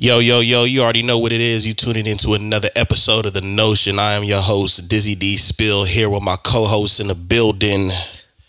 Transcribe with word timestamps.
Yo, 0.00 0.20
yo, 0.20 0.38
yo, 0.38 0.62
you 0.62 0.80
already 0.80 1.02
know 1.02 1.18
what 1.18 1.32
it 1.32 1.40
is. 1.40 1.66
You 1.66 1.74
tuning 1.74 2.06
into 2.06 2.34
another 2.34 2.68
episode 2.76 3.26
of 3.26 3.32
The 3.32 3.40
Notion. 3.40 3.98
I 3.98 4.12
am 4.12 4.22
your 4.22 4.40
host, 4.40 4.88
Dizzy 4.88 5.16
D 5.16 5.36
Spill, 5.36 5.84
here 5.84 6.08
with 6.08 6.22
my 6.22 6.36
co 6.44 6.64
host 6.64 7.00
in 7.00 7.08
the 7.08 7.16
building. 7.16 7.90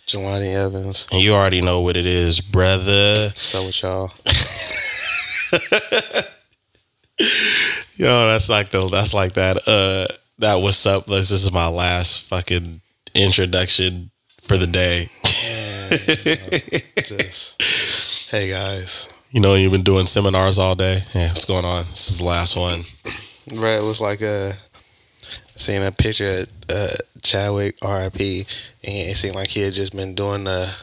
Jelani 0.06 0.54
Evans. 0.54 1.08
And 1.12 1.22
you 1.22 1.34
already 1.34 1.62
know 1.62 1.82
what 1.82 1.98
it 1.98 2.06
is, 2.06 2.40
brother. 2.40 3.30
So 3.36 3.66
with 3.66 3.82
y'all. 3.82 4.12
Yo, 7.98 8.28
that's 8.28 8.48
like 8.48 8.70
the 8.70 8.88
that's 8.88 9.14
like 9.14 9.34
that. 9.34 9.58
Uh 9.68 10.08
that 10.38 10.62
what's 10.62 10.86
up. 10.86 11.06
This 11.06 11.32
is 11.32 11.52
my 11.52 11.68
last 11.68 12.22
fucking 12.30 12.80
introduction 13.14 14.12
for 14.42 14.58
the 14.58 14.68
day. 14.68 15.10
Just, 17.04 18.32
hey 18.32 18.50
guys. 18.50 19.10
You 19.32 19.42
know, 19.42 19.54
you've 19.54 19.72
been 19.72 19.84
doing 19.84 20.08
seminars 20.08 20.58
all 20.58 20.76
day. 20.76 21.00
Yeah, 21.14 21.28
what's 21.28 21.46
going 21.46 21.66
on? 21.66 21.86
This 21.92 22.10
is 22.10 22.18
the 22.20 22.26
last 22.26 22.56
one. 22.58 22.80
Right, 23.62 23.78
it 23.80 23.84
was 23.84 24.02
like 24.02 24.22
a 24.22 24.52
seeing 25.56 25.86
a 25.86 25.92
picture 25.92 26.40
of 26.42 26.48
uh, 26.70 26.88
Chadwick 27.22 27.76
RIP, 27.84 28.20
and 28.20 29.10
it 29.10 29.18
seemed 29.18 29.36
like 29.36 29.50
he 29.50 29.62
had 29.62 29.74
just 29.74 29.96
been 29.96 30.16
doing 30.16 30.46
the 30.46 30.76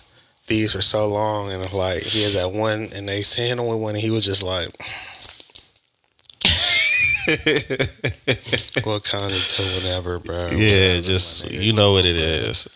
these 0.47 0.73
for 0.73 0.83
so 0.83 1.09
long, 1.09 1.51
and 1.51 1.61
like 1.73 2.03
he 2.03 2.23
had 2.23 2.33
that 2.35 2.53
one, 2.53 2.89
and 2.95 3.09
they 3.09 3.23
sent 3.23 3.59
him 3.59 3.67
with 3.67 3.81
one, 3.81 3.95
and 3.97 4.03
he 4.03 4.11
was 4.11 4.25
just 4.25 4.45
like, 4.45 4.69
"What 8.87 9.03
kind 9.03 9.25
of 9.25 9.55
to 9.57 9.63
whenever, 9.83 10.21
bro?" 10.21 10.51
Yeah, 10.53 10.95
Whatever, 10.95 11.03
just 11.03 11.51
you 11.51 11.73
know 11.73 11.93
what 11.93 12.05
it 12.05 12.15
is. 12.17 12.69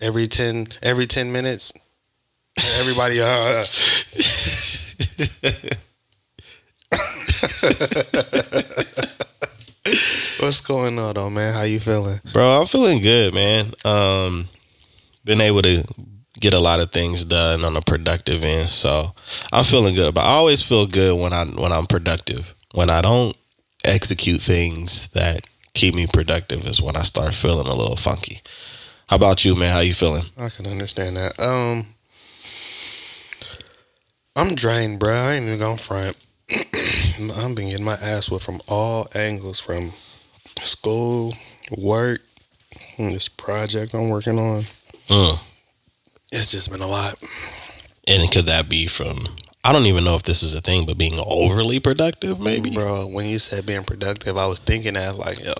every 0.00 0.26
ten 0.26 0.66
every 0.82 1.06
ten 1.06 1.30
minutes, 1.32 1.72
everybody. 2.80 3.20
Uh, 3.20 3.64
What's 10.40 10.60
going 10.60 10.98
on, 10.98 11.14
though, 11.14 11.30
man? 11.30 11.54
How 11.54 11.62
you 11.62 11.80
feeling? 11.80 12.18
Bro, 12.32 12.60
I'm 12.60 12.66
feeling 12.66 13.00
good, 13.00 13.34
man. 13.34 13.66
Um 13.84 14.48
been 15.24 15.40
able 15.40 15.62
to 15.62 15.84
get 16.40 16.54
a 16.54 16.58
lot 16.58 16.80
of 16.80 16.90
things 16.90 17.24
done 17.24 17.64
on 17.64 17.76
a 17.76 17.80
productive 17.80 18.44
end. 18.44 18.68
So 18.68 19.04
I'm 19.52 19.64
feeling 19.64 19.94
good. 19.94 20.14
But 20.14 20.24
I 20.24 20.30
always 20.30 20.62
feel 20.62 20.86
good 20.86 21.18
when 21.18 21.32
I 21.32 21.44
when 21.44 21.72
I'm 21.72 21.86
productive. 21.86 22.54
When 22.74 22.90
I 22.90 23.00
don't 23.00 23.36
execute 23.84 24.40
things 24.40 25.08
that 25.08 25.46
keep 25.74 25.94
me 25.94 26.06
productive 26.06 26.66
is 26.66 26.82
when 26.82 26.96
I 26.96 27.02
start 27.02 27.34
feeling 27.34 27.66
a 27.66 27.74
little 27.74 27.96
funky. 27.96 28.40
How 29.08 29.16
about 29.16 29.44
you, 29.44 29.54
man? 29.54 29.72
How 29.72 29.80
you 29.80 29.94
feeling? 29.94 30.22
I 30.38 30.48
can 30.48 30.66
understand 30.66 31.16
that. 31.16 31.40
Um, 31.40 31.86
I'm 34.34 34.54
drained, 34.54 34.98
bro. 34.98 35.12
I 35.12 35.34
ain't 35.34 35.44
even 35.44 35.58
gonna 35.58 35.76
front. 35.76 36.16
I'm 37.36 37.54
been 37.54 37.68
getting 37.68 37.84
my 37.84 37.94
ass 37.94 38.30
whipped 38.30 38.44
from 38.44 38.60
all 38.68 39.06
angles, 39.14 39.60
from 39.60 39.92
school, 40.58 41.34
work, 41.76 42.20
and 42.98 43.12
this 43.12 43.28
project 43.28 43.94
I'm 43.94 44.10
working 44.10 44.38
on. 44.38 44.62
Mm. 45.08 45.38
It's 46.32 46.50
just 46.50 46.70
been 46.70 46.80
a 46.80 46.86
lot. 46.86 47.14
And 48.08 48.30
could 48.32 48.46
that 48.46 48.68
be 48.68 48.86
from 48.86 49.26
I 49.64 49.72
don't 49.72 49.86
even 49.86 50.04
know 50.04 50.16
if 50.16 50.24
this 50.24 50.42
is 50.42 50.54
a 50.56 50.60
thing, 50.60 50.86
but 50.86 50.98
being 50.98 51.20
overly 51.24 51.78
productive, 51.78 52.40
maybe. 52.40 52.74
Bro, 52.74 53.08
when 53.12 53.26
you 53.26 53.38
said 53.38 53.64
being 53.64 53.84
productive, 53.84 54.36
I 54.36 54.46
was 54.48 54.58
thinking 54.58 54.94
that 54.94 55.16
like, 55.18 55.44
yo, 55.44 55.52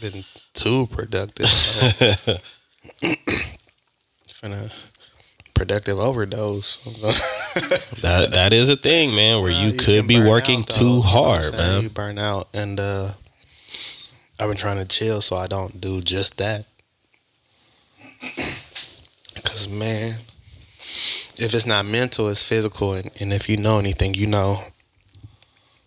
been 0.00 0.24
too 0.54 0.86
productive. 0.90 1.44
Finna 4.28 4.72
productive 5.64 5.98
overdose. 5.98 6.78
That 8.02 8.32
that 8.32 8.52
is 8.52 8.68
a 8.68 8.76
thing, 8.76 9.14
man, 9.14 9.40
where 9.40 9.50
Nah, 9.50 9.62
you 9.62 9.72
could 9.72 10.06
be 10.06 10.18
working 10.18 10.60
out, 10.60 10.66
too 10.66 10.84
You 10.84 10.90
know 10.96 11.00
hard, 11.00 11.52
man. 11.54 11.82
You 11.82 11.88
burn 11.88 12.18
out, 12.18 12.48
and 12.52 12.78
uh, 12.78 13.12
I've 14.38 14.48
been 14.48 14.58
trying 14.58 14.80
to 14.80 14.86
chill 14.86 15.22
so 15.22 15.36
I 15.36 15.46
don't 15.46 15.80
do 15.80 16.02
just 16.02 16.36
that. 16.38 16.66
Cause 19.44 19.68
man, 19.68 20.12
if 21.38 21.54
it's 21.54 21.66
not 21.66 21.86
mental, 21.86 22.28
it's 22.28 22.46
physical, 22.46 22.92
and, 22.94 23.08
and 23.20 23.32
if 23.32 23.48
you 23.48 23.56
know 23.56 23.78
anything, 23.78 24.12
you 24.14 24.26
know, 24.26 24.58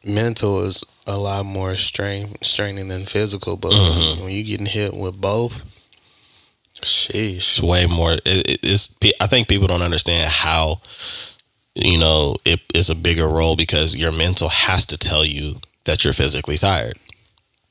mental 0.04 0.64
is 0.64 0.84
a 1.06 1.18
lot 1.18 1.46
more 1.46 1.78
strain 1.78 2.30
straining 2.42 2.88
than 2.88 3.06
physical. 3.06 3.58
But 3.58 3.74
Mhm. 3.74 4.22
when 4.22 4.32
you 4.32 4.44
getting 4.44 4.66
hit 4.66 4.94
with 4.94 5.20
both, 5.22 5.62
sheesh. 6.82 7.38
It's 7.38 7.62
way 7.62 7.86
more. 7.88 8.14
It, 8.14 8.26
it- 8.26 8.60
it's. 8.64 8.96
I 9.22 9.28
think 9.28 9.48
people 9.48 9.68
don't 9.68 9.82
understand 9.82 10.28
how, 10.32 10.82
you 11.76 11.98
know, 12.00 12.36
it 12.46 12.60
is 12.74 12.90
a 12.90 12.96
bigger 12.96 13.28
role 13.28 13.56
because 13.56 13.96
your 13.96 14.12
mental 14.12 14.50
has 14.50 14.86
to 14.88 14.98
tell 14.98 15.26
you 15.26 15.56
that 15.86 16.04
you're 16.04 16.14
physically 16.14 16.58
tired. 16.58 16.98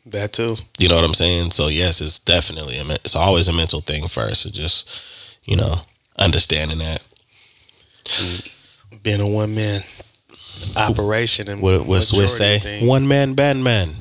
That 0.06 0.32
too. 0.32 0.54
You 0.78 0.88
know 0.88 0.94
what 0.96 1.04
I'm 1.04 1.14
saying? 1.14 1.50
So 1.50 1.68
yes, 1.68 2.00
it's 2.00 2.18
definitely 2.20 2.78
a. 2.78 2.84
It's 2.94 3.16
always 3.16 3.48
a 3.48 3.52
mental 3.52 3.80
thing 3.80 4.06
first. 4.08 4.52
Just, 4.54 5.38
you 5.44 5.56
know, 5.56 5.74
understanding 6.18 6.78
that. 6.78 7.02
Being 9.02 9.20
a 9.20 9.26
one 9.28 9.54
man 9.54 9.80
operation 10.76 11.48
and 11.48 11.60
What 11.60 11.86
what 11.86 12.02
Swiss 12.02 12.36
say? 12.38 12.86
One 12.86 13.06
man 13.08 13.34
band 13.34 13.62
man. 13.64 13.88
man, 13.88 13.96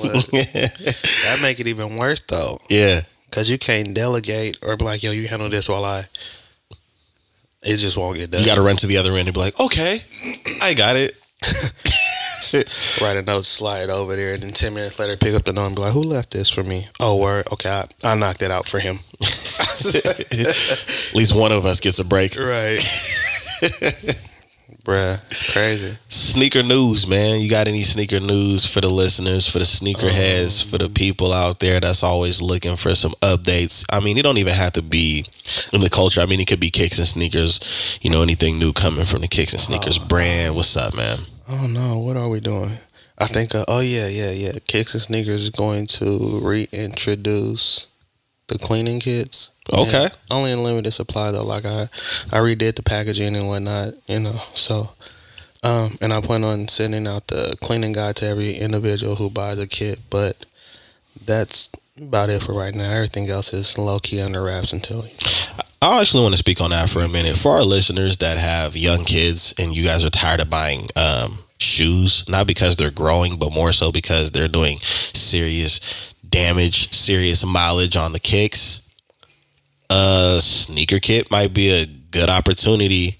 what- 0.00 0.30
that 0.30 1.38
make 1.42 1.58
it 1.60 1.68
even 1.68 1.96
worse 1.96 2.20
though, 2.22 2.58
yeah. 2.68 3.00
Because 3.34 3.50
you 3.50 3.58
can't 3.58 3.92
delegate 3.94 4.58
or 4.62 4.76
be 4.76 4.84
like, 4.84 5.02
"Yo, 5.02 5.10
you 5.10 5.26
handle 5.26 5.48
this 5.48 5.68
while 5.68 5.84
I." 5.84 6.04
It 7.62 7.78
just 7.78 7.98
won't 7.98 8.16
get 8.16 8.30
done. 8.30 8.42
You 8.42 8.46
got 8.46 8.56
to 8.56 8.62
run 8.62 8.76
to 8.76 8.86
the 8.86 8.98
other 8.98 9.10
end 9.12 9.26
and 9.26 9.34
be 9.34 9.40
like, 9.40 9.58
okay, 9.58 9.96
I 10.62 10.74
got 10.74 10.96
it. 10.96 11.14
write 13.02 13.16
a 13.16 13.22
note, 13.22 13.44
slide 13.44 13.90
over 13.90 14.14
there, 14.14 14.34
and 14.34 14.42
then 14.42 14.50
ten 14.50 14.74
minutes 14.74 14.98
later, 14.98 15.16
pick 15.16 15.34
up 15.34 15.44
the 15.44 15.52
note 15.52 15.68
and 15.68 15.76
be 15.76 15.82
like, 15.82 15.92
"Who 15.92 16.02
left 16.02 16.30
this 16.30 16.48
for 16.50 16.62
me?" 16.62 16.82
Oh, 17.00 17.20
word. 17.20 17.46
Okay, 17.52 17.70
I, 17.70 17.86
I 18.04 18.14
knocked 18.14 18.42
it 18.42 18.50
out 18.50 18.68
for 18.68 18.78
him. 18.78 18.96
At 19.20 21.14
least 21.14 21.34
one 21.34 21.52
of 21.52 21.64
us 21.64 21.80
gets 21.80 21.98
a 21.98 22.04
break. 22.04 22.36
right, 22.36 22.78
bruh. 24.84 25.30
It's 25.30 25.52
crazy. 25.52 25.96
Sneaker 26.08 26.62
news, 26.62 27.08
man. 27.08 27.40
You 27.40 27.50
got 27.50 27.66
any 27.66 27.82
sneaker 27.82 28.20
news 28.20 28.66
for 28.66 28.80
the 28.80 28.92
listeners, 28.92 29.50
for 29.50 29.58
the 29.58 29.64
sneaker 29.64 30.08
heads, 30.08 30.62
for 30.62 30.78
the 30.78 30.88
people 30.88 31.32
out 31.32 31.58
there 31.58 31.80
that's 31.80 32.02
always 32.02 32.40
looking 32.40 32.76
for 32.76 32.94
some 32.94 33.12
updates? 33.22 33.84
I 33.90 34.00
mean, 34.00 34.18
it 34.18 34.22
don't 34.22 34.38
even 34.38 34.52
have 34.52 34.72
to 34.72 34.82
be 34.82 35.24
in 35.72 35.80
the 35.80 35.90
culture. 35.90 36.20
I 36.20 36.26
mean, 36.26 36.40
it 36.40 36.46
could 36.46 36.60
be 36.60 36.70
kicks 36.70 36.98
and 36.98 37.08
sneakers. 37.08 37.98
You 38.02 38.10
know, 38.10 38.22
anything 38.22 38.58
new 38.58 38.72
coming 38.72 39.06
from 39.06 39.22
the 39.22 39.28
kicks 39.28 39.52
and 39.52 39.60
sneakers 39.60 39.98
brand. 39.98 40.54
What's 40.54 40.76
up, 40.76 40.94
man? 40.94 41.18
Oh 41.48 41.68
no, 41.72 41.98
what 41.98 42.16
are 42.16 42.28
we 42.28 42.40
doing? 42.40 42.70
I 43.18 43.26
think. 43.26 43.54
Uh, 43.54 43.64
oh 43.68 43.80
yeah, 43.80 44.08
yeah, 44.08 44.30
yeah. 44.30 44.52
Kicks 44.66 44.94
and 44.94 45.02
sneakers 45.02 45.42
is 45.42 45.50
going 45.50 45.86
to 45.86 46.40
reintroduce 46.42 47.88
the 48.48 48.58
cleaning 48.58 49.00
kits. 49.00 49.52
Okay. 49.72 50.02
Yeah, 50.02 50.08
only 50.30 50.52
in 50.52 50.62
limited 50.62 50.92
supply 50.92 51.30
though. 51.30 51.44
Like 51.44 51.64
I, 51.64 51.82
I 52.32 52.38
redid 52.38 52.76
the 52.76 52.82
packaging 52.82 53.36
and 53.36 53.48
whatnot. 53.48 53.94
You 54.06 54.20
know, 54.20 54.36
so. 54.54 54.88
Um, 55.66 55.92
and 56.02 56.12
I 56.12 56.20
plan 56.20 56.44
on 56.44 56.68
sending 56.68 57.06
out 57.06 57.26
the 57.28 57.56
cleaning 57.62 57.94
guide 57.94 58.16
to 58.16 58.26
every 58.26 58.52
individual 58.52 59.14
who 59.14 59.30
buys 59.30 59.58
a 59.58 59.66
kit, 59.66 59.98
but 60.10 60.44
that's 61.24 61.70
about 62.02 62.28
it 62.28 62.42
for 62.42 62.52
right 62.52 62.74
now. 62.74 62.94
Everything 62.94 63.30
else 63.30 63.54
is 63.54 63.78
low 63.78 63.98
key 63.98 64.20
under 64.20 64.42
wraps 64.42 64.74
until 64.74 65.06
I 65.80 66.00
actually 66.00 66.22
want 66.22 66.34
to 66.34 66.38
speak 66.38 66.60
on 66.60 66.70
that 66.70 66.90
for 66.90 67.02
a 67.02 67.08
minute. 67.08 67.36
For 67.36 67.52
our 67.52 67.62
listeners 67.62 68.18
that 68.18 68.36
have 68.36 68.76
young 68.76 69.04
kids 69.04 69.54
and 69.58 69.74
you 69.74 69.84
guys 69.84 70.04
are 70.04 70.10
tired 70.10 70.40
of 70.40 70.50
buying 70.50 70.88
um, 70.96 71.30
shoes, 71.58 72.28
not 72.28 72.46
because 72.46 72.76
they're 72.76 72.90
growing, 72.90 73.36
but 73.36 73.52
more 73.52 73.72
so 73.72 73.92
because 73.92 74.32
they're 74.32 74.48
doing 74.48 74.78
serious 74.78 76.13
damage, 76.34 76.92
serious 76.92 77.46
mileage 77.46 77.96
on 77.96 78.12
the 78.12 78.18
kicks, 78.18 78.90
a 79.88 80.38
sneaker 80.40 80.98
kit 80.98 81.30
might 81.30 81.54
be 81.54 81.70
a 81.70 81.86
good 81.86 82.28
opportunity 82.28 83.16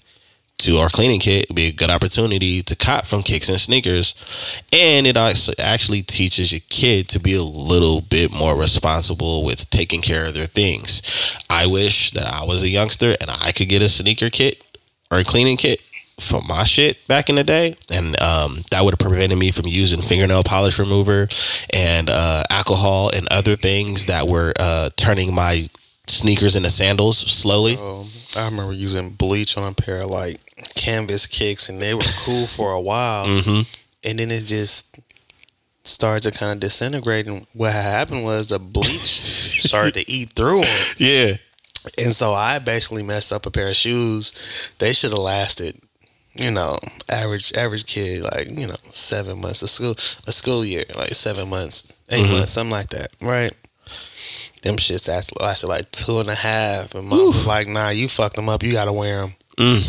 to 0.57 0.77
our 0.77 0.89
cleaning 0.89 1.19
kit 1.19 1.45
would 1.47 1.55
be 1.55 1.67
a 1.67 1.71
good 1.71 1.89
opportunity 1.89 2.61
to 2.61 2.75
cop 2.75 3.05
from 3.05 3.21
kicks 3.21 3.47
and 3.47 3.59
sneakers. 3.59 4.61
And 4.73 5.07
it 5.07 5.15
actually 5.17 6.01
teaches 6.01 6.51
your 6.51 6.61
kid 6.69 7.07
to 7.09 7.19
be 7.19 7.35
a 7.35 7.43
little 7.43 8.01
bit 8.01 8.33
more 8.33 8.57
responsible 8.57 9.45
with 9.45 9.69
taking 9.69 10.01
care 10.01 10.25
of 10.25 10.33
their 10.33 10.45
things. 10.45 11.37
I 11.49 11.67
wish 11.67 12.11
that 12.11 12.25
i 12.25 12.43
was 12.43 12.63
a 12.63 12.69
youngster 12.69 13.15
and 13.21 13.29
i 13.29 13.51
could 13.51 13.69
get 13.69 13.81
a 13.81 13.89
sneaker 13.89 14.29
kit 14.29 14.61
or 15.11 15.19
a 15.19 15.23
cleaning 15.23 15.57
kit 15.57 15.79
for 16.19 16.41
my 16.47 16.63
shit 16.63 17.05
back 17.07 17.29
in 17.29 17.35
the 17.35 17.43
day 17.43 17.75
and 17.93 18.19
um, 18.21 18.57
that 18.71 18.81
would 18.83 18.93
have 18.93 18.99
prevented 18.99 19.37
me 19.37 19.51
from 19.51 19.67
using 19.67 20.01
fingernail 20.01 20.43
polish 20.43 20.79
remover 20.79 21.27
and 21.73 22.09
uh, 22.09 22.41
alcohol 22.49 23.11
and 23.13 23.27
other 23.31 23.55
things 23.55 24.05
that 24.05 24.25
were 24.27 24.53
uh, 24.59 24.89
turning 24.95 25.33
my 25.35 25.67
sneakers 26.07 26.55
into 26.55 26.69
sandals 26.69 27.17
slowly 27.17 27.75
Um, 27.75 28.07
I 28.37 28.45
remember 28.45 28.73
using 28.73 29.09
bleach 29.11 29.57
on 29.57 29.71
a 29.71 29.75
pair 29.75 30.01
of 30.03 30.09
like 30.09 30.37
canvas 30.75 31.25
kicks, 31.27 31.69
and 31.69 31.81
they 31.81 31.93
were 31.93 32.01
cool 32.25 32.45
for 32.57 32.71
a 32.71 32.81
while, 32.81 33.25
hmm 33.27 33.61
and 34.07 34.19
then 34.19 34.29
it 34.29 34.45
just 34.45 34.99
started 35.83 36.31
to 36.31 36.37
kind 36.37 36.51
of 36.51 36.59
disintegrate. 36.59 37.25
And 37.27 37.47
what 37.53 37.73
happened 37.73 38.23
was 38.23 38.49
the 38.49 38.59
bleach 38.59 38.85
started 39.65 39.95
to 39.95 40.11
eat 40.11 40.29
through 40.33 40.61
them, 40.61 40.95
yeah 40.97 41.35
and 41.99 42.11
so 42.11 42.31
I 42.31 42.57
basically 42.59 43.03
messed 43.03 43.31
up 43.31 43.45
a 43.45 43.51
pair 43.51 43.69
of 43.69 43.75
shoes. 43.75 44.71
They 44.79 44.91
should 44.91 45.11
have 45.11 45.19
lasted 45.19 45.79
you 46.35 46.51
know, 46.51 46.77
average 47.11 47.53
average 47.57 47.85
kid, 47.85 48.21
like 48.23 48.47
you 48.49 48.67
know, 48.67 48.75
seven 48.91 49.39
months 49.41 49.61
a 49.61 49.67
school 49.67 49.95
a 50.27 50.31
school 50.31 50.65
year, 50.65 50.83
like 50.95 51.13
seven 51.15 51.49
months, 51.49 51.93
8 52.11 52.25
Mhm. 52.25 52.31
months, 52.31 52.51
something 52.53 52.71
like 52.71 52.89
that, 52.89 53.07
right? 53.21 53.51
Them 54.63 54.77
shits 54.77 55.07
lasted, 55.07 55.39
lasted 55.39 55.67
like 55.67 55.89
two 55.91 56.19
and 56.19 56.29
a 56.29 56.35
half, 56.35 56.95
and 56.95 57.07
mom 57.07 57.27
was 57.27 57.45
like, 57.47 57.67
"Nah, 57.67 57.89
you 57.89 58.07
fucked 58.09 58.35
them 58.35 58.49
up. 58.49 58.63
You 58.63 58.71
gotta 58.73 58.91
wear 58.93 59.21
them." 59.21 59.35
Mm, 59.57 59.83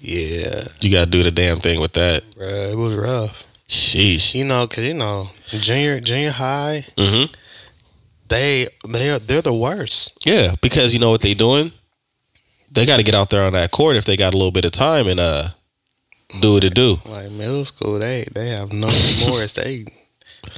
Yeah, 0.00 0.64
you 0.80 0.90
gotta 0.90 1.10
do 1.10 1.22
the 1.22 1.30
damn 1.30 1.60
thing 1.60 1.80
with 1.80 1.92
that. 1.94 2.24
bruh, 2.36 2.72
it 2.72 2.76
was 2.76 2.94
rough. 2.94 3.46
Sheesh. 3.68 4.34
You 4.34 4.44
know, 4.44 4.66
cause 4.66 4.84
you 4.84 4.94
know, 4.94 5.30
junior 5.48 5.98
junior 6.00 6.30
high, 6.30 6.84
hmm 6.98 7.24
they 8.28 8.66
they 8.88 9.10
are 9.10 9.18
they're 9.18 9.42
the 9.42 9.52
worst. 9.54 10.18
Yeah, 10.26 10.54
because 10.60 10.92
you 10.92 11.00
know 11.00 11.10
what 11.10 11.20
they 11.22 11.34
doing? 11.34 11.72
They 12.70 12.86
got 12.86 12.96
to 12.98 13.02
get 13.02 13.14
out 13.14 13.28
there 13.30 13.44
on 13.44 13.52
that 13.52 13.70
court 13.70 13.96
if 13.96 14.04
they 14.06 14.16
got 14.16 14.32
a 14.34 14.36
little 14.36 14.50
bit 14.52 14.64
of 14.64 14.72
time 14.72 15.06
and 15.06 15.20
uh 15.20 15.44
do 16.40 16.54
what 16.54 16.64
it 16.64 16.74
do. 16.74 16.96
Like 17.06 17.30
middle 17.30 17.64
school, 17.64 17.98
they 17.98 18.24
they 18.34 18.48
have 18.48 18.72
no 18.72 18.88
remorse. 18.88 19.54
they 19.54 19.84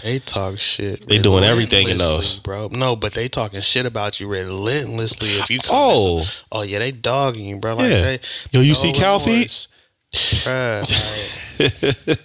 they 0.02 0.18
talk 0.18 0.58
shit. 0.58 1.06
They 1.08 1.18
doing 1.18 1.44
everything 1.44 1.88
in 1.88 1.98
those. 1.98 2.38
bro. 2.40 2.68
No, 2.72 2.96
but 2.96 3.12
they 3.12 3.28
talking 3.28 3.60
shit 3.60 3.86
about 3.86 4.18
you 4.20 4.30
relentlessly. 4.30 5.28
If 5.28 5.50
you 5.50 5.58
come 5.58 5.70
Oh, 5.72 6.22
oh 6.52 6.62
yeah, 6.62 6.78
they 6.78 6.90
dogging 6.92 7.46
you, 7.46 7.58
bro. 7.58 7.74
Like, 7.76 7.90
Yeah. 7.90 8.00
they, 8.02 8.18
yo, 8.52 8.60
you 8.60 8.68
no 8.72 8.74
see 8.74 8.92
cow 8.92 9.18
feet? 9.18 9.68
Bruh, 10.12 10.80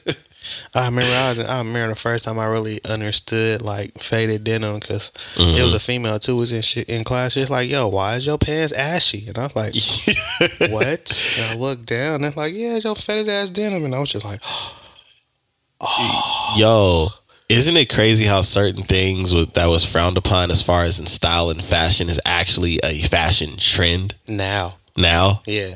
like, 0.06 0.18
I 0.76 0.86
remember 0.86 1.12
I 1.12 1.30
was. 1.30 1.40
I 1.40 1.58
remember 1.60 1.90
the 1.90 1.96
first 1.96 2.26
time 2.26 2.40
I 2.40 2.46
really 2.46 2.80
understood 2.88 3.62
like 3.62 3.98
faded 3.98 4.44
denim 4.44 4.80
because 4.80 5.12
it 5.36 5.62
was 5.62 5.72
mm-hmm. 5.72 5.76
a 5.76 5.80
female 5.80 6.20
too 6.20 6.36
was 6.36 6.54
in 6.54 6.62
shit 6.62 6.90
in 6.90 7.04
class. 7.04 7.34
She's 7.34 7.50
like, 7.50 7.70
"Yo, 7.70 7.88
why 7.88 8.16
is 8.16 8.26
your 8.26 8.38
pants 8.38 8.74
ashy?" 8.74 9.28
And 9.28 9.38
I 9.38 9.44
was 9.44 9.56
like, 9.56 9.74
"What?" 10.72 11.38
And 11.40 11.52
I 11.52 11.62
looked 11.62 11.86
down 11.86 12.16
and 12.16 12.26
it's 12.26 12.38
like, 12.38 12.54
"Yeah, 12.54 12.78
your 12.84 12.96
faded 12.96 13.30
ass 13.30 13.50
denim." 13.50 13.86
And 13.86 13.96
I 13.96 14.00
was 14.00 14.12
just 14.12 14.26
like, 14.26 14.40
oh. 15.82 16.56
Yo, 16.58 17.08
isn't 17.50 17.78
it 17.78 17.90
crazy 17.90 18.26
how 18.26 18.42
certain 18.42 18.84
things 18.84 19.34
was, 19.34 19.48
that 19.52 19.68
was 19.68 19.86
frowned 19.86 20.18
upon 20.18 20.52
as 20.52 20.62
far 20.62 20.86
as 20.86 21.00
in 21.00 21.06
style 21.06 21.50
and 21.50 21.64
fashion 21.64 22.10
is 22.10 22.20
actually 22.26 22.80
a 22.84 22.94
fashion 23.04 23.52
trend 23.58 24.16
"Now, 24.28 24.78
now? 24.98 25.42
yeah." 25.46 25.76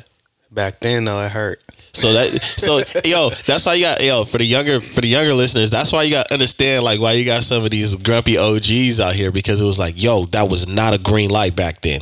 Back 0.54 0.82
then, 0.82 1.06
though, 1.06 1.20
it 1.20 1.32
hurt. 1.32 1.64
So 1.96 2.12
that 2.12 2.28
so 2.28 2.80
yo, 3.08 3.30
that's 3.46 3.66
why 3.68 3.76
you 3.76 3.84
got 3.84 4.04
yo 4.04 4.26
for 4.26 4.40
the 4.40 4.46
younger 4.46 4.82
for 4.82 5.02
the 5.02 5.08
younger 5.08 5.34
listeners. 5.34 5.70
That's 5.70 5.92
why 5.92 6.04
you 6.04 6.12
got 6.12 6.28
to 6.28 6.34
understand 6.34 6.84
like 6.84 7.00
why 7.00 7.14
you 7.14 7.24
got 7.24 7.44
some 7.44 7.64
of 7.64 7.70
these 7.70 7.96
grumpy 7.96 8.38
OGs 8.38 9.00
out 9.00 9.14
here 9.14 9.32
because 9.32 9.62
it 9.62 9.66
was 9.66 9.78
like 9.78 10.02
yo 10.02 10.26
that 10.28 10.50
was 10.50 10.68
not 10.68 10.96
a 10.96 10.98
green 10.98 11.30
light 11.30 11.56
back 11.56 11.82
then, 11.82 12.02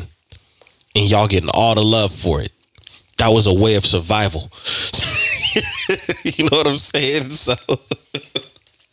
and 0.95 1.09
y'all 1.11 1.27
getting 1.27 1.49
all 1.53 1.75
the 1.75 1.83
love 1.83 2.13
for 2.13 2.41
it. 2.41 2.53
That 3.17 3.29
was 3.33 3.47
a 3.47 3.53
way 3.53 3.75
of 3.75 3.85
survival. 3.85 4.49
you 6.23 6.45
know 6.45 6.57
what 6.57 6.67
I'm 6.67 6.77
saying? 6.77 7.29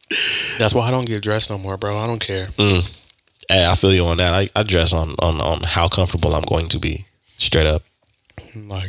So 0.08 0.56
That's 0.58 0.74
why 0.74 0.88
I 0.88 0.90
don't 0.90 1.06
get 1.06 1.22
dressed 1.22 1.50
no 1.50 1.58
more, 1.58 1.76
bro. 1.76 1.98
I 1.98 2.06
don't 2.06 2.20
care. 2.20 2.46
Mm. 2.46 2.80
hey, 3.48 3.66
I 3.70 3.74
feel 3.74 3.92
you 3.92 4.04
on 4.06 4.16
that. 4.16 4.32
I, 4.32 4.48
I 4.58 4.62
dress 4.62 4.94
on 4.94 5.10
on 5.18 5.40
on 5.40 5.60
how 5.64 5.86
comfortable 5.86 6.34
I'm 6.34 6.44
going 6.44 6.68
to 6.68 6.78
be. 6.78 7.04
Straight 7.36 7.66
up, 7.66 7.82
Like, 8.56 8.88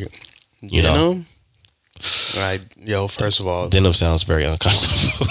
you 0.62 0.82
know. 0.82 1.22
Like, 2.38 2.62
yo, 2.78 3.08
first 3.08 3.40
of 3.40 3.48
all, 3.48 3.68
Denim 3.70 3.94
sounds 3.94 4.24
very 4.24 4.46
uncomfortable. 4.46 5.28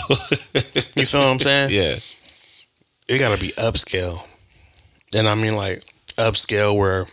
you 0.96 1.06
feel 1.06 1.20
what 1.20 1.30
I'm 1.30 1.38
saying? 1.38 1.70
yeah. 1.72 1.94
it 3.08 3.18
gotta 3.18 3.40
be 3.40 3.48
upscale. 3.58 4.22
And 5.16 5.26
I 5.26 5.34
mean 5.34 5.56
like 5.56 5.82
upscale 6.18 6.76
where 6.76 7.06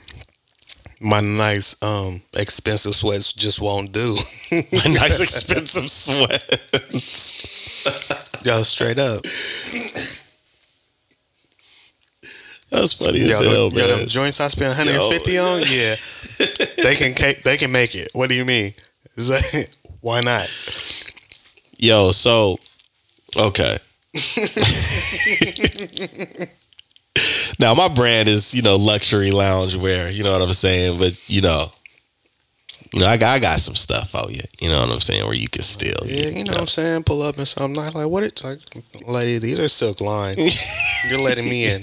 my 1.00 1.22
nice 1.22 1.81
um 1.84 2.22
expensive 2.38 2.96
sweats 2.96 3.31
just 3.34 3.62
won't 3.62 3.92
do. 3.92 4.16
My 4.74 4.94
nice 4.94 5.22
expensive 5.22 5.90
sweats. 5.90 7.54
Yo, 8.46 8.62
straight 8.62 9.00
up. 9.00 9.22
That's 12.72 12.94
funny 12.94 13.22
as 13.22 13.30
Yo, 13.30 13.50
hell, 13.50 13.69
them, 13.69 13.78
yo, 13.78 13.98
them 13.98 14.08
joints 14.08 14.42
I 14.42 14.48
spent 14.50 14.75
150 14.75 15.31
Yo, 15.31 15.44
on, 15.44 15.62
yeah. 15.62 15.96
they 16.84 16.96
can 16.96 17.13
they 17.44 17.58
can 17.58 17.72
make 17.72 17.96
it. 17.96 18.10
What 18.13 18.30
do 18.30 18.36
you 18.36 18.44
mean? 18.46 18.74
It's 19.18 19.30
like, 19.30 19.70
Why 20.06 20.22
not? 20.22 20.46
Yo, 21.80 22.12
so 22.12 22.60
okay. 23.36 23.76
now 27.60 27.74
my 27.74 27.90
brand 27.90 28.30
is 28.30 28.54
you 28.54 28.62
know 28.62 28.76
luxury 28.76 29.32
lounge 29.32 29.76
wear. 29.76 30.12
You 30.12 30.24
know 30.24 30.32
what 30.32 30.44
I'm 30.44 30.54
saying, 30.54 31.00
but 31.00 31.20
you 31.28 31.42
know, 31.42 31.66
you 32.94 33.00
know 33.00 33.08
I 33.08 33.18
got 33.18 33.36
I 33.36 33.40
got 33.40 33.60
some 33.60 33.74
stuff 33.74 34.14
out 34.14 34.32
yet. 34.32 34.46
You 34.62 34.70
know 34.70 34.80
what 34.80 34.92
I'm 34.92 35.00
saying, 35.00 35.26
where 35.26 35.34
you 35.34 35.50
can 35.50 35.64
still 35.64 35.98
Yeah, 36.06 36.30
you 36.30 36.44
know 36.44 36.52
what 36.52 36.62
I'm 36.62 36.68
saying? 36.68 37.02
Pull 37.02 37.24
up 37.24 37.38
and 37.38 37.48
something 37.48 37.82
nice. 37.82 37.96
Like, 37.96 38.12
what 38.12 38.24
it's 38.24 38.44
like, 38.44 38.60
lady, 39.08 39.40
these 39.40 39.60
are 39.60 39.68
silk 39.68 40.02
line. 40.02 40.38
You're 41.10 41.22
letting 41.22 41.50
me 41.50 41.66
in. 41.66 41.82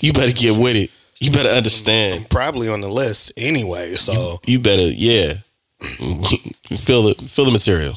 you 0.00 0.14
better 0.14 0.32
get 0.32 0.56
with 0.58 0.76
it. 0.76 0.90
You 1.20 1.30
better 1.30 1.50
understand. 1.50 2.20
I'm 2.20 2.26
probably 2.26 2.68
on 2.68 2.80
the 2.80 2.88
list 2.88 3.32
anyway, 3.36 3.90
so 3.92 4.38
You 4.46 4.58
better, 4.58 4.88
yeah. 4.88 5.34
feel 5.80 7.02
the 7.04 7.14
feel 7.28 7.44
the 7.44 7.50
material. 7.52 7.94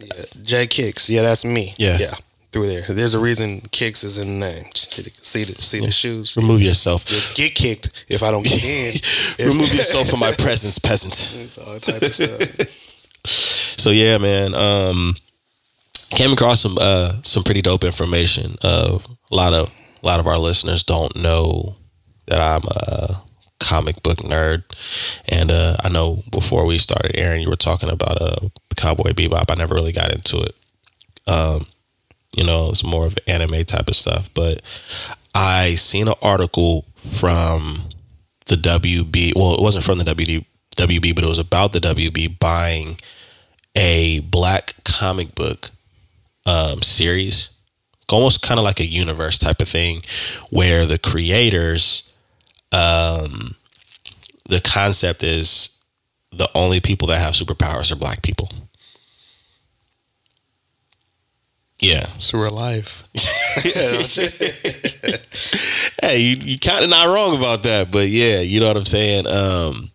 yeah. 0.00 0.22
J 0.42 0.66
Kicks. 0.66 1.08
Yeah, 1.10 1.22
that's 1.22 1.44
me. 1.44 1.70
Yeah. 1.78 1.98
Yeah. 1.98 2.12
Through 2.52 2.68
there. 2.68 2.82
There's 2.88 3.14
a 3.14 3.18
reason 3.18 3.60
Kicks 3.70 4.02
is 4.04 4.18
in 4.18 4.38
the 4.40 4.46
name. 4.46 4.64
See 4.74 5.02
the 5.02 5.10
see 5.10 5.44
the, 5.44 5.60
see 5.62 5.80
the 5.80 5.90
shoes. 5.90 6.36
Remove 6.36 6.62
yourself. 6.62 7.04
Get 7.34 7.54
kicked 7.54 8.04
if 8.08 8.22
I 8.22 8.30
don't 8.30 8.44
get 8.44 8.62
in. 8.64 9.46
Remove 9.48 9.74
yourself 9.74 10.08
from 10.08 10.20
my 10.20 10.32
presence, 10.38 10.78
peasant. 10.78 11.12
It's 11.14 11.58
all 11.58 11.78
type 11.78 12.00
of 12.02 12.14
stuff. 12.14 13.26
So 13.78 13.90
yeah, 13.90 14.18
man. 14.18 14.54
Um, 14.54 15.14
came 16.10 16.32
across 16.32 16.60
some 16.60 16.76
uh 16.80 17.12
some 17.22 17.42
pretty 17.42 17.60
dope 17.62 17.84
information. 17.84 18.54
Uh, 18.62 18.98
a 19.30 19.34
lot 19.34 19.52
of 19.52 19.70
a 20.02 20.06
lot 20.06 20.20
of 20.20 20.26
our 20.26 20.38
listeners 20.38 20.82
don't 20.82 21.14
know 21.16 21.76
that 22.26 22.40
I'm 22.40 22.62
a 22.64 23.22
comic 23.58 24.02
book 24.02 24.18
nerd, 24.18 24.64
and 25.28 25.50
uh, 25.50 25.76
I 25.82 25.88
know 25.88 26.22
before 26.30 26.66
we 26.66 26.78
started, 26.78 27.16
Aaron, 27.16 27.40
you 27.40 27.48
were 27.48 27.56
talking 27.56 27.90
about 27.90 28.20
uh 28.20 28.48
Cowboy 28.76 29.12
Bebop. 29.12 29.50
I 29.50 29.54
never 29.54 29.74
really 29.74 29.92
got 29.92 30.12
into 30.12 30.38
it. 30.40 30.54
Um, 31.26 31.66
you 32.36 32.44
know, 32.44 32.68
it's 32.70 32.84
more 32.84 33.06
of 33.06 33.18
anime 33.26 33.64
type 33.64 33.88
of 33.88 33.96
stuff, 33.96 34.28
but 34.34 34.60
I 35.34 35.74
seen 35.74 36.08
an 36.08 36.14
article 36.22 36.84
from 36.94 37.76
the 38.46 38.56
WB. 38.56 39.34
Well, 39.34 39.54
it 39.54 39.62
wasn't 39.62 39.84
from 39.84 39.98
the 39.98 40.04
WB, 40.04 40.44
WB, 40.76 41.14
but 41.14 41.24
it 41.24 41.28
was 41.28 41.38
about 41.38 41.72
the 41.72 41.80
WB 41.80 42.38
buying 42.38 42.98
a 43.76 44.20
black 44.20 44.74
comic 44.84 45.34
book 45.34 45.70
um, 46.46 46.82
series, 46.82 47.50
almost 48.10 48.42
kind 48.42 48.58
of 48.58 48.64
like 48.64 48.80
a 48.80 48.86
universe 48.86 49.38
type 49.38 49.60
of 49.60 49.68
thing, 49.68 50.02
where 50.50 50.86
the 50.86 50.98
creators, 50.98 52.12
um, 52.76 53.56
the 54.48 54.60
concept 54.62 55.22
is 55.22 55.78
the 56.32 56.48
only 56.54 56.80
people 56.80 57.08
that 57.08 57.18
have 57.18 57.32
superpowers 57.32 57.90
are 57.90 57.96
black 57.96 58.22
people. 58.22 58.50
Yeah. 61.80 62.04
So 62.18 62.38
we're 62.38 62.46
alive. 62.46 63.04
hey, 66.02 66.18
you, 66.18 66.36
you 66.36 66.58
kind 66.58 66.84
of 66.84 66.90
not 66.90 67.06
wrong 67.06 67.36
about 67.36 67.62
that, 67.64 67.90
but 67.90 68.08
yeah, 68.08 68.40
you 68.40 68.60
know 68.60 68.68
what 68.68 68.76
I'm 68.76 68.84
saying. 68.84 69.26
Um, 69.26 69.90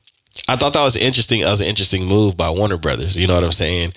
I 0.47 0.55
thought 0.55 0.73
that 0.73 0.83
was 0.83 0.95
interesting. 0.95 1.41
That 1.41 1.51
was 1.51 1.61
an 1.61 1.67
interesting 1.67 2.07
move 2.07 2.37
by 2.37 2.49
Warner 2.49 2.77
Brothers. 2.77 3.17
You 3.17 3.27
know 3.27 3.35
what 3.35 3.43
I'm 3.43 3.51
saying? 3.51 3.91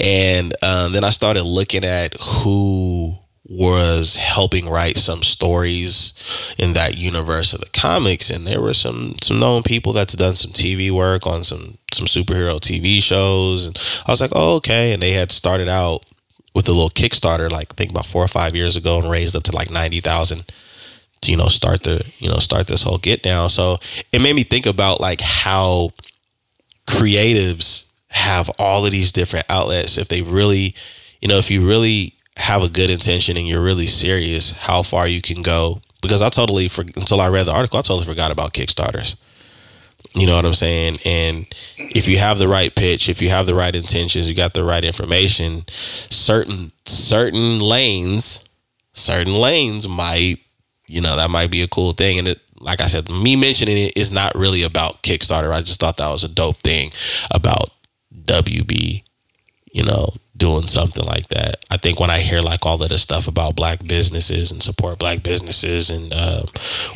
And 0.00 0.54
um, 0.62 0.92
then 0.92 1.04
I 1.04 1.10
started 1.10 1.44
looking 1.44 1.84
at 1.84 2.14
who 2.20 3.16
was 3.50 4.14
helping 4.14 4.66
write 4.66 4.96
some 4.96 5.24
stories 5.24 6.54
in 6.56 6.72
that 6.74 6.96
universe 6.96 7.52
of 7.52 7.60
the 7.60 7.70
comics, 7.72 8.30
and 8.30 8.46
there 8.46 8.60
were 8.60 8.72
some 8.72 9.14
some 9.22 9.40
known 9.40 9.62
people 9.64 9.92
that's 9.92 10.14
done 10.14 10.34
some 10.34 10.52
TV 10.52 10.90
work 10.90 11.26
on 11.26 11.42
some 11.42 11.76
some 11.92 12.06
superhero 12.06 12.60
TV 12.60 13.02
shows. 13.02 13.66
And 13.66 14.04
I 14.06 14.12
was 14.12 14.20
like, 14.20 14.30
oh 14.34 14.56
okay. 14.56 14.92
And 14.92 15.02
they 15.02 15.10
had 15.10 15.32
started 15.32 15.68
out 15.68 16.06
with 16.54 16.68
a 16.68 16.72
little 16.72 16.90
Kickstarter, 16.90 17.50
like 17.50 17.72
I 17.72 17.74
think 17.74 17.90
about 17.90 18.06
four 18.06 18.24
or 18.24 18.28
five 18.28 18.54
years 18.54 18.76
ago, 18.76 19.00
and 19.00 19.10
raised 19.10 19.34
up 19.34 19.42
to 19.44 19.56
like 19.56 19.70
ninety 19.70 20.00
thousand 20.00 20.44
to 21.22 21.30
you 21.30 21.36
know 21.36 21.48
start 21.48 21.82
the 21.82 22.08
you 22.18 22.28
know 22.28 22.38
start 22.38 22.68
this 22.68 22.84
whole 22.84 22.98
get 22.98 23.24
down. 23.24 23.50
So 23.50 23.78
it 24.12 24.22
made 24.22 24.36
me 24.36 24.44
think 24.44 24.66
about 24.66 25.00
like 25.00 25.20
how 25.20 25.90
creatives 26.86 27.90
have 28.10 28.48
all 28.60 28.86
of 28.86 28.92
these 28.92 29.10
different 29.10 29.46
outlets. 29.48 29.98
If 29.98 30.06
they 30.06 30.22
really, 30.22 30.74
you 31.20 31.28
know, 31.28 31.38
if 31.38 31.50
you 31.50 31.66
really 31.66 32.14
have 32.40 32.62
a 32.62 32.68
good 32.68 32.90
intention 32.90 33.36
and 33.36 33.46
you're 33.46 33.62
really 33.62 33.86
serious, 33.86 34.52
how 34.52 34.82
far 34.82 35.06
you 35.06 35.20
can 35.20 35.42
go. 35.42 35.80
Because 36.02 36.22
I 36.22 36.30
totally 36.30 36.68
for 36.68 36.82
until 36.96 37.20
I 37.20 37.28
read 37.28 37.46
the 37.46 37.54
article, 37.54 37.78
I 37.78 37.82
totally 37.82 38.06
forgot 38.06 38.32
about 38.32 38.54
Kickstarters. 38.54 39.16
You 40.14 40.26
know 40.26 40.34
what 40.34 40.46
I'm 40.46 40.54
saying? 40.54 40.96
And 41.04 41.44
if 41.76 42.08
you 42.08 42.18
have 42.18 42.38
the 42.38 42.48
right 42.48 42.74
pitch, 42.74 43.08
if 43.08 43.20
you 43.20 43.28
have 43.28 43.46
the 43.46 43.54
right 43.54 43.74
intentions, 43.74 44.28
you 44.28 44.34
got 44.34 44.54
the 44.54 44.64
right 44.64 44.84
information, 44.84 45.62
certain 45.68 46.70
certain 46.86 47.60
lanes, 47.60 48.48
certain 48.92 49.34
lanes 49.34 49.86
might, 49.86 50.36
you 50.86 51.00
know, 51.02 51.16
that 51.16 51.30
might 51.30 51.50
be 51.50 51.62
a 51.62 51.68
cool 51.68 51.92
thing. 51.92 52.18
And 52.18 52.26
it 52.26 52.40
like 52.60 52.80
I 52.80 52.86
said, 52.86 53.08
me 53.10 53.36
mentioning 53.36 53.76
it 53.76 53.96
is 53.96 54.12
not 54.12 54.34
really 54.34 54.62
about 54.62 55.02
Kickstarter. 55.02 55.50
I 55.50 55.60
just 55.60 55.80
thought 55.80 55.96
that 55.96 56.10
was 56.10 56.24
a 56.24 56.28
dope 56.28 56.58
thing 56.58 56.90
about 57.30 57.70
WB, 58.24 59.02
you 59.72 59.84
know, 59.84 60.10
doing 60.40 60.66
something 60.66 61.04
like 61.04 61.28
that. 61.28 61.64
I 61.70 61.76
think 61.76 62.00
when 62.00 62.10
I 62.10 62.18
hear 62.18 62.40
like 62.40 62.66
all 62.66 62.82
of 62.82 62.88
the 62.88 62.98
stuff 62.98 63.28
about 63.28 63.54
black 63.54 63.86
businesses 63.86 64.50
and 64.50 64.60
support 64.60 64.98
black 64.98 65.22
businesses 65.22 65.90
and 65.90 66.12
uh, 66.12 66.42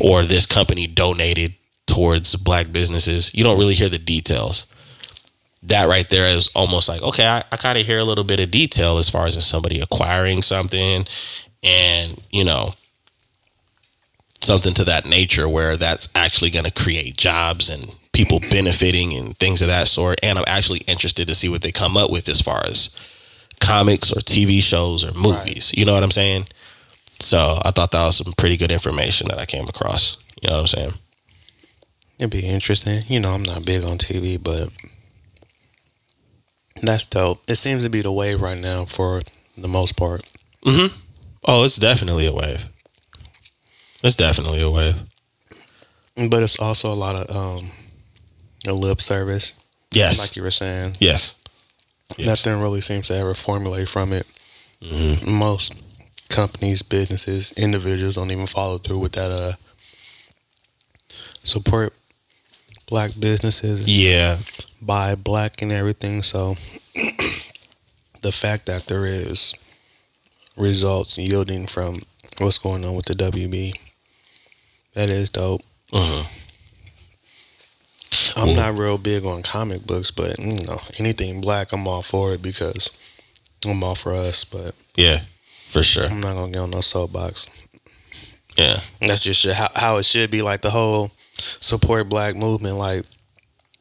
or 0.01 0.25
this 0.25 0.47
company 0.47 0.89
donated 0.89 1.55
towards 1.87 2.35
black 2.35 2.73
businesses, 2.73 3.33
you 3.35 3.45
don't 3.45 3.59
really 3.59 3.75
hear 3.75 3.91
the 3.91 3.99
details. 3.99 4.67
That 5.63 5.89
right 5.89 6.09
there 6.09 6.35
is 6.35 6.51
almost 6.57 6.89
like 6.89 7.03
okay, 7.03 7.27
I, 7.27 7.45
I 7.53 7.57
kind 7.57 7.79
of 7.79 7.87
hear 7.87 7.99
a 7.99 8.05
little 8.05 8.25
bit 8.25 8.41
of 8.41 8.51
detail 8.51 8.99
as 8.99 9.09
far 9.09 9.27
as 9.27 9.47
somebody 9.47 9.81
acquiring 9.81 10.43
something, 10.43 11.05
and 11.63 12.19
you 12.33 12.45
know 12.45 12.73
something 14.41 14.75
to 14.75 14.85
that 14.85 15.07
nature 15.07 15.49
where 15.49 15.77
that's 15.77 16.09
actually 16.15 16.51
going 16.51 16.67
to 16.67 16.73
create 16.73 17.17
jobs 17.17 17.71
and 17.71 17.95
people 18.13 18.41
benefiting 18.51 19.15
and 19.15 19.37
things 19.39 19.63
of 19.63 19.69
that 19.69 19.89
sort. 19.89 20.21
And 20.23 20.39
I'm 20.39 20.45
actually 20.47 20.81
interested 20.87 21.29
to 21.29 21.35
see 21.35 21.49
what 21.49 21.63
they 21.63 21.73
come 21.73 21.97
up 21.97 22.11
with 22.11 22.29
as 22.29 22.43
far 22.43 22.63
as 22.67 22.95
comics 23.65 24.13
or 24.13 24.21
TV 24.21 24.61
shows 24.61 25.05
or 25.05 25.13
movies. 25.15 25.73
Right. 25.73 25.79
You 25.79 25.87
know 25.87 25.95
what 25.95 26.03
I'm 26.03 26.11
saying? 26.11 26.47
So 27.21 27.59
I 27.65 27.71
thought 27.71 27.91
that 27.93 28.05
was 28.05 28.17
some 28.19 28.33
pretty 28.35 28.57
good 28.57 28.73
information 28.73 29.29
that 29.29 29.41
I 29.41 29.47
came 29.47 29.65
across. 29.65 30.19
You 30.43 30.51
know 30.51 30.57
what 30.57 30.61
I'm 30.63 30.67
saying? 30.67 30.91
It'd 32.19 32.31
be 32.31 32.47
interesting. 32.47 33.01
You 33.09 33.21
know, 33.21 33.31
I'm 33.31 33.43
not 33.43 33.67
big 33.67 33.85
on 33.85 33.99
TV, 33.99 34.43
but 34.43 34.69
that's 36.83 37.07
dope. 37.07 37.43
It 37.49 37.57
seems 37.57 37.85
to 37.85 37.91
be 37.91 38.03
the 38.03 38.13
wave 38.13 38.41
right 38.41 38.61
now 38.61 38.85
for 38.85 39.21
the 39.57 39.69
most 39.69 39.97
part. 39.97 40.23
Mm-hmm. 40.65 40.95
Oh, 41.47 41.65
it's 41.65 41.77
definitely 41.77 42.27
a 42.27 42.33
wave. 42.33 42.67
It's 44.03 44.17
definitely 44.17 44.61
a 44.63 44.71
wave. 44.71 44.97
But 46.17 46.43
it's 46.43 46.61
also 46.61 46.93
a 46.93 46.95
lot 46.95 47.17
of 47.17 47.35
um 47.35 47.71
a 48.67 48.73
lip 48.73 49.01
service. 49.01 49.55
Yes. 49.93 50.19
Like 50.19 50.37
you 50.37 50.43
were 50.43 50.51
saying. 50.51 50.97
Yes. 51.01 51.41
Yes. 52.19 52.45
Nothing 52.47 52.61
really 52.63 52.81
seems 52.81 53.09
to 53.09 53.15
ever 53.15 53.35
formulate 53.35 53.89
from 53.89 54.13
it. 54.13 54.27
Mm-hmm. 54.81 55.39
Most 55.39 55.75
companies, 56.29 56.83
businesses, 56.83 57.53
individuals 57.53 58.17
don't 58.17 58.31
even 58.31 58.47
follow 58.47 58.79
through 58.79 59.01
with 59.01 59.13
that 59.13 59.31
uh 59.31 59.53
support 61.43 61.95
black 62.87 63.13
businesses. 63.19 63.89
Yeah. 63.89 64.37
Buy 64.81 65.15
black 65.15 65.63
and 65.63 65.73
everything. 65.73 66.23
So 66.23 66.55
the 68.23 68.33
fact 68.33 68.67
that 68.67 68.87
there 68.87 69.07
is 69.07 69.55
results 70.57 71.19
yielding 71.19 71.67
from 71.67 71.97
what's 72.39 72.59
going 72.59 72.85
on 72.85 72.97
with 72.97 73.07
the 73.07 73.15
WB, 73.15 73.79
that 74.95 75.11
is 75.11 75.31
dope. 75.31 75.63
Uh-huh. 75.93 76.25
I'm 78.37 78.55
not 78.57 78.79
real 78.79 78.99
big 78.99 79.25
on 79.25 79.43
comic 79.43 79.87
books, 79.87 80.11
but 80.11 80.39
you 80.39 80.67
know, 80.67 80.79
anything 80.99 81.41
black, 81.41 81.73
I'm 81.73 81.87
all 81.87 82.03
for 82.03 82.35
it 82.35 82.43
because 82.43 82.91
I'm 83.67 83.83
all 83.83 83.95
for 83.95 84.13
us. 84.13 84.45
But 84.45 84.75
yeah, 84.97 85.19
for 85.69 85.83
sure, 85.83 86.05
I'm 86.11 86.21
not 86.21 86.35
gonna 86.35 86.53
get 86.53 86.61
on 86.61 86.71
no 86.71 86.81
soapbox. 86.81 87.49
Yeah, 88.57 88.77
that's 89.01 89.25
just 89.25 89.47
how, 89.47 89.69
how 89.75 89.99
it 89.99 90.05
should 90.05 90.31
be. 90.31 90.43
Like 90.43 90.63
the 90.63 90.71
whole 90.71 91.11
support 91.35 92.09
black 92.09 92.37
movement, 92.37 92.77
like 92.77 93.03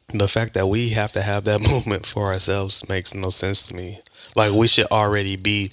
the 0.08 0.28
fact 0.28 0.54
that 0.54 0.66
we 0.66 0.90
have 0.90 1.12
to 1.12 1.22
have 1.22 1.44
that 1.44 1.60
movement 1.70 2.06
for 2.06 2.24
ourselves 2.24 2.88
makes 2.88 3.14
no 3.14 3.30
sense 3.30 3.68
to 3.68 3.74
me. 3.74 3.98
Like 4.36 4.52
we 4.52 4.66
should 4.66 4.86
already 4.86 5.36
be 5.36 5.70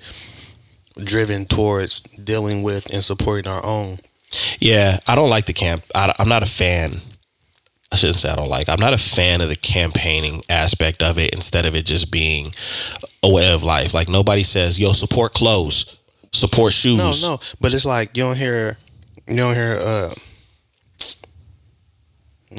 driven 0.98 1.46
towards 1.46 2.02
dealing 2.02 2.64
with 2.64 2.94
and 2.94 3.04
supporting 3.04 3.52
our 3.52 3.62
own. 3.64 3.98
Yeah, 4.60 4.98
I 5.08 5.16
don't 5.16 5.30
like 5.30 5.46
the 5.46 5.54
camp. 5.54 5.84
I, 5.94 6.14
I'm 6.20 6.30
not 6.30 6.44
a 6.44 6.48
fan. 6.48 7.02
I 7.92 7.98
shouldn't 7.98 8.20
say 8.20 8.30
I 8.30 8.36
don't 8.36 8.50
like. 8.50 8.70
I'm 8.70 8.80
not 8.80 8.94
a 8.94 8.98
fan 8.98 9.42
of 9.42 9.50
the 9.50 9.56
campaigning 9.56 10.42
aspect 10.50 11.04
of 11.04 11.18
it. 11.18 11.34
Instead 11.34 11.66
of 11.66 11.76
it 11.76 11.86
just 11.86 12.12
being 12.12 12.52
a 13.24 13.30
way 13.30 13.52
of 13.54 13.64
life. 13.64 13.94
Like 13.94 14.10
nobody 14.10 14.44
says, 14.44 14.80
"Yo, 14.80 14.94
support 14.94 15.34
clothes, 15.34 15.98
support 16.32 16.74
shoes." 16.74 16.98
No, 16.98 17.34
no. 17.34 17.40
But 17.60 17.74
it's 17.74 17.86
like 17.86 18.16
you 18.16 18.24
don't 18.24 18.38
hear, 18.38 18.78
you 19.28 19.38
don't 19.38 19.56
hear. 19.56 19.78
uh 19.80 20.14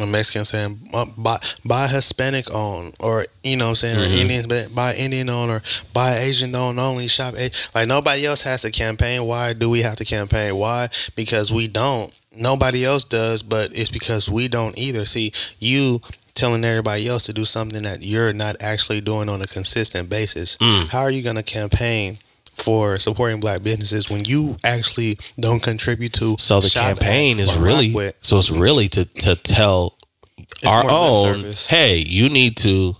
a 0.01 0.07
Mexican 0.07 0.45
saying 0.45 0.79
buy 1.19 1.37
buy 1.65 1.87
Hispanic 1.87 2.53
on 2.55 2.93
or 3.01 3.27
you 3.43 3.57
know 3.57 3.67
what 3.67 3.71
I'm 3.71 3.77
saying 3.77 3.97
mm-hmm. 3.97 4.29
or 4.29 4.47
Indian 4.49 4.75
buy 4.75 4.95
Indian 4.97 5.29
on 5.29 5.51
or 5.51 5.61
buy 5.93 6.17
Asian 6.23 6.55
on 6.55 6.79
only 6.79 7.09
shop 7.09 7.35
like 7.75 7.89
nobody 7.89 8.25
else 8.25 8.43
has 8.43 8.62
to 8.62 8.71
campaign. 8.71 9.25
Why 9.25 9.53
do 9.53 9.69
we 9.69 9.81
have 9.81 9.97
to 9.97 10.05
campaign? 10.05 10.57
Why? 10.57 10.89
Because 11.15 11.53
we 11.53 11.69
don't. 11.69 12.11
Nobody 12.37 12.85
else 12.85 13.05
does, 13.05 13.43
but 13.43 13.71
it's 13.73 13.91
because 13.91 14.31
we 14.31 14.49
don't 14.49 14.79
either. 14.79 15.05
See, 15.05 15.33
you 15.59 16.01
telling 16.35 16.65
everybody 16.65 17.07
else 17.09 17.27
to 17.27 17.33
do 17.33 17.45
something 17.45 17.83
that 17.83 17.99
you're 18.01 18.33
not 18.33 18.57
actually 18.62 19.01
doing 19.01 19.29
on 19.29 19.43
a 19.43 19.47
consistent 19.47 20.09
basis. 20.09 20.57
Mm. 20.57 20.91
How 20.91 21.03
are 21.03 21.11
you 21.11 21.23
going 21.23 21.37
to 21.37 21.43
campaign? 21.43 22.17
for 22.55 22.99
supporting 22.99 23.41
black 23.41 23.62
businesses 23.62 24.11
when 24.11 24.23
you 24.27 24.55
actually 24.62 25.17
don't 25.41 25.62
contribute 25.62 26.12
to. 26.12 26.37
So 26.39 26.61
the 26.61 26.69
campaign 26.69 27.39
is 27.39 27.57
really 27.57 27.95
so 28.21 28.37
it's 28.37 28.51
really 28.51 28.89
to 28.89 29.07
to 29.07 29.37
tell 29.37 29.97
it's 30.39 30.67
our 30.67 30.85
own, 30.89 31.45
hey, 31.69 32.03
you 32.07 32.29
need 32.29 32.57
to. 32.59 32.95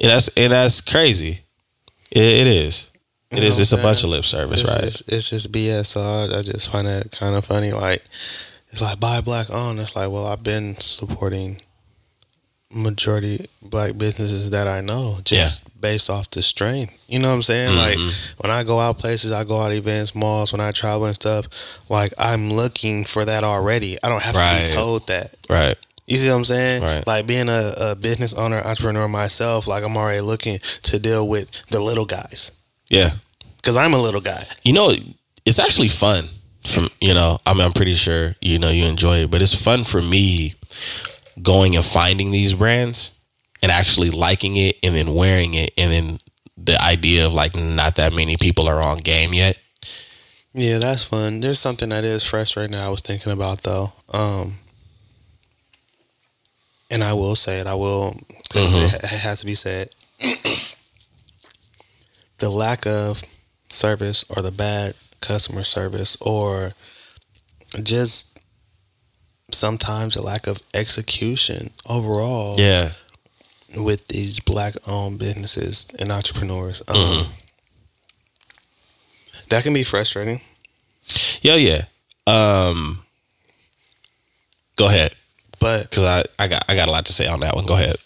And 0.00 0.10
that's 0.10 0.28
and 0.36 0.52
that's 0.52 0.80
crazy. 0.80 1.40
it, 2.10 2.18
it 2.18 2.46
is. 2.46 2.90
It 3.30 3.40
you 3.40 3.46
is. 3.46 3.60
It's 3.60 3.72
a 3.72 3.76
bunch 3.76 4.02
of 4.02 4.10
lip 4.10 4.24
service, 4.24 4.62
it's 4.62 4.74
right? 4.74 4.84
Just, 4.84 5.12
it's 5.12 5.30
just 5.30 5.52
BS. 5.52 5.86
So 5.86 6.00
I, 6.00 6.38
I 6.38 6.42
just 6.42 6.72
find 6.72 6.86
that 6.86 7.12
kind 7.12 7.36
of 7.36 7.44
funny. 7.44 7.70
Like 7.72 8.02
it's 8.72 8.82
like 8.82 9.00
buy 9.00 9.20
black 9.20 9.50
on. 9.50 9.78
It's 9.78 9.96
like, 9.96 10.10
well, 10.10 10.26
I've 10.26 10.42
been 10.42 10.76
supporting 10.76 11.60
majority 12.72 13.48
black 13.62 13.98
businesses 13.98 14.50
that 14.50 14.68
I 14.68 14.80
know 14.80 15.18
just 15.24 15.62
yeah. 15.64 15.70
based 15.80 16.08
off 16.08 16.30
the 16.30 16.42
strength. 16.42 16.96
You 17.08 17.18
know 17.18 17.28
what 17.28 17.34
I'm 17.34 17.42
saying? 17.42 17.76
Mm-hmm. 17.76 18.00
Like 18.00 18.42
when 18.42 18.50
I 18.50 18.62
go 18.64 18.78
out 18.78 18.98
places, 18.98 19.32
I 19.32 19.44
go 19.44 19.60
out 19.60 19.72
events, 19.72 20.14
malls, 20.14 20.52
when 20.52 20.60
I 20.60 20.70
travel 20.70 21.06
and 21.06 21.14
stuff, 21.14 21.46
like 21.90 22.12
I'm 22.18 22.50
looking 22.50 23.04
for 23.04 23.24
that 23.24 23.42
already. 23.42 23.96
I 24.04 24.08
don't 24.08 24.22
have 24.22 24.36
right. 24.36 24.66
to 24.66 24.72
be 24.72 24.76
told 24.76 25.06
that. 25.08 25.34
Right. 25.48 25.74
You 26.06 26.16
see 26.16 26.28
what 26.28 26.36
I'm 26.36 26.44
saying? 26.44 26.82
Right. 26.82 27.06
Like 27.06 27.26
being 27.26 27.48
a, 27.48 27.70
a 27.82 27.96
business 27.96 28.34
owner, 28.34 28.60
entrepreneur 28.64 29.08
myself, 29.08 29.68
like 29.68 29.84
I'm 29.84 29.96
already 29.96 30.20
looking 30.20 30.58
to 30.58 30.98
deal 30.98 31.28
with 31.28 31.50
the 31.68 31.80
little 31.80 32.06
guys. 32.06 32.52
Yeah. 32.88 33.10
Cause 33.62 33.76
I'm 33.76 33.94
a 33.94 33.98
little 33.98 34.22
guy. 34.22 34.42
You 34.64 34.72
know, 34.72 34.92
it's 35.44 35.58
actually 35.58 35.88
fun 35.88 36.24
from 36.64 36.88
you 37.00 37.14
know, 37.14 37.38
I 37.46 37.54
mean 37.54 37.62
I'm 37.62 37.72
pretty 37.72 37.94
sure, 37.94 38.34
you 38.40 38.58
know, 38.58 38.70
you 38.70 38.84
enjoy 38.84 39.24
it, 39.24 39.30
but 39.30 39.42
it's 39.42 39.54
fun 39.54 39.84
for 39.84 40.02
me 40.02 40.54
going 41.42 41.76
and 41.76 41.84
finding 41.84 42.30
these 42.30 42.54
brands 42.54 43.18
and 43.62 43.72
actually 43.72 44.10
liking 44.10 44.56
it 44.56 44.76
and 44.82 44.94
then 44.94 45.14
wearing 45.14 45.54
it 45.54 45.72
and 45.78 45.90
then 45.90 46.18
the 46.56 46.78
idea 46.82 47.26
of 47.26 47.32
like 47.32 47.54
not 47.56 47.96
that 47.96 48.12
many 48.12 48.36
people 48.36 48.68
are 48.68 48.82
on 48.82 48.98
game 48.98 49.32
yet. 49.32 49.58
Yeah, 50.52 50.78
that's 50.78 51.04
fun. 51.04 51.40
There's 51.40 51.60
something 51.60 51.88
that 51.90 52.04
is 52.04 52.24
fresh 52.24 52.56
right 52.56 52.68
now 52.68 52.86
I 52.86 52.90
was 52.90 53.00
thinking 53.00 53.32
about 53.32 53.62
though. 53.62 53.92
Um 54.10 54.54
and 56.90 57.04
I 57.04 57.12
will 57.12 57.36
say 57.36 57.60
it, 57.60 57.66
I 57.66 57.74
will 57.74 58.12
because 58.42 58.74
mm-hmm. 58.74 58.96
it, 58.96 59.04
it 59.04 59.20
has 59.20 59.40
to 59.40 59.46
be 59.46 59.54
said. 59.54 59.88
the 62.38 62.50
lack 62.50 62.86
of 62.86 63.22
service 63.68 64.24
or 64.36 64.42
the 64.42 64.50
bad 64.50 64.94
customer 65.20 65.62
service 65.62 66.16
or 66.20 66.72
just 67.82 68.40
sometimes 69.52 70.16
a 70.16 70.22
lack 70.22 70.46
of 70.46 70.60
execution 70.74 71.70
overall. 71.88 72.58
Yeah. 72.58 72.90
With 73.76 74.08
these 74.08 74.40
black 74.40 74.74
owned 74.88 75.18
businesses 75.20 75.86
and 76.00 76.10
entrepreneurs. 76.10 76.82
Um, 76.88 76.96
mm-hmm. 76.96 77.32
That 79.50 79.62
can 79.62 79.74
be 79.74 79.84
frustrating. 79.84 80.40
Yeah, 81.40 81.56
yeah. 81.56 81.82
Um, 82.26 83.02
go 84.76 84.88
ahead. 84.88 85.12
But 85.60 85.88
because 85.90 86.04
I, 86.04 86.24
I 86.42 86.48
got 86.48 86.64
I 86.68 86.74
got 86.74 86.88
a 86.88 86.90
lot 86.90 87.06
to 87.06 87.12
say 87.12 87.26
on 87.26 87.40
that 87.40 87.54
one. 87.54 87.66
Go 87.66 87.74
ahead. 87.74 87.96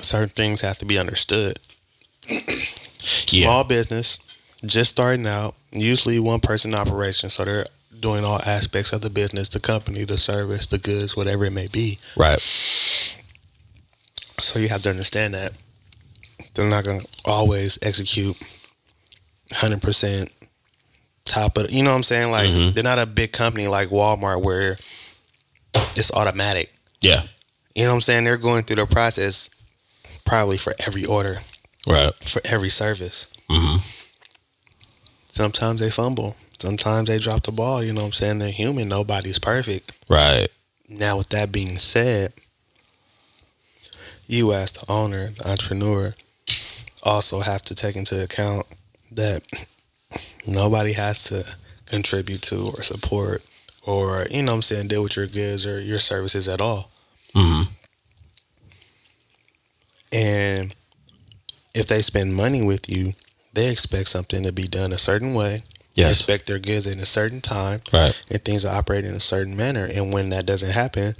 Certain 0.00 0.28
things 0.28 0.60
have 0.60 0.78
to 0.78 0.84
be 0.84 0.98
understood. 0.98 1.58
yeah. 2.28 3.46
Small 3.46 3.64
business, 3.64 4.18
just 4.64 4.90
starting 4.90 5.26
out, 5.26 5.54
usually 5.72 6.18
one 6.18 6.40
person 6.40 6.74
operation, 6.74 7.30
so 7.30 7.44
they're 7.44 7.64
doing 8.00 8.24
all 8.24 8.40
aspects 8.46 8.92
of 8.92 9.00
the 9.00 9.10
business, 9.10 9.48
the 9.48 9.60
company, 9.60 10.04
the 10.04 10.18
service, 10.18 10.66
the 10.66 10.78
goods, 10.78 11.16
whatever 11.16 11.44
it 11.44 11.52
may 11.52 11.68
be. 11.68 11.98
Right. 12.16 12.38
So 14.40 14.58
you 14.58 14.68
have 14.68 14.82
to 14.82 14.90
understand 14.90 15.34
that 15.34 15.52
they're 16.54 16.68
not 16.68 16.84
going 16.84 17.00
to 17.00 17.08
always 17.26 17.78
execute 17.82 18.36
100% 19.52 20.30
top 21.24 21.56
of, 21.56 21.70
you 21.70 21.82
know 21.82 21.90
what 21.90 21.96
I'm 21.96 22.02
saying? 22.02 22.30
Like 22.30 22.48
mm-hmm. 22.48 22.72
they're 22.72 22.84
not 22.84 22.98
a 22.98 23.06
big 23.06 23.32
company 23.32 23.66
like 23.66 23.88
Walmart 23.88 24.42
where 24.42 24.78
it's 25.74 26.16
automatic. 26.16 26.72
Yeah. 27.00 27.20
You 27.74 27.84
know 27.84 27.90
what 27.90 27.96
I'm 27.96 28.00
saying? 28.00 28.24
They're 28.24 28.36
going 28.36 28.62
through 28.64 28.76
the 28.76 28.86
process 28.86 29.50
probably 30.24 30.58
for 30.58 30.72
every 30.86 31.04
order. 31.04 31.36
Right. 31.86 32.12
For 32.24 32.40
every 32.44 32.70
service. 32.70 33.28
Mm-hmm. 33.48 33.97
Sometimes 35.38 35.80
they 35.80 35.88
fumble. 35.88 36.34
sometimes 36.58 37.08
they 37.08 37.18
drop 37.20 37.44
the 37.44 37.52
ball. 37.52 37.80
You 37.84 37.92
know 37.92 38.00
what 38.00 38.06
I'm 38.06 38.12
saying? 38.12 38.40
They're 38.40 38.50
human. 38.50 38.88
Nobody's 38.88 39.38
perfect. 39.38 39.96
Right. 40.08 40.48
Now, 40.88 41.16
with 41.16 41.28
that 41.28 41.52
being 41.52 41.78
said, 41.78 42.32
you 44.26 44.52
as 44.52 44.72
the 44.72 44.84
owner, 44.88 45.28
the 45.28 45.48
entrepreneur, 45.48 46.12
also 47.04 47.38
have 47.38 47.62
to 47.62 47.76
take 47.76 47.94
into 47.94 48.20
account 48.20 48.66
that 49.12 49.42
nobody 50.44 50.92
has 50.92 51.22
to 51.28 51.56
contribute 51.86 52.42
to 52.42 52.56
or 52.56 52.82
support 52.82 53.46
or, 53.86 54.24
you 54.32 54.42
know 54.42 54.50
what 54.50 54.56
I'm 54.56 54.62
saying, 54.62 54.88
deal 54.88 55.04
with 55.04 55.16
your 55.16 55.28
goods 55.28 55.64
or 55.72 55.80
your 55.86 56.00
services 56.00 56.48
at 56.48 56.60
all. 56.60 56.90
hmm 57.32 57.62
And 60.12 60.74
if 61.76 61.86
they 61.86 61.98
spend 61.98 62.34
money 62.34 62.60
with 62.60 62.90
you, 62.90 63.12
they 63.54 63.70
expect 63.70 64.08
something 64.08 64.42
to 64.44 64.52
be 64.52 64.64
done 64.64 64.92
a 64.92 64.98
certain 64.98 65.34
way. 65.34 65.62
They 65.94 66.08
expect 66.08 66.46
their 66.46 66.60
goods 66.60 66.86
in 66.86 67.00
a 67.00 67.06
certain 67.06 67.40
time 67.40 67.82
Right. 67.92 68.16
and 68.30 68.44
things 68.44 68.62
to 68.62 68.72
operate 68.72 69.04
in 69.04 69.14
a 69.14 69.20
certain 69.20 69.56
manner. 69.56 69.88
And 69.92 70.12
when 70.12 70.30
that 70.30 70.46
doesn't 70.46 70.70
happen, 70.70 71.14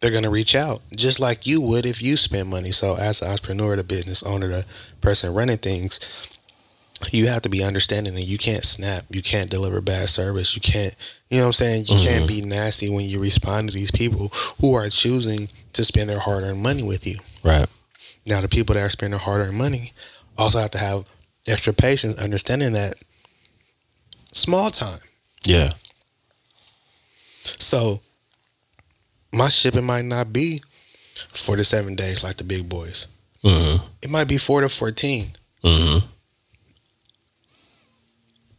they're 0.00 0.10
gonna 0.10 0.30
reach 0.30 0.56
out 0.56 0.82
just 0.96 1.20
like 1.20 1.46
you 1.46 1.60
would 1.60 1.86
if 1.86 2.02
you 2.02 2.16
spend 2.16 2.48
money. 2.48 2.72
So 2.72 2.96
as 3.00 3.22
an 3.22 3.30
entrepreneur, 3.30 3.76
the 3.76 3.84
business 3.84 4.24
owner, 4.24 4.48
the 4.48 4.64
person 5.00 5.32
running 5.32 5.58
things, 5.58 6.00
you 7.12 7.28
have 7.28 7.42
to 7.42 7.48
be 7.48 7.62
understanding 7.62 8.14
and 8.14 8.24
you 8.24 8.38
can't 8.38 8.64
snap, 8.64 9.04
you 9.10 9.22
can't 9.22 9.50
deliver 9.50 9.80
bad 9.80 10.08
service, 10.08 10.56
you 10.56 10.60
can't 10.60 10.94
you 11.34 11.38
know 11.38 11.46
what 11.46 11.60
I'm 11.60 11.66
saying? 11.66 11.84
You 11.88 11.96
can't 11.96 12.30
mm-hmm. 12.30 12.42
be 12.42 12.48
nasty 12.48 12.88
when 12.90 13.04
you 13.06 13.20
respond 13.20 13.68
to 13.68 13.74
these 13.74 13.90
people 13.90 14.30
who 14.60 14.74
are 14.74 14.88
choosing 14.88 15.48
to 15.72 15.84
spend 15.84 16.08
their 16.08 16.20
hard 16.20 16.44
earned 16.44 16.62
money 16.62 16.84
with 16.84 17.06
you. 17.06 17.18
Right. 17.42 17.66
Now, 18.24 18.40
the 18.40 18.48
people 18.48 18.76
that 18.76 18.86
are 18.86 18.90
spending 18.90 19.18
hard 19.18 19.40
earned 19.40 19.58
money 19.58 19.92
also 20.38 20.60
have 20.60 20.70
to 20.70 20.78
have 20.78 21.04
extra 21.48 21.72
patience, 21.72 22.22
understanding 22.22 22.72
that 22.72 22.94
small 24.32 24.70
time. 24.70 24.98
Yeah. 25.44 25.70
So, 27.42 28.00
my 29.32 29.48
shipping 29.48 29.84
might 29.84 30.04
not 30.04 30.32
be 30.32 30.62
four 31.28 31.56
to 31.56 31.64
seven 31.64 31.94
days 31.94 32.24
like 32.24 32.36
the 32.36 32.44
big 32.44 32.68
boys. 32.68 33.08
hmm 33.42 33.76
It 34.02 34.10
might 34.10 34.28
be 34.28 34.38
four 34.38 34.60
to 34.62 34.68
14. 34.68 35.26
hmm 35.62 35.98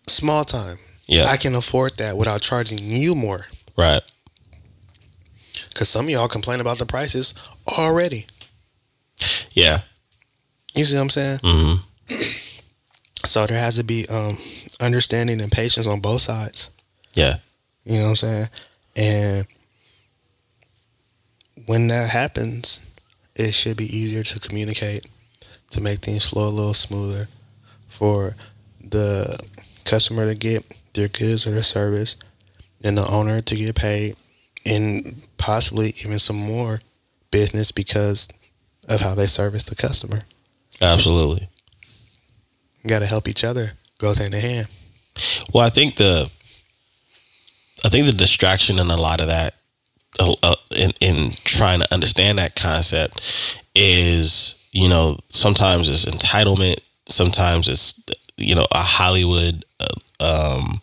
Small 0.07 0.43
time. 0.43 0.77
Yeah. 1.07 1.25
I 1.25 1.37
can 1.37 1.55
afford 1.55 1.97
that 1.97 2.15
without 2.17 2.41
charging 2.41 2.79
you 2.81 3.15
more. 3.15 3.45
right. 3.77 4.01
Because 5.69 5.89
some 5.89 6.05
of 6.05 6.11
y'all 6.11 6.27
complain 6.29 6.59
about 6.61 6.77
the 6.77 6.85
prices 6.85 7.33
already. 7.77 8.25
Yeah. 9.53 9.77
You 10.73 10.83
see 10.85 10.95
what 10.95 11.01
I'm 11.03 11.09
saying? 11.09 11.39
hmm 11.43 11.73
So, 13.25 13.45
there 13.45 13.59
has 13.59 13.77
to 13.77 13.83
be 13.83 14.05
um, 14.09 14.37
understanding 14.81 15.41
and 15.41 15.51
patience 15.51 15.87
on 15.87 15.99
both 15.99 16.21
sides. 16.21 16.69
Yeah. 17.13 17.35
You 17.85 17.97
know 17.97 18.03
what 18.03 18.09
I'm 18.09 18.15
saying? 18.15 18.47
And 18.97 19.47
when 21.65 21.87
that 21.87 22.09
happens, 22.09 22.85
it 23.35 23.53
should 23.53 23.77
be 23.77 23.83
easier 23.83 24.23
to 24.23 24.39
communicate 24.39 25.07
to 25.71 25.81
make 25.81 25.99
things 25.99 26.29
flow 26.29 26.47
a 26.47 26.55
little 26.55 26.73
smoother 26.73 27.27
for 27.87 28.35
the 28.81 29.37
customer 29.83 30.25
to 30.25 30.35
get 30.35 30.63
their 30.93 31.07
goods 31.09 31.45
or 31.45 31.51
their 31.51 31.63
service 31.63 32.17
and 32.83 32.97
the 32.97 33.07
owner 33.09 33.41
to 33.41 33.55
get 33.55 33.75
paid 33.75 34.15
and 34.65 35.27
possibly 35.37 35.87
even 36.03 36.19
some 36.19 36.37
more 36.37 36.79
business 37.31 37.71
because 37.71 38.29
of 38.89 39.01
how 39.01 39.15
they 39.15 39.25
service 39.25 39.63
the 39.63 39.75
customer. 39.75 40.19
Absolutely. 40.81 41.47
Got 42.87 42.99
to 42.99 43.05
help 43.05 43.27
each 43.27 43.43
other. 43.43 43.71
Goes 43.97 44.19
hand 44.19 44.33
in 44.33 44.39
hand. 44.39 44.67
Well, 45.53 45.65
I 45.65 45.69
think 45.69 45.95
the, 45.95 46.29
I 47.83 47.89
think 47.89 48.05
the 48.05 48.11
distraction 48.11 48.79
in 48.79 48.89
a 48.89 48.95
lot 48.97 49.21
of 49.21 49.27
that, 49.27 49.55
uh, 50.19 50.35
uh, 50.43 50.55
in 50.77 50.91
in 51.01 51.31
trying 51.43 51.79
to 51.79 51.93
understand 51.93 52.37
that 52.37 52.55
concept, 52.55 53.59
is 53.73 54.67
you 54.71 54.89
know 54.89 55.17
sometimes 55.29 55.89
it's 55.89 56.05
entitlement, 56.05 56.77
sometimes 57.09 57.67
it's 57.69 58.03
you 58.37 58.55
know 58.55 58.67
a 58.71 58.79
Hollywood 58.79 59.65
uh, 59.79 60.57
um, 60.59 60.81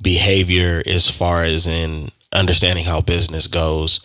behavior 0.00 0.82
as 0.86 1.10
far 1.10 1.44
as 1.44 1.66
in 1.66 2.08
understanding 2.32 2.84
how 2.84 3.00
business 3.00 3.48
goes, 3.48 4.00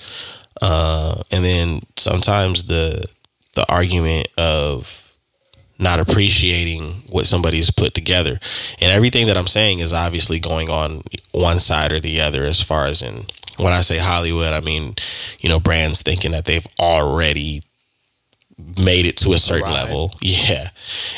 uh, 0.61 1.21
and 1.31 1.45
then 1.45 1.81
sometimes 1.95 2.65
the 2.65 3.05
the 3.53 3.65
argument 3.71 4.27
of 4.37 5.06
not 5.79 5.99
appreciating 5.99 6.91
what 7.09 7.25
somebody's 7.25 7.71
put 7.71 7.93
together. 7.93 8.37
And 8.81 8.91
everything 8.91 9.27
that 9.27 9.37
I'm 9.37 9.47
saying 9.47 9.79
is 9.79 9.93
obviously 9.93 10.39
going 10.39 10.69
on 10.69 11.01
one 11.31 11.59
side 11.59 11.91
or 11.91 11.99
the 11.99 12.21
other 12.21 12.43
as 12.43 12.61
far 12.61 12.87
as 12.87 13.01
in 13.01 13.25
when 13.57 13.73
I 13.73 13.81
say 13.81 13.97
Hollywood, 13.97 14.53
I 14.53 14.61
mean, 14.61 14.95
you 15.39 15.49
know, 15.49 15.59
brands 15.59 16.01
thinking 16.01 16.31
that 16.31 16.45
they've 16.45 16.67
already 16.79 17.61
made 18.83 19.05
it 19.05 19.17
to 19.17 19.33
a 19.33 19.37
certain 19.37 19.63
Arrived. 19.63 19.89
level. 19.89 20.11
Yeah. 20.21 20.65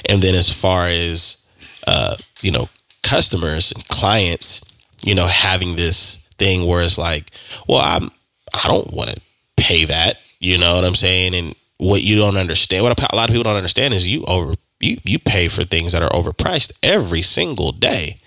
And 0.10 0.22
then 0.22 0.36
as 0.36 0.52
far 0.52 0.88
as 0.88 1.46
uh, 1.88 2.16
you 2.42 2.52
know, 2.52 2.70
customers 3.04 3.72
and 3.72 3.88
clients, 3.88 4.64
you 5.04 5.16
know, 5.16 5.26
having 5.26 5.76
this 5.76 6.28
thing 6.38 6.68
where 6.68 6.84
it's 6.84 6.98
like, 6.98 7.32
well, 7.68 7.82
I'm 7.82 8.10
I 8.54 8.68
don't 8.68 8.94
want 8.94 9.10
to 9.10 9.22
pay 9.58 9.86
that. 9.86 10.16
You 10.40 10.58
know 10.58 10.76
what 10.76 10.86
I'm 10.86 10.96
saying? 10.96 11.36
And 11.36 11.56
what 11.80 12.02
you 12.04 12.18
don't 12.18 12.38
understand, 12.38 12.84
what 12.84 13.00
a 13.00 13.16
lot 13.16 13.30
of 13.30 13.34
people 13.34 13.44
don't 13.44 13.56
understand 13.56 13.94
is 13.94 14.08
you 14.08 14.24
over 14.26 14.54
you 14.80 14.98
you 15.04 15.18
pay 15.18 15.48
for 15.48 15.64
things 15.64 15.94
that 15.94 16.04
are 16.04 16.10
overpriced 16.10 16.78
every 16.84 17.22
single 17.22 17.72
day. 17.72 18.18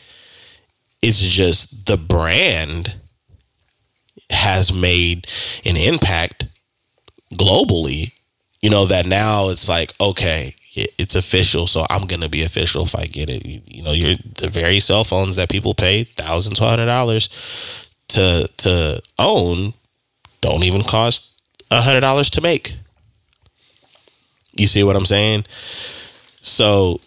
It's 1.02 1.20
just 1.20 1.86
the 1.86 1.96
brand 1.96 2.96
has 4.30 4.72
made 4.72 5.26
an 5.64 5.76
impact 5.76 6.46
globally. 7.34 8.12
You 8.62 8.70
know 8.70 8.86
that 8.86 9.06
now 9.06 9.50
it's 9.50 9.68
like 9.68 9.92
okay, 10.00 10.54
it's 10.74 11.14
official, 11.14 11.66
so 11.66 11.84
I'm 11.90 12.06
gonna 12.06 12.30
be 12.30 12.42
official 12.44 12.84
if 12.84 12.96
I 12.96 13.04
get 13.04 13.28
it. 13.28 13.44
You, 13.44 13.82
know, 13.82 13.92
you're 13.92 14.14
the 14.14 14.48
very 14.50 14.80
cell 14.80 15.04
phones 15.04 15.36
that 15.36 15.50
people 15.50 15.74
pay 15.74 16.04
thousand, 16.04 16.56
twelve 16.56 16.70
hundred 16.70 16.86
dollars 16.86 17.28
to 18.08 18.48
to 18.58 19.02
own 19.18 19.74
don't 20.40 20.64
even 20.64 20.82
cost 20.82 21.42
a 21.70 21.82
hundred 21.82 22.00
dollars 22.00 22.30
to 22.30 22.40
make. 22.40 22.74
You 24.56 24.66
see 24.66 24.82
what 24.82 24.96
I'm 24.96 25.04
saying? 25.04 25.44
So, 26.40 27.00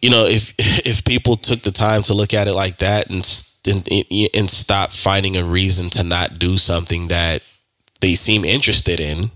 you 0.00 0.10
know, 0.10 0.26
if 0.26 0.54
if 0.86 1.04
people 1.04 1.36
took 1.36 1.62
the 1.62 1.72
time 1.72 2.02
to 2.02 2.14
look 2.14 2.34
at 2.34 2.48
it 2.48 2.54
like 2.54 2.78
that 2.78 3.10
and 3.10 3.24
and 3.66 4.04
and 4.34 4.50
stop 4.50 4.90
finding 4.90 5.36
a 5.36 5.44
reason 5.44 5.88
to 5.90 6.02
not 6.02 6.38
do 6.38 6.58
something 6.58 7.08
that 7.08 7.46
they 8.00 8.14
seem 8.14 8.44
interested 8.44 8.98
in 8.98 9.30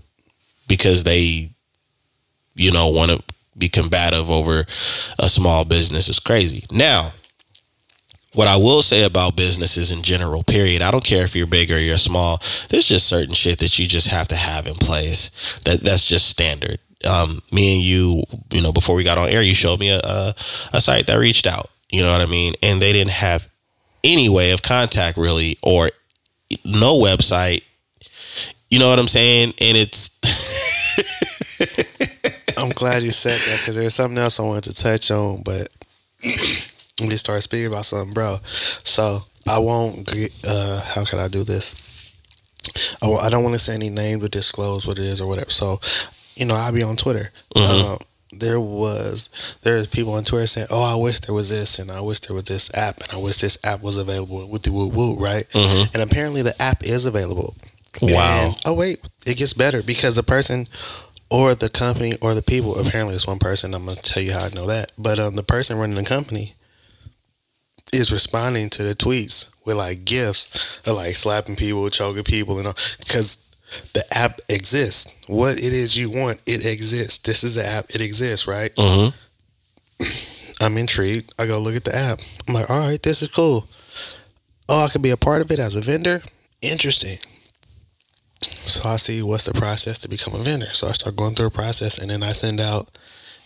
because 0.67 1.03
they 1.03 1.49
you 2.55 2.71
know 2.71 2.89
want 2.89 3.11
to 3.11 3.23
be 3.57 3.69
combative 3.69 4.29
over 4.29 4.65
a 5.19 5.29
small 5.29 5.65
business 5.65 6.09
is 6.09 6.19
crazy. 6.19 6.63
Now, 6.71 7.11
what 8.33 8.47
I 8.47 8.57
will 8.57 8.83
say 8.83 9.03
about 9.03 9.35
businesses 9.35 9.91
in 9.91 10.03
general, 10.03 10.43
period, 10.43 10.83
I 10.83 10.91
don't 10.91 11.03
care 11.03 11.23
if 11.23 11.35
you're 11.35 11.47
big 11.47 11.71
or 11.71 11.79
you're 11.79 11.97
small. 11.97 12.39
There's 12.69 12.87
just 12.87 13.07
certain 13.07 13.33
shit 13.33 13.57
that 13.59 13.79
you 13.79 13.87
just 13.87 14.09
have 14.09 14.27
to 14.27 14.35
have 14.35 14.67
in 14.67 14.75
place. 14.75 15.59
That 15.65 15.81
that's 15.81 16.05
just 16.05 16.29
standard. 16.29 16.79
Um, 17.05 17.41
me 17.51 17.75
and 17.75 17.83
you, 17.83 18.23
you 18.51 18.61
know, 18.61 18.71
before 18.71 18.95
we 18.95 19.03
got 19.03 19.17
on 19.17 19.29
air, 19.29 19.43
you 19.43 19.53
showed 19.53 19.79
me 19.79 19.89
a, 19.89 19.99
a 20.03 20.33
a 20.73 20.81
site 20.81 21.07
that 21.07 21.17
reached 21.17 21.45
out. 21.47 21.67
You 21.91 22.01
know 22.01 22.11
what 22.11 22.21
I 22.21 22.25
mean? 22.25 22.53
And 22.63 22.81
they 22.81 22.91
didn't 22.93 23.11
have 23.11 23.47
any 24.03 24.29
way 24.29 24.51
of 24.51 24.61
contact 24.61 25.17
really, 25.17 25.57
or 25.61 25.89
no 26.65 26.97
website. 26.99 27.63
You 28.69 28.79
know 28.79 28.89
what 28.89 28.99
I'm 28.99 29.07
saying? 29.07 29.53
And 29.61 29.77
it's 29.77 30.17
I'm 32.57 32.69
glad 32.69 33.03
you 33.03 33.11
said 33.11 33.31
that 33.31 33.59
because 33.61 33.75
there's 33.75 33.93
something 33.95 34.17
else 34.17 34.39
I 34.39 34.43
wanted 34.43 34.63
to 34.65 34.73
touch 34.73 35.11
on, 35.11 35.43
but 35.43 35.67
we 37.01 37.11
started 37.11 37.41
speaking 37.41 37.67
about 37.67 37.85
something, 37.85 38.13
bro. 38.13 38.37
So 38.43 39.19
I 39.47 39.59
won't. 39.59 40.05
get- 40.07 40.31
Uh, 40.47 40.81
how 40.95 41.05
can 41.05 41.19
I 41.19 41.27
do 41.27 41.43
this? 41.43 41.75
I 43.01 43.29
don't 43.29 43.43
want 43.43 43.53
to 43.55 43.59
say 43.59 43.75
any 43.75 43.89
names 43.89 44.23
or 44.23 44.27
disclose 44.27 44.85
what 44.87 44.99
it 44.99 45.05
is 45.05 45.21
or 45.21 45.27
whatever. 45.27 45.49
So, 45.49 45.79
you 46.37 46.45
know, 46.45 46.55
I'll 46.55 46.71
be 46.73 46.83
on 46.83 46.95
Twitter. 46.95 47.31
Um, 47.55 47.97
there 48.31 48.59
was 48.59 49.57
there's 49.63 49.87
people 49.87 50.13
on 50.13 50.23
Twitter 50.23 50.47
saying, 50.47 50.67
"Oh, 50.69 50.83
I 50.97 51.01
wish 51.01 51.21
there 51.21 51.33
was 51.33 51.49
this, 51.49 51.79
and 51.79 51.89
I 51.89 52.01
wish 52.01 52.19
there 52.21 52.35
was 52.35 52.43
this 52.43 52.69
app, 52.75 52.99
and 53.01 53.11
I 53.13 53.17
wish 53.17 53.37
this 53.37 53.57
app 53.63 53.81
was 53.81 53.97
available." 53.97 54.47
With 54.47 54.63
the 54.63 54.71
woo 54.71 54.89
woo, 54.89 55.15
right? 55.15 55.45
Mhm. 55.53 55.93
And 55.93 56.03
apparently, 56.03 56.41
the 56.41 56.59
app 56.61 56.83
is 56.83 57.05
available. 57.05 57.55
Wow. 58.01 58.47
And- 58.47 58.55
oh 58.65 58.73
wait, 58.73 58.99
it 59.25 59.35
gets 59.37 59.53
better 59.53 59.81
because 59.81 60.15
the 60.15 60.23
person 60.23 60.67
or 61.29 61.55
the 61.55 61.69
company 61.69 62.15
or 62.21 62.33
the 62.35 62.41
people 62.43 62.77
apparently 62.79 63.15
it's 63.15 63.25
one 63.27 63.39
person. 63.39 63.73
I'm 63.73 63.85
gonna 63.85 63.97
tell 64.01 64.21
you 64.23 64.33
how 64.33 64.45
I 64.45 64.49
know 64.49 64.67
that. 64.67 64.91
But 64.97 65.19
um, 65.19 65.35
the 65.35 65.43
person 65.43 65.77
running 65.77 65.95
the 65.95 66.03
company 66.03 66.53
is 67.93 68.11
responding 68.11 68.69
to 68.71 68.83
the 68.83 68.93
tweets 68.93 69.49
with 69.65 69.75
like 69.77 70.05
gifts 70.05 70.79
of 70.85 70.95
like 70.95 71.15
slapping 71.15 71.55
people, 71.55 71.89
choking 71.89 72.23
people, 72.23 72.57
and 72.59 72.67
all 72.67 72.75
because 72.99 73.37
the 73.93 74.03
app 74.15 74.39
exists. 74.49 75.13
What 75.27 75.57
it 75.57 75.73
is 75.73 75.97
you 75.97 76.09
want, 76.09 76.41
it 76.45 76.65
exists. 76.65 77.17
This 77.19 77.43
is 77.43 77.55
the 77.55 77.65
app. 77.65 77.85
It 77.89 78.01
exists, 78.01 78.47
right? 78.47 78.73
Mhm. 78.75 79.13
I'm 80.61 80.77
intrigued. 80.77 81.33
I 81.37 81.45
go 81.45 81.59
look 81.59 81.75
at 81.75 81.83
the 81.83 81.95
app. 81.95 82.19
I'm 82.47 82.53
like, 82.55 82.69
all 82.69 82.89
right, 82.89 83.01
this 83.03 83.21
is 83.21 83.27
cool. 83.29 83.67
Oh, 84.69 84.85
I 84.85 84.89
could 84.89 85.01
be 85.01 85.11
a 85.11 85.17
part 85.17 85.41
of 85.41 85.51
it 85.51 85.59
as 85.59 85.75
a 85.75 85.81
vendor. 85.81 86.21
Interesting. 86.61 87.17
So 88.41 88.87
I 88.89 88.97
see 88.97 89.21
what's 89.23 89.45
the 89.45 89.53
process 89.59 89.99
to 89.99 90.09
become 90.09 90.33
a 90.33 90.39
vendor. 90.39 90.67
So 90.73 90.87
I 90.87 90.91
start 90.91 91.15
going 91.15 91.35
through 91.35 91.47
a 91.47 91.51
process, 91.51 91.97
and 91.99 92.09
then 92.09 92.23
I 92.23 92.33
send 92.33 92.59
out. 92.59 92.89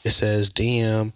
It 0.03 0.09
says 0.09 0.49
DM 0.49 1.13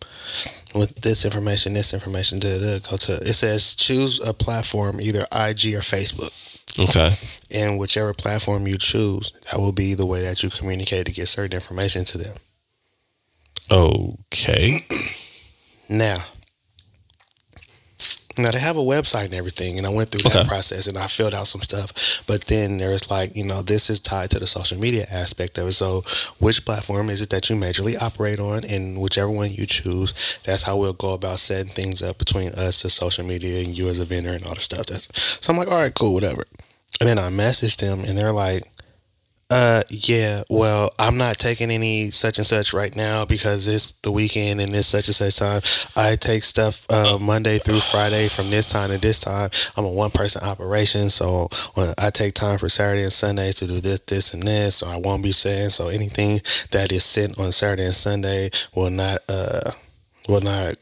with 0.76 0.94
this 1.02 1.26
information, 1.26 1.74
this 1.74 1.94
information. 1.94 2.38
Da, 2.39 2.58
da, 2.60 2.80
go 2.88 2.98
to. 2.98 3.13
It 3.28 3.34
says 3.34 3.76
choose 3.76 4.20
a 4.28 4.34
platform, 4.34 5.02
either 5.02 5.22
IG 5.32 5.74
or 5.74 5.82
Facebook, 5.82 6.32
Okay. 6.78 7.12
and 7.54 7.80
whichever 7.80 8.13
platform 8.13 8.67
you 8.67 8.78
choose, 8.78 9.32
that 9.51 9.58
will 9.58 9.71
be 9.71 9.93
the 9.93 10.06
way 10.06 10.21
that 10.21 10.43
you 10.43 10.49
communicate 10.49 11.06
to 11.06 11.12
get 11.12 11.28
certain 11.28 11.56
information 11.56 12.04
to 12.06 12.17
them. 12.17 12.36
Okay. 13.71 14.80
Now, 15.89 16.17
now 18.38 18.52
they 18.52 18.60
have 18.60 18.78
a 18.78 18.82
website 18.82 19.26
and 19.26 19.34
everything, 19.34 19.78
and 19.78 19.86
I 19.86 19.89
went 19.89 20.10
through 20.10 20.30
that 20.30 20.48
process 20.48 20.88
and 20.88 20.98
I 20.98 21.08
filled 21.08 21.34
out 21.34 21.48
some 21.48 21.62
stuff. 21.62 22.24
But 22.28 22.45
then 22.45 22.78
there's 22.78 23.10
like, 23.10 23.36
you 23.36 23.43
know, 23.43 23.62
this 23.62 23.89
is 23.89 24.00
tied 24.00 24.30
to 24.32 24.39
the 24.39 24.48
social 24.48 24.80
media 24.80 25.06
aspect 25.12 25.58
of 25.58 25.67
it. 25.67 25.74
So, 25.74 26.02
which 26.39 26.65
platform 26.65 27.10
is 27.10 27.21
it 27.21 27.30
that 27.30 27.50
you 27.50 27.56
majorly 27.56 28.02
operate 28.02 28.39
on, 28.39 28.63
and 28.65 29.02
whichever 29.02 29.30
one 29.30 29.52
you 29.52 29.65
choose, 29.65 30.39
that's 30.43 30.63
how 30.63 30.78
we'll 30.78 30.93
go 30.93 31.13
about 31.13 31.39
setting 31.39 31.71
things 31.71 32.04
up 32.04 32.17
between 32.17 32.50
us, 32.50 32.82
the 32.82 32.89
social 32.89 33.26
media, 33.26 33.63
and 33.63 33.78
you 33.78 33.88
as 33.88 34.00
a 34.00 34.06
vendor, 34.06 34.32
and 34.32 34.45
all 34.45 34.56
the 34.56 34.62
stuff. 34.62 34.86
That's 34.88 35.08
so 35.41 35.52
I'm 35.52 35.58
like, 35.58 35.71
all 35.71 35.80
right, 35.80 35.93
cool, 35.93 36.13
whatever. 36.13 36.43
And 37.00 37.10
then 37.10 37.19
I 37.19 37.30
messaged 37.30 37.78
them, 37.78 38.00
and 38.08 38.17
they're 38.17 38.32
like, 38.32 38.63
uh, 39.51 39.84
yeah. 39.89 40.41
Well, 40.49 40.89
I'm 40.99 41.17
not 41.17 41.38
taking 41.38 41.69
any 41.69 42.10
such 42.10 42.39
and 42.39 42.47
such 42.47 42.73
right 42.73 42.95
now 42.95 43.25
because 43.25 43.67
it's 43.67 43.99
the 43.99 44.12
weekend 44.12 44.60
and 44.60 44.73
it's 44.75 44.88
such 44.88 45.08
and 45.08 45.15
such 45.15 45.38
time. 45.38 45.62
I 45.95 46.15
take 46.15 46.43
stuff 46.43 46.86
uh, 46.89 47.19
Monday 47.21 47.60
through 47.60 47.79
Friday 47.79 48.27
from 48.27 48.49
this 48.49 48.69
time 48.69 48.89
to 48.89 48.97
this 48.97 49.19
time. 49.19 49.49
I'm 49.77 49.86
a 49.86 49.91
one 49.91 50.10
person 50.10 50.41
operation, 50.43 51.12
so 51.12 51.47
when 51.75 51.93
I 51.99 52.10
take 52.10 52.34
time 52.34 52.58
for 52.58 52.69
Saturday 52.69 53.03
and 53.03 53.13
Sundays 53.13 53.55
to 53.55 53.67
do 53.67 53.75
this, 53.75 53.99
this, 54.01 54.34
and 54.34 54.41
this, 54.41 54.77
so 54.77 54.88
I 54.88 54.97
won't 54.97 55.23
be 55.23 55.31
saying 55.31 55.69
so 55.69 55.89
anything 55.89 56.39
that 56.71 56.91
is 56.91 57.03
sent 57.03 57.39
on 57.39 57.51
Saturday 57.51 57.86
and 57.86 57.93
Sunday 57.93 58.49
will 58.75 58.89
not 58.89 59.19
uh 59.29 59.71
will 60.27 60.41
not. 60.41 60.75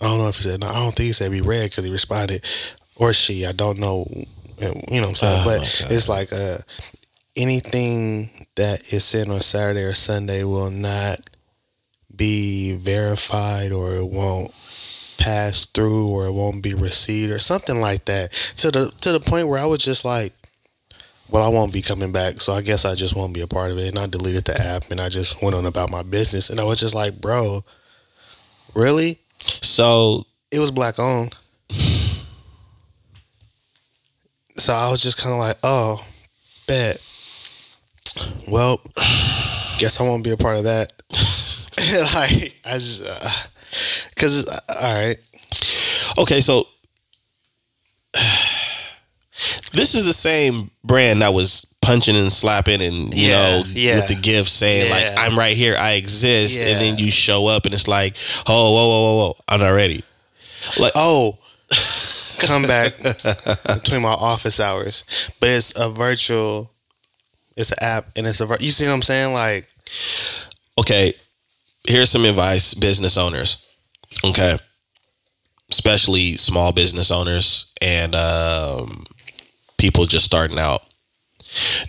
I 0.00 0.06
don't 0.06 0.18
know 0.18 0.28
if 0.28 0.36
he 0.36 0.44
said 0.44 0.60
no. 0.60 0.68
I 0.68 0.74
don't 0.74 0.94
think 0.94 1.06
he 1.08 1.12
said 1.12 1.32
be 1.32 1.42
read 1.42 1.70
because 1.70 1.84
he 1.84 1.92
responded 1.92 2.48
or 2.96 3.12
she. 3.12 3.46
I 3.46 3.52
don't 3.52 3.80
know. 3.80 4.06
You 4.60 5.00
know 5.00 5.00
what 5.00 5.08
I'm 5.08 5.14
saying? 5.14 5.42
Oh, 5.42 5.44
but 5.44 5.62
it's 5.90 6.08
like 6.08 6.32
uh 6.32 6.58
anything 7.36 8.46
that 8.56 8.80
is 8.92 9.04
sent 9.04 9.30
on 9.30 9.40
Saturday 9.40 9.82
or 9.82 9.92
Sunday 9.92 10.44
will 10.44 10.70
not 10.70 11.20
be 12.14 12.76
verified 12.78 13.72
or 13.72 13.88
it 13.94 14.10
won't 14.10 14.52
pass 15.18 15.66
through 15.66 16.08
or 16.08 16.26
it 16.26 16.32
won't 16.34 16.62
be 16.62 16.74
received 16.74 17.30
or 17.32 17.38
something 17.38 17.80
like 17.80 18.04
that. 18.06 18.32
To 18.56 18.70
the 18.70 18.92
to 19.02 19.12
the 19.12 19.20
point 19.20 19.48
where 19.48 19.60
I 19.60 19.66
was 19.66 19.78
just 19.78 20.04
like, 20.04 20.32
well, 21.30 21.44
I 21.44 21.48
won't 21.48 21.72
be 21.72 21.82
coming 21.82 22.12
back, 22.12 22.40
so 22.40 22.52
I 22.52 22.60
guess 22.60 22.84
I 22.84 22.94
just 22.94 23.14
won't 23.14 23.34
be 23.34 23.42
a 23.42 23.46
part 23.46 23.70
of 23.70 23.78
it. 23.78 23.88
And 23.88 23.98
I 23.98 24.06
deleted 24.06 24.44
the 24.44 24.58
app 24.74 24.90
and 24.90 25.00
I 25.00 25.08
just 25.08 25.40
went 25.42 25.54
on 25.54 25.66
about 25.66 25.90
my 25.90 26.02
business. 26.02 26.50
And 26.50 26.58
I 26.58 26.64
was 26.64 26.80
just 26.80 26.94
like, 26.94 27.20
bro, 27.20 27.64
really? 28.74 29.18
So 29.38 30.26
It 30.50 30.58
was 30.58 30.72
black 30.72 30.98
owned. 30.98 31.36
So 34.56 34.74
I 34.74 34.90
was 34.90 35.02
just 35.02 35.18
kind 35.18 35.32
of 35.32 35.38
like, 35.38 35.56
oh, 35.62 36.04
bet. 36.66 37.00
Well, 38.50 38.80
guess 39.78 40.00
I 40.00 40.04
won't 40.04 40.24
be 40.24 40.30
a 40.32 40.36
part 40.36 40.58
of 40.58 40.64
that. 40.64 40.92
like, 42.14 42.54
I 42.66 42.72
just, 42.74 43.02
uh, 43.06 43.48
cause, 44.16 44.46
uh, 44.46 44.84
all 44.84 45.06
right. 45.06 45.16
okay, 46.18 46.40
so 46.40 46.64
this 49.72 49.94
is 49.94 50.04
the 50.04 50.12
same 50.12 50.70
brand 50.84 51.22
that 51.22 51.32
was 51.32 51.66
punching 51.82 52.16
and 52.16 52.32
slapping 52.32 52.82
and 52.82 53.14
you 53.14 53.28
Yeah, 53.28 53.36
know 53.36 53.62
yeah. 53.68 53.94
with 53.96 54.08
the 54.08 54.16
gift 54.16 54.48
saying 54.48 54.90
like 54.90 55.06
I'm 55.16 55.38
right 55.38 55.56
here, 55.56 55.76
I 55.78 55.92
exist, 55.92 56.60
and 56.60 56.80
then 56.80 56.98
you 56.98 57.10
show 57.10 57.46
up 57.46 57.64
and 57.64 57.74
it's 57.74 57.88
like, 57.88 58.16
oh, 58.48 58.72
whoa, 58.72 58.88
whoa, 58.88 59.02
whoa, 59.02 59.16
whoa, 59.28 59.36
I'm 59.48 59.60
not 59.60 59.70
ready. 59.70 60.02
Like, 60.78 60.92
Oh, 60.94 61.38
come 62.40 62.62
back 62.64 62.92
between 63.82 64.02
my 64.02 64.10
office 64.20 64.60
hours, 64.60 65.04
but 65.40 65.48
it's 65.48 65.72
a 65.78 65.88
virtual, 65.90 66.70
it's 67.60 67.72
an 67.72 67.78
app 67.82 68.04
and 68.16 68.26
it's 68.26 68.40
a, 68.40 68.46
you 68.60 68.70
see 68.70 68.86
what 68.86 68.94
I'm 68.94 69.02
saying? 69.02 69.32
Like, 69.32 69.68
okay, 70.78 71.12
here's 71.86 72.10
some 72.10 72.24
advice, 72.24 72.74
business 72.74 73.16
owners. 73.16 73.66
Okay. 74.24 74.56
Especially 75.70 76.36
small 76.36 76.72
business 76.72 77.10
owners 77.10 77.72
and 77.80 78.14
um, 78.14 79.04
people 79.78 80.04
just 80.04 80.24
starting 80.24 80.58
out. 80.58 80.82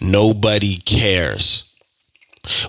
Nobody 0.02 0.78
cares. 0.78 1.68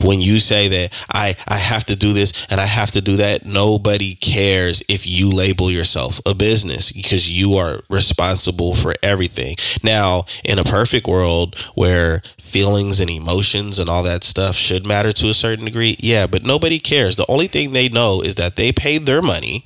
When 0.02 0.20
you 0.20 0.38
say 0.38 0.68
that 0.68 1.06
I, 1.14 1.34
I 1.48 1.56
have 1.56 1.84
to 1.84 1.96
do 1.96 2.12
this 2.12 2.46
and 2.50 2.60
I 2.60 2.66
have 2.66 2.90
to 2.90 3.00
do 3.00 3.16
that, 3.16 3.46
nobody 3.46 4.14
cares 4.16 4.82
if 4.88 5.06
you 5.06 5.30
label 5.30 5.70
yourself 5.70 6.20
a 6.26 6.34
business 6.34 6.92
because 6.92 7.30
you 7.30 7.54
are 7.54 7.80
responsible 7.88 8.74
for 8.74 8.92
everything. 9.02 9.54
Now, 9.82 10.24
in 10.44 10.58
a 10.58 10.64
perfect 10.64 11.06
world 11.06 11.56
where 11.74 12.20
feelings 12.52 13.00
and 13.00 13.08
emotions 13.08 13.78
and 13.78 13.88
all 13.88 14.02
that 14.02 14.22
stuff 14.22 14.54
should 14.54 14.86
matter 14.86 15.10
to 15.10 15.30
a 15.30 15.34
certain 15.34 15.64
degree, 15.64 15.96
yeah, 16.00 16.26
but 16.26 16.44
nobody 16.44 16.78
cares. 16.78 17.16
The 17.16 17.24
only 17.30 17.46
thing 17.46 17.72
they 17.72 17.88
know 17.88 18.20
is 18.20 18.34
that 18.34 18.56
they 18.56 18.72
paid 18.72 19.06
their 19.06 19.22
money 19.22 19.64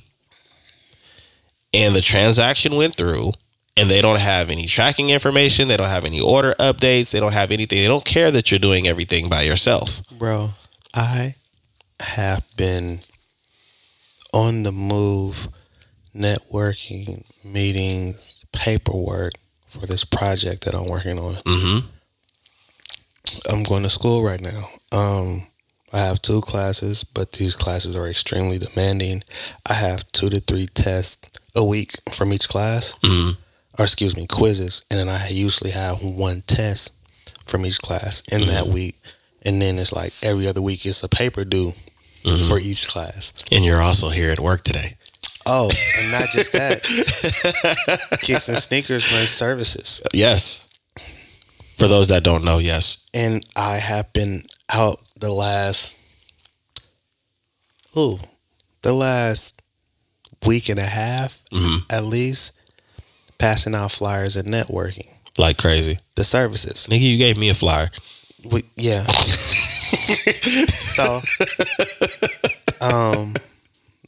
and 1.73 1.93
the 1.93 2.01
transaction 2.01 2.75
went 2.75 2.95
through 2.95 3.31
and 3.75 3.89
they 3.89 4.01
don't 4.01 4.19
have 4.19 4.49
any 4.49 4.65
tracking 4.65 5.09
information, 5.09 5.67
they 5.67 5.75
don't 5.75 5.89
have 5.89 6.05
any 6.05 6.21
order 6.21 6.55
updates, 6.59 7.11
they 7.11 7.19
don't 7.19 7.33
have 7.33 7.51
anything. 7.51 7.79
They 7.79 7.87
don't 7.87 8.05
care 8.05 8.31
that 8.31 8.49
you're 8.49 8.59
doing 8.59 8.87
everything 8.87 9.29
by 9.29 9.41
yourself. 9.41 10.01
bro, 10.17 10.51
I 10.95 11.35
have 11.99 12.45
been 12.55 12.99
on 14.33 14.63
the 14.63 14.71
move, 14.71 15.47
networking, 16.15 17.23
meetings, 17.43 18.45
paperwork 18.53 19.33
for 19.67 19.85
this 19.85 20.05
project 20.05 20.65
that 20.65 20.73
I'm 20.73 20.89
working 20.89 21.19
on. 21.19 21.35
Mhm. 21.43 21.83
I'm 23.51 23.63
going 23.63 23.83
to 23.83 23.89
school 23.89 24.23
right 24.23 24.41
now. 24.41 24.63
Um, 24.91 25.47
I 25.93 25.99
have 25.99 26.21
two 26.21 26.41
classes, 26.41 27.03
but 27.03 27.31
these 27.31 27.55
classes 27.55 27.95
are 27.95 28.09
extremely 28.09 28.57
demanding. 28.57 29.23
I 29.69 29.73
have 29.73 30.05
two 30.11 30.29
to 30.29 30.39
three 30.41 30.67
tests 30.73 31.29
a 31.55 31.63
week 31.65 31.93
from 32.11 32.33
each 32.33 32.49
class, 32.49 32.95
Mhm. 33.03 33.37
or 33.79 33.85
excuse 33.85 34.15
me, 34.15 34.27
quizzes, 34.27 34.83
and 34.91 34.99
then 34.99 35.09
I 35.09 35.27
usually 35.29 35.71
have 35.71 36.01
one 36.01 36.43
test 36.45 36.91
from 37.45 37.65
each 37.65 37.79
class 37.79 38.21
in 38.31 38.45
that 38.47 38.67
week, 38.67 38.95
and 39.43 39.61
then 39.61 39.79
it's 39.79 39.93
like 39.93 40.13
every 40.23 40.47
other 40.47 40.61
week 40.61 40.85
it's 40.85 41.01
a 41.03 41.07
paper 41.09 41.45
due 41.45 41.73
for 42.49 42.59
each 42.59 42.89
class. 42.89 43.31
And 43.51 43.63
you're 43.63 43.81
also 43.81 44.09
here 44.09 44.31
at 44.31 44.39
work 44.41 44.63
today. 44.65 44.97
Oh, 45.45 45.69
and 45.99 46.11
not 46.11 46.27
just 46.33 46.51
that, 46.51 46.83
kicks 48.21 48.49
and 48.49 48.57
sneakers 48.57 49.09
run 49.13 49.25
services. 49.25 50.01
Yes. 50.13 50.66
For 51.77 51.87
those 51.87 52.07
that 52.07 52.23
don't 52.23 52.43
know, 52.43 52.57
yes. 52.57 53.07
and 53.13 53.45
I 53.55 53.77
have 53.77 54.11
been 54.13 54.41
out 54.73 54.99
the 55.19 55.31
last 55.31 55.95
ooh, 57.95 58.17
the 58.81 58.93
last 58.93 59.61
week 60.45 60.69
and 60.69 60.79
a 60.79 60.83
half 60.85 61.43
Mhm. 61.51 61.91
at 61.93 62.03
least 62.03 62.53
passing 63.37 63.75
out 63.75 63.91
flyers 63.91 64.35
and 64.35 64.47
networking. 64.49 65.07
Like 65.37 65.57
crazy. 65.57 65.99
The 66.15 66.23
services. 66.23 66.87
Nigga, 66.89 67.01
you 67.01 67.17
gave 67.17 67.37
me 67.37 67.49
a 67.49 67.53
flyer. 67.53 67.89
We, 68.43 68.63
yeah. 68.75 69.05
so 70.67 71.19
um 72.81 73.33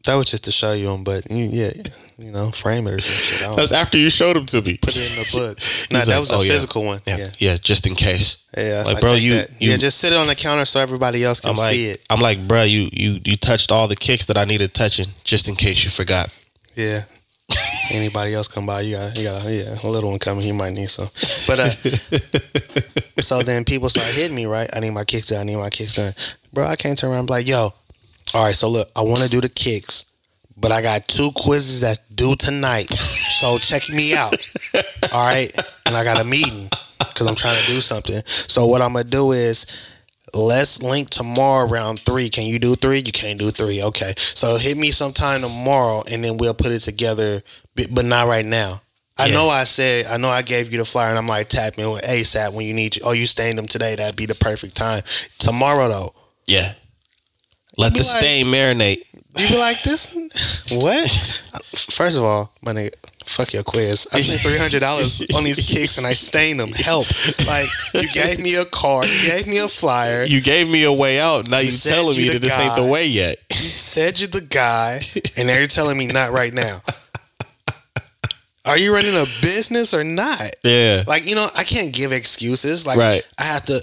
that 0.09 0.15
was 0.17 0.25
just 0.25 0.43
to 0.45 0.51
show 0.51 0.73
you 0.73 0.87
them, 0.87 1.03
but 1.03 1.21
you, 1.29 1.45
yeah, 1.51 1.69
you 2.17 2.31
know, 2.31 2.49
frame 2.51 2.87
it 2.87 2.93
or 2.95 2.99
some 2.99 3.13
shit. 3.13 3.43
I 3.43 3.47
don't 3.47 3.55
That's 3.57 3.71
after 3.71 3.97
you 3.97 4.09
showed 4.09 4.35
them 4.35 4.45
to 4.47 4.61
me. 4.61 4.77
put 4.81 4.95
it 4.95 4.97
in 4.97 5.15
the 5.21 5.29
book. 5.31 5.57
No, 5.91 5.97
He's 5.97 6.07
that 6.07 6.13
like, 6.13 6.19
was 6.19 6.31
a 6.31 6.35
"Oh, 6.35 6.41
yeah. 6.41 6.51
physical 6.53 6.83
one. 6.83 6.99
Yeah, 7.07 7.17
Yeah. 7.17 7.27
yeah, 7.39 7.57
just 7.61 7.87
in 7.87 7.95
case. 7.95 8.47
Yeah, 8.57 8.83
Like, 8.85 8.97
I 8.97 8.99
bro, 8.99 9.13
you- 9.13 9.35
you- 9.59 9.71
yeah, 9.71 9.77
just 9.77 9.97
sit 9.99 10.11
it 10.13 10.17
on 10.17 10.27
the 10.27 10.35
counter 10.35 10.65
so 10.65 10.79
everybody 10.79 11.23
else 11.23 11.39
can 11.41 11.51
I'm 11.51 11.55
like, 11.55 11.73
see 11.73 11.85
it. 11.87 12.05
I'm 12.09 12.19
like, 12.19 12.45
bro, 12.47 12.63
you 12.63 12.89
you 12.91 13.19
you 13.23 13.35
touched 13.37 13.71
all 13.71 13.87
the 13.87 13.95
kicks 13.95 14.25
that 14.27 14.37
I 14.37 14.45
needed 14.45 14.73
touching, 14.73 15.05
just 15.23 15.47
in 15.47 15.55
case 15.55 15.83
you 15.83 15.89
forgot. 15.89 16.27
Yeah. 16.75 17.01
Anybody 17.93 18.33
else 18.35 18.47
come 18.47 18.65
by, 18.67 18.81
you 18.81 18.95
got 18.95 19.17
you 19.17 19.23
got 19.23 19.45
a 19.45 19.51
yeah, 19.51 19.75
a 19.83 19.87
little 19.87 20.09
one 20.11 20.19
coming, 20.19 20.43
he 20.43 20.51
might 20.51 20.73
need 20.73 20.89
some. 20.89 21.07
But 21.47 21.59
uh 21.59 21.69
so 23.19 23.41
then 23.41 23.63
people 23.65 23.89
start 23.89 24.07
hitting 24.15 24.35
me, 24.35 24.45
right? 24.45 24.69
I 24.75 24.79
need 24.79 24.91
my 24.93 25.03
kicks 25.03 25.27
done, 25.27 25.39
I 25.41 25.43
need 25.43 25.57
my 25.57 25.69
kicks 25.69 25.95
done. 25.95 26.13
Bro, 26.53 26.65
I 26.67 26.75
can't 26.75 26.97
turn 26.97 27.09
around 27.11 27.19
and 27.19 27.27
be 27.27 27.33
like, 27.33 27.47
yo, 27.47 27.69
all 28.33 28.45
right, 28.45 28.55
so 28.55 28.69
look, 28.69 28.87
I 28.95 29.01
wanna 29.01 29.27
do 29.27 29.41
the 29.41 29.49
kicks, 29.49 30.05
but 30.57 30.71
I 30.71 30.81
got 30.81 31.07
two 31.07 31.29
quizzes 31.35 31.81
that's 31.81 31.99
due 32.15 32.35
tonight. 32.35 32.89
So 32.91 33.57
check 33.57 33.87
me 33.89 34.13
out. 34.13 34.33
All 35.13 35.25
right. 35.25 35.49
And 35.85 35.95
I 35.95 36.03
got 36.03 36.19
a 36.19 36.25
meeting 36.25 36.67
because 36.99 37.25
I'm 37.27 37.35
trying 37.35 37.57
to 37.57 37.65
do 37.67 37.79
something. 37.79 38.21
So 38.25 38.65
what 38.67 38.81
I'm 38.81 38.91
gonna 38.91 39.05
do 39.05 39.31
is 39.31 39.65
let's 40.35 40.83
link 40.83 41.09
tomorrow 41.09 41.65
around 41.65 41.99
three. 42.01 42.29
Can 42.29 42.45
you 42.45 42.59
do 42.59 42.75
three? 42.75 42.97
You 42.99 43.11
can't 43.13 43.39
do 43.39 43.51
three. 43.51 43.81
Okay. 43.81 44.11
So 44.17 44.57
hit 44.57 44.77
me 44.77 44.91
sometime 44.91 45.41
tomorrow 45.41 46.03
and 46.11 46.21
then 46.23 46.35
we'll 46.37 46.53
put 46.53 46.73
it 46.73 46.79
together, 46.81 47.41
but 47.91 48.03
not 48.05 48.27
right 48.27 48.45
now. 48.45 48.81
I 49.17 49.27
Yeah. 49.27 49.33
know 49.35 49.47
I 49.47 49.63
said, 49.63 50.05
I 50.07 50.17
know 50.17 50.29
I 50.29 50.41
gave 50.41 50.71
you 50.71 50.77
the 50.79 50.85
flyer 50.85 51.09
and 51.09 51.17
I'm 51.17 51.27
like, 51.27 51.47
tap 51.47 51.77
me 51.77 51.85
with 51.87 52.03
ASAP 52.03 52.51
when 52.53 52.65
you 52.65 52.73
need 52.73 52.97
you. 52.97 53.01
Oh, 53.05 53.13
you 53.13 53.25
stained 53.25 53.57
them 53.57 53.67
today. 53.67 53.95
That'd 53.95 54.15
be 54.17 54.25
the 54.25 54.35
perfect 54.35 54.75
time. 54.75 55.01
Tomorrow, 55.37 55.87
though. 55.89 56.13
Yeah. 56.47 56.73
Let 57.79 57.93
the 57.93 57.99
like- 57.99 58.07
stain 58.19 58.45
marinate. 58.47 58.97
You 59.37 59.47
be 59.47 59.57
like, 59.57 59.81
this? 59.83 60.65
What? 60.71 61.09
First 61.91 62.17
of 62.17 62.23
all, 62.23 62.51
my 62.63 62.73
nigga, 62.73 62.89
fuck 63.25 63.53
your 63.53 63.63
quiz. 63.63 64.07
I 64.11 64.19
spent 64.21 64.81
$300 64.81 65.35
on 65.37 65.43
these 65.43 65.69
kicks 65.69 65.97
and 65.97 66.05
I 66.05 66.11
stained 66.11 66.59
them. 66.59 66.71
Help. 66.73 67.05
Like, 67.47 67.67
you 67.93 68.07
gave 68.13 68.39
me 68.39 68.55
a 68.55 68.65
card, 68.65 69.05
you 69.07 69.29
gave 69.29 69.47
me 69.47 69.59
a 69.59 69.67
flyer. 69.67 70.25
You 70.25 70.41
gave 70.41 70.67
me 70.67 70.83
a 70.83 70.91
way 70.91 71.19
out. 71.19 71.49
Now 71.49 71.59
you, 71.59 71.69
said 71.71 71.93
telling 71.93 72.15
you 72.17 72.23
me 72.23 72.27
the 72.29 72.33
that 72.33 72.41
this 72.41 72.59
ain't 72.59 72.75
the 72.75 72.85
way 72.85 73.05
yet. 73.05 73.37
said 73.53 74.19
you're 74.19 74.27
the 74.29 74.45
guy, 74.49 74.99
and 75.37 75.47
now 75.47 75.57
you're 75.57 75.67
telling 75.67 75.97
me 75.97 76.07
not 76.07 76.31
right 76.31 76.53
now. 76.53 76.79
Are 78.65 78.77
you 78.77 78.93
running 78.93 79.15
a 79.15 79.25
business 79.41 79.93
or 79.93 80.03
not? 80.03 80.51
Yeah. 80.63 81.03
Like, 81.07 81.25
you 81.27 81.33
know, 81.33 81.47
I 81.57 81.63
can't 81.63 81.93
give 81.93 82.11
excuses. 82.11 82.85
Like, 82.85 82.97
Right. 82.97 83.27
I 83.39 83.43
have 83.43 83.65
to. 83.65 83.79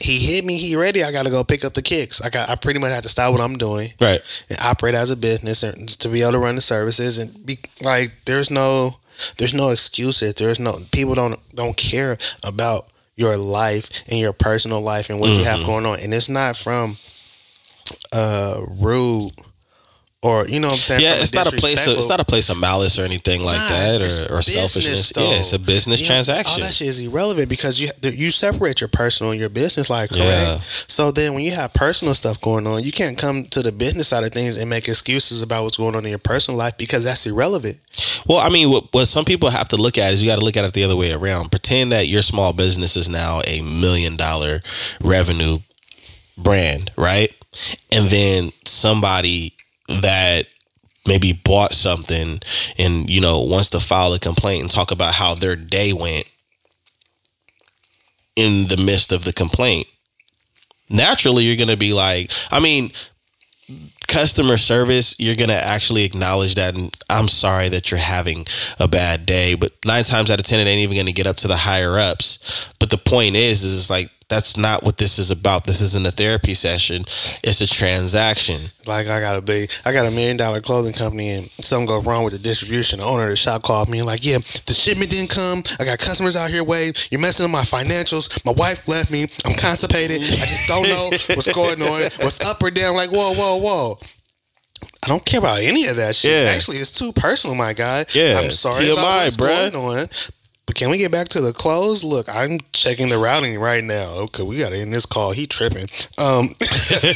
He 0.00 0.18
hit 0.18 0.44
me. 0.44 0.56
He 0.58 0.76
ready. 0.76 1.02
I 1.04 1.12
got 1.12 1.24
to 1.26 1.30
go 1.30 1.44
pick 1.44 1.64
up 1.64 1.74
the 1.74 1.82
kicks. 1.82 2.20
I 2.20 2.30
got. 2.30 2.50
I 2.50 2.56
pretty 2.56 2.80
much 2.80 2.90
have 2.90 3.02
to 3.02 3.08
stop 3.08 3.32
what 3.32 3.40
I'm 3.40 3.56
doing 3.56 3.90
Right. 4.00 4.20
and 4.48 4.58
operate 4.64 4.94
as 4.94 5.10
a 5.10 5.16
business 5.16 5.62
and 5.62 5.88
to 6.00 6.08
be 6.08 6.22
able 6.22 6.32
to 6.32 6.38
run 6.38 6.54
the 6.56 6.60
services 6.60 7.18
and 7.18 7.46
be 7.46 7.58
like. 7.82 8.12
There's 8.26 8.50
no. 8.50 8.90
There's 9.38 9.54
no 9.54 9.70
excuses. 9.70 10.34
There's 10.34 10.58
no. 10.58 10.74
People 10.90 11.14
don't 11.14 11.38
don't 11.54 11.76
care 11.76 12.16
about 12.44 12.86
your 13.14 13.36
life 13.36 13.90
and 14.10 14.18
your 14.18 14.32
personal 14.32 14.80
life 14.80 15.10
and 15.10 15.20
what 15.20 15.30
you 15.30 15.36
Mm-hmm. 15.44 15.44
have 15.58 15.66
going 15.66 15.86
on. 15.86 15.98
And 16.00 16.12
it's 16.14 16.28
not 16.30 16.56
from 16.56 16.96
uh 18.12 18.60
rude 18.80 19.32
or 20.22 20.46
you 20.46 20.60
know 20.60 20.68
what 20.68 20.74
I'm 20.74 20.78
saying. 20.78 21.00
Yeah, 21.00 21.14
it's 21.16 21.34
not 21.34 21.52
a 21.52 21.56
place. 21.56 21.86
Of, 21.86 21.96
it's 21.96 22.08
not 22.08 22.20
a 22.20 22.24
place 22.24 22.48
of 22.48 22.58
malice 22.58 22.98
or 22.98 23.02
anything 23.02 23.42
like 23.42 23.56
Nah, 23.58 23.68
that, 23.68 23.94
it's- 23.96 24.18
or, 24.18 24.22
it's 24.22 24.30
or 24.30 24.42
selfishness. 24.42 25.10
though. 25.10 25.22
Yeah, 25.28 25.38
it's 25.38 25.52
a 25.52 25.58
business 25.58 26.00
You 26.00 26.06
know, 26.06 26.14
transaction. 26.14 26.62
All 26.62 26.66
that 26.68 26.74
shit 26.74 26.86
is 26.88 27.04
irrelevant 27.06 27.48
because 27.48 27.80
you 27.80 27.88
you 28.02 28.30
separate 28.30 28.80
your 28.80 28.88
personal 28.88 29.32
and 29.32 29.40
your 29.40 29.48
business 29.48 29.90
life, 29.90 30.10
correct? 30.10 30.22
Yeah. 30.28 30.58
So 30.62 31.10
then 31.10 31.34
when 31.34 31.42
you 31.42 31.50
have 31.52 31.72
personal 31.74 32.14
stuff 32.14 32.40
going 32.40 32.66
on, 32.66 32.82
you 32.84 32.92
can't 32.92 33.18
come 33.18 33.44
to 33.50 33.62
the 33.62 33.72
business 33.72 34.08
side 34.08 34.22
of 34.24 34.30
things 34.30 34.58
and 34.58 34.70
make 34.70 34.86
excuses 34.88 35.42
about 35.42 35.64
what's 35.64 35.76
going 35.76 35.96
on 35.96 36.04
in 36.04 36.10
your 36.10 36.18
personal 36.18 36.56
life 36.58 36.78
because 36.78 37.04
that's 37.04 37.26
irrelevant. 37.26 37.78
Well, 38.26 38.38
I 38.38 38.48
mean, 38.48 38.70
what, 38.70 38.92
what 38.92 39.06
some 39.06 39.24
people 39.24 39.50
have 39.50 39.68
to 39.70 39.76
look 39.76 39.98
at 39.98 40.12
is 40.12 40.22
you 40.22 40.28
got 40.30 40.38
to 40.38 40.44
look 40.44 40.56
at 40.56 40.64
it 40.64 40.72
the 40.72 40.84
other 40.84 40.96
way 40.96 41.12
around. 41.12 41.50
Pretend 41.50 41.90
that 41.92 42.06
your 42.06 42.22
small 42.22 42.52
business 42.52 42.96
is 42.96 43.08
now 43.08 43.40
a 43.46 43.60
million 43.62 44.16
dollar 44.16 44.60
revenue 45.02 45.58
brand, 46.38 46.90
right? 46.96 47.30
And 47.90 48.08
then 48.08 48.50
somebody 48.64 49.52
that 50.00 50.46
maybe 51.06 51.32
bought 51.44 51.72
something 51.72 52.38
and 52.78 53.10
you 53.10 53.20
know 53.20 53.40
wants 53.40 53.70
to 53.70 53.80
file 53.80 54.14
a 54.14 54.18
complaint 54.18 54.62
and 54.62 54.70
talk 54.70 54.90
about 54.90 55.12
how 55.12 55.34
their 55.34 55.56
day 55.56 55.92
went 55.92 56.24
in 58.36 58.66
the 58.68 58.82
midst 58.84 59.12
of 59.12 59.24
the 59.24 59.32
complaint. 59.32 59.86
Naturally, 60.88 61.44
you're 61.44 61.56
going 61.56 61.68
to 61.68 61.76
be 61.76 61.92
like, 61.92 62.30
I 62.50 62.60
mean, 62.60 62.92
customer 64.12 64.58
service, 64.58 65.16
you're 65.18 65.36
gonna 65.36 65.54
actually 65.54 66.04
acknowledge 66.04 66.54
that. 66.56 66.76
And 66.76 66.94
I'm 67.08 67.28
sorry 67.28 67.70
that 67.70 67.90
you're 67.90 67.98
having 67.98 68.44
a 68.78 68.86
bad 68.86 69.24
day, 69.24 69.54
but 69.54 69.72
nine 69.86 70.04
times 70.04 70.30
out 70.30 70.38
of 70.38 70.46
ten, 70.46 70.60
it 70.60 70.70
ain't 70.70 70.80
even 70.80 70.96
gonna 70.96 71.12
get 71.12 71.26
up 71.26 71.36
to 71.38 71.48
the 71.48 71.56
higher 71.56 71.98
ups. 71.98 72.72
But 72.78 72.90
the 72.90 72.98
point 72.98 73.36
is, 73.36 73.62
is 73.62 73.88
like 73.88 74.10
that's 74.32 74.56
not 74.56 74.82
what 74.82 74.96
this 74.96 75.18
is 75.18 75.30
about. 75.30 75.64
This 75.64 75.82
isn't 75.82 76.06
a 76.06 76.10
therapy 76.10 76.54
session. 76.54 77.02
It's 77.44 77.60
a 77.60 77.68
transaction. 77.68 78.58
Like 78.86 79.06
I 79.06 79.20
got 79.20 79.36
a 79.36 79.42
big, 79.42 79.70
I 79.84 79.92
got 79.92 80.08
a 80.08 80.10
million 80.10 80.38
dollar 80.38 80.62
clothing 80.62 80.94
company, 80.94 81.28
and 81.36 81.46
something 81.60 81.86
go 81.86 82.00
wrong 82.00 82.24
with 82.24 82.32
the 82.32 82.38
distribution. 82.38 83.00
The 83.00 83.04
owner 83.04 83.24
of 83.24 83.28
the 83.28 83.36
shop 83.36 83.62
called 83.62 83.90
me 83.90 83.98
and 83.98 84.06
like, 84.06 84.24
yeah, 84.24 84.38
the 84.38 84.72
shipment 84.72 85.10
didn't 85.10 85.28
come. 85.28 85.62
I 85.78 85.84
got 85.84 85.98
customers 85.98 86.34
out 86.34 86.48
here 86.48 86.64
waiting. 86.64 86.94
You're 87.10 87.20
messing 87.20 87.44
up 87.44 87.52
my 87.52 87.60
financials. 87.60 88.42
My 88.46 88.52
wife 88.52 88.88
left 88.88 89.10
me. 89.10 89.26
I'm 89.44 89.52
constipated. 89.52 90.24
I 90.24 90.48
just 90.48 90.66
don't 90.66 90.88
know 90.88 91.10
what's 91.36 91.52
going 91.52 91.82
on. 91.82 92.00
What's 92.24 92.40
up 92.40 92.62
or 92.62 92.70
down? 92.70 92.96
Like, 92.96 93.10
whoa, 93.10 93.34
whoa, 93.36 93.60
whoa. 93.60 93.94
I 95.04 95.08
don't 95.08 95.24
care 95.26 95.40
about 95.40 95.60
any 95.60 95.88
of 95.88 95.96
that 95.96 96.14
shit. 96.14 96.30
Yeah. 96.30 96.52
Actually, 96.56 96.78
it's 96.78 96.92
too 96.92 97.12
personal, 97.14 97.54
my 97.54 97.74
guy. 97.74 98.06
Yeah, 98.14 98.40
I'm 98.40 98.48
sorry 98.50 98.86
TMI, 98.86 98.92
about 98.92 99.24
what's 99.24 99.36
bruh. 99.36 99.72
going 99.72 99.98
on. 100.00 100.08
But 100.66 100.76
can 100.76 100.90
we 100.90 100.98
get 100.98 101.10
back 101.12 101.28
to 101.30 101.40
the 101.40 101.52
close? 101.52 102.04
Look, 102.04 102.26
I'm 102.32 102.58
checking 102.72 103.08
the 103.08 103.18
routing 103.18 103.58
right 103.58 103.82
now. 103.84 104.06
Okay, 104.24 104.44
we 104.44 104.58
got 104.60 104.72
to 104.72 104.78
end 104.80 104.92
this 104.94 105.06
call. 105.06 105.32
He 105.32 105.46
tripping. 105.46 105.88
Um, 106.18 106.48
you 106.60 107.14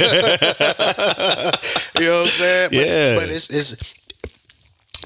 know 2.06 2.12
what 2.12 2.22
I'm 2.22 2.28
saying? 2.28 2.68
But, 2.70 2.78
Yeah. 2.78 3.16
But 3.18 3.28
it's 3.30 3.48
it's 3.50 3.94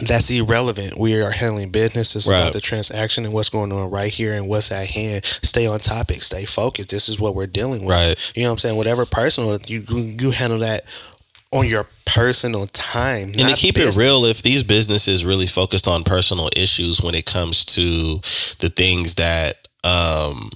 that's 0.08 0.30
irrelevant. 0.30 0.96
We 0.98 1.20
are 1.20 1.30
handling 1.30 1.70
business. 1.70 2.16
It's 2.16 2.26
Right. 2.26 2.40
about 2.40 2.54
the 2.54 2.60
transaction 2.60 3.26
and 3.26 3.34
what's 3.34 3.50
going 3.50 3.70
on 3.70 3.90
right 3.90 4.10
here 4.10 4.32
and 4.32 4.48
what's 4.48 4.72
at 4.72 4.86
hand. 4.86 5.22
Stay 5.24 5.66
on 5.66 5.78
topic. 5.78 6.22
Stay 6.22 6.44
focused. 6.44 6.90
This 6.90 7.08
is 7.10 7.20
what 7.20 7.34
we're 7.34 7.46
dealing 7.46 7.82
with. 7.84 7.90
Right. 7.90 8.32
You 8.34 8.44
know 8.44 8.48
what 8.48 8.52
I'm 8.52 8.58
saying? 8.58 8.76
Whatever 8.76 9.04
personal, 9.04 9.58
you 9.66 9.82
you 9.86 10.30
handle 10.30 10.60
that 10.60 10.84
on 11.52 11.66
your 11.66 11.86
personal 12.06 12.66
time. 12.66 13.28
And 13.28 13.48
to 13.48 13.54
keep 13.54 13.76
it 13.76 13.96
real, 13.96 14.24
if 14.24 14.42
these 14.42 14.62
businesses 14.62 15.24
really 15.24 15.46
focused 15.46 15.88
on 15.88 16.04
personal 16.04 16.48
issues 16.56 17.02
when 17.02 17.14
it 17.14 17.26
comes 17.26 17.64
to 17.66 18.20
the 18.58 18.72
things 18.74 19.16
that 19.16 19.56
um, 19.84 20.50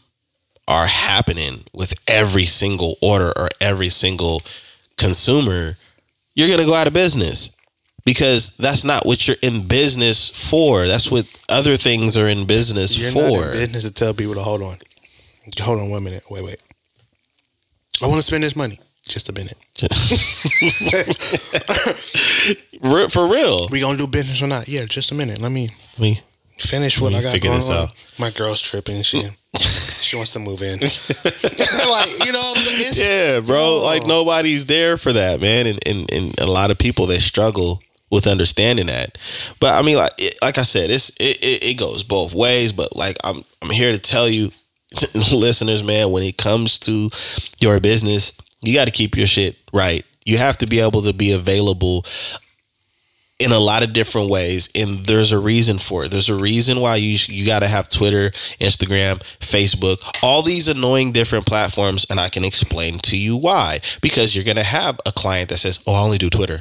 are 0.68 0.86
happening 0.86 1.60
with 1.72 1.94
every 2.08 2.44
single 2.44 2.96
order 3.02 3.32
or 3.36 3.48
every 3.60 3.88
single 3.88 4.42
consumer, 4.96 5.76
you're 6.34 6.48
going 6.48 6.60
to 6.60 6.66
go 6.66 6.74
out 6.74 6.86
of 6.86 6.92
business 6.92 7.56
because 8.04 8.56
that's 8.56 8.84
not 8.84 9.04
what 9.04 9.26
you're 9.26 9.36
in 9.42 9.66
business 9.66 10.50
for. 10.50 10.86
That's 10.86 11.10
what 11.10 11.26
other 11.48 11.76
things 11.76 12.16
are 12.16 12.28
in 12.28 12.46
business 12.46 12.98
you're 12.98 13.10
for. 13.10 13.46
in 13.46 13.52
business 13.52 13.84
to 13.84 13.92
tell 13.92 14.14
people 14.14 14.34
to 14.34 14.40
hold 14.40 14.62
on. 14.62 14.76
Hold 15.60 15.80
on 15.80 15.90
one 15.90 16.04
minute. 16.04 16.24
Wait, 16.30 16.44
wait. 16.44 16.62
I 18.02 18.06
want 18.06 18.16
to 18.16 18.22
spend 18.22 18.42
this 18.42 18.56
money. 18.56 18.78
Just 19.08 19.28
a 19.28 19.32
minute. 19.32 19.56
For 23.12 23.26
real. 23.28 23.68
We 23.68 23.80
gonna 23.80 23.98
do 23.98 24.06
business 24.06 24.42
or 24.42 24.46
not? 24.46 24.68
Yeah, 24.68 24.84
just 24.86 25.12
a 25.12 25.14
minute. 25.14 25.40
Let 25.40 25.52
me 25.52 25.68
We, 25.98 26.18
finish 26.58 27.00
what 27.00 27.12
Let 27.12 27.24
I 27.26 27.32
got 27.32 27.40
going 27.42 27.56
this 27.56 27.70
on. 27.70 27.76
out. 27.76 27.88
My 28.18 28.30
girl's 28.30 28.62
tripping. 28.62 29.02
She 29.02 29.20
she 29.58 30.16
wants 30.16 30.32
to 30.32 30.38
move 30.38 30.62
in. 30.62 30.80
like 30.80 32.26
you 32.26 32.32
know, 32.32 32.52
yeah, 32.92 33.40
bro. 33.40 33.58
Oh. 33.58 33.82
Like 33.84 34.06
nobody's 34.06 34.66
there 34.66 34.96
for 34.96 35.12
that, 35.12 35.40
man. 35.40 35.66
And, 35.66 35.78
and 35.86 36.12
and 36.12 36.40
a 36.40 36.50
lot 36.50 36.70
of 36.70 36.78
people 36.78 37.06
they 37.06 37.18
struggle 37.18 37.82
with 38.10 38.26
understanding 38.26 38.86
that. 38.86 39.18
But 39.60 39.78
I 39.78 39.82
mean, 39.82 39.96
like 39.96 40.12
it, 40.18 40.38
like 40.40 40.58
I 40.58 40.62
said, 40.62 40.90
it's 40.90 41.10
it, 41.20 41.38
it, 41.42 41.64
it 41.64 41.78
goes 41.78 42.02
both 42.04 42.34
ways. 42.34 42.72
But 42.72 42.96
like 42.96 43.16
I'm 43.22 43.42
I'm 43.62 43.70
here 43.70 43.92
to 43.92 43.98
tell 43.98 44.28
you, 44.28 44.50
listeners, 45.32 45.84
man, 45.84 46.10
when 46.10 46.22
it 46.22 46.38
comes 46.38 46.78
to 46.80 47.10
your 47.60 47.80
business, 47.80 48.32
you 48.64 48.74
got 48.74 48.86
to 48.86 48.92
keep 48.92 49.16
your 49.16 49.26
shit 49.26 49.56
right. 49.72 50.04
You 50.24 50.38
have 50.38 50.58
to 50.58 50.66
be 50.66 50.80
able 50.80 51.02
to 51.02 51.12
be 51.12 51.32
available 51.32 52.04
in 53.40 53.50
a 53.50 53.58
lot 53.58 53.82
of 53.82 53.92
different 53.92 54.30
ways 54.30 54.70
and 54.76 55.04
there's 55.06 55.32
a 55.32 55.38
reason 55.38 55.76
for 55.76 56.04
it. 56.04 56.10
There's 56.10 56.28
a 56.28 56.36
reason 56.36 56.80
why 56.80 56.96
you 56.96 57.18
you 57.26 57.44
got 57.44 57.60
to 57.60 57.68
have 57.68 57.88
twitter 57.88 58.30
instagram 58.62 59.18
facebook 59.40 59.96
all 60.22 60.40
these 60.42 60.68
annoying 60.68 61.10
different 61.10 61.44
platforms 61.44 62.06
and 62.08 62.20
i 62.20 62.28
can 62.28 62.44
explain 62.44 62.98
to 62.98 63.16
you 63.16 63.36
why. 63.36 63.80
Because 64.00 64.34
you're 64.34 64.44
going 64.44 64.56
to 64.56 64.62
have 64.62 65.00
a 65.06 65.12
client 65.12 65.48
that 65.48 65.58
says 65.58 65.82
oh 65.86 65.94
i 65.94 66.04
only 66.04 66.18
do 66.18 66.30
twitter. 66.30 66.60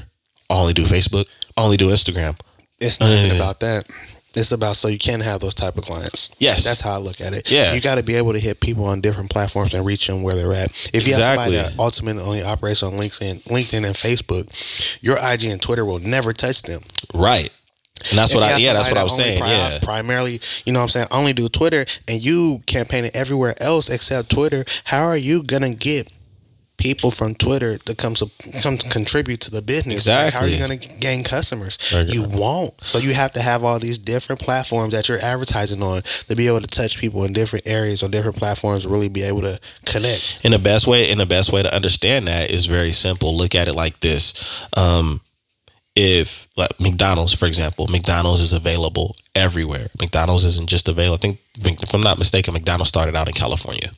I 0.50 0.60
only 0.60 0.74
do 0.74 0.84
facebook. 0.84 1.26
I 1.58 1.64
only 1.64 1.78
do 1.78 1.90
instagram. 1.90 2.40
It's 2.80 3.00
not 3.00 3.10
even 3.10 3.36
about 3.36 3.60
that. 3.62 3.88
It's 4.36 4.52
about 4.52 4.76
so 4.76 4.88
you 4.88 4.98
can 4.98 5.20
have 5.20 5.42
those 5.42 5.54
type 5.54 5.78
of 5.78 5.84
clients. 5.84 6.32
Yes. 6.40 6.64
that's 6.64 6.82
how 6.82 6.94
I 6.94 6.98
look 6.98 7.22
at 7.22 7.34
it. 7.34 7.52
Yeah. 7.52 7.74
you 7.74 7.82
got 7.82 7.96
to 8.00 8.04
be 8.04 8.16
able 8.16 8.34
to 8.34 8.40
hit 8.40 8.60
people 8.60 8.86
on 8.86 9.00
different 9.02 9.30
platforms 9.30 9.74
and 9.74 9.86
reach 9.86 10.08
them 10.08 10.24
where 10.24 10.34
they're 10.36 10.52
at. 10.54 10.72
If 10.94 11.08
you 11.08 11.14
have 11.14 11.22
somebody 11.24 11.56
that 11.56 11.74
ultimately 11.80 12.24
only 12.24 12.42
operates 12.44 12.82
on 12.84 12.94
LinkedIn, 12.94 13.44
LinkedIn 13.44 13.86
and 13.86 13.96
Facebook, 13.96 15.04
your 15.04 15.18
IG 15.22 15.46
and 15.46 15.62
Twitter 15.62 15.86
will 15.86 16.00
never 16.00 16.34
touch 16.34 16.64
them. 16.64 16.82
right 17.14 17.50
and 18.10 18.18
that's 18.18 18.32
If 18.34 18.42
what 18.42 18.52
i 18.52 18.58
yeah 18.58 18.74
that's 18.74 18.90
what 18.90 18.98
i 18.98 19.04
was 19.04 19.16
saying 19.16 19.40
pri- 19.40 19.48
yeah 19.50 19.80
Primarily, 19.82 20.40
you 20.66 20.74
know 20.74 20.80
what 20.80 20.84
I'm 20.84 20.90
saying, 20.90 21.08
only 21.12 21.32
do 21.32 21.48
Twitter 21.48 21.86
and 22.10 22.22
you 22.22 22.60
campaigning 22.66 23.12
everywhere 23.14 23.54
else 23.62 23.90
except 23.90 24.30
Twitter, 24.30 24.66
how 24.84 25.04
are 25.06 25.16
you 25.16 25.44
gonna 25.44 25.74
get 25.74 26.12
people 26.78 27.12
from 27.12 27.34
Twitter 27.36 27.78
to 27.78 27.96
come 27.96 28.14
to 28.16 28.30
come 28.62 28.78
to 28.78 28.90
contribute 28.90 29.40
to 29.42 29.52
the 29.52 29.62
business? 29.62 30.08
Like, 30.08 30.34
how 30.34 30.42
are 30.42 30.48
you 30.48 30.60
gonna 30.60 30.78
gain 30.78 31.24
customers? 31.24 31.78
You 32.14 32.26
won't. 32.28 32.74
So 32.84 32.98
you 32.98 33.14
have 33.14 33.32
to 33.32 33.42
have 33.42 33.64
all 33.64 33.80
these 33.80 33.98
different 33.98 34.42
platforms 34.42 34.94
that 34.94 35.08
you're 35.08 35.20
advertising 35.22 35.82
on 35.82 36.02
to 36.02 36.36
be 36.36 36.48
able 36.48 36.62
to 36.62 36.68
touch 36.68 37.00
people 37.00 37.24
in 37.24 37.34
different 37.34 37.68
areas 37.68 38.04
on 38.04 38.12
different 38.12 38.38
platforms, 38.38 38.86
really 38.86 39.10
be 39.10 39.24
able 39.24 39.42
to 39.42 39.60
connect. 39.86 40.42
And 40.44 40.54
the 40.54 40.60
best 40.60 40.88
way 40.88 41.10
and 41.10 41.20
the 41.20 41.26
best 41.26 41.52
way 41.52 41.64
to 41.64 41.74
understand 41.74 42.28
that 42.28 42.52
is 42.52 42.66
very 42.66 42.92
simple. 42.92 43.36
Look 43.36 43.56
at 43.56 43.68
it 43.68 43.74
like 43.74 44.00
this. 44.00 44.68
Um, 44.76 45.22
if 45.96 46.48
like 46.58 46.80
McDonald's, 46.80 47.34
for 47.34 47.46
example, 47.46 47.88
McDonald's 47.88 48.42
is 48.42 48.54
available 48.54 49.16
everywhere. 49.36 49.88
McDonald's 50.00 50.44
isn't 50.44 50.70
just 50.70 50.90
available. 50.90 51.16
I 51.16 51.38
think 51.60 51.84
if 51.84 51.94
I'm 51.94 52.02
not 52.02 52.18
mistaken, 52.18 52.54
McDonald's 52.54 52.90
started 52.90 53.16
out 53.16 53.28
in 53.28 53.34
California. 53.34 53.92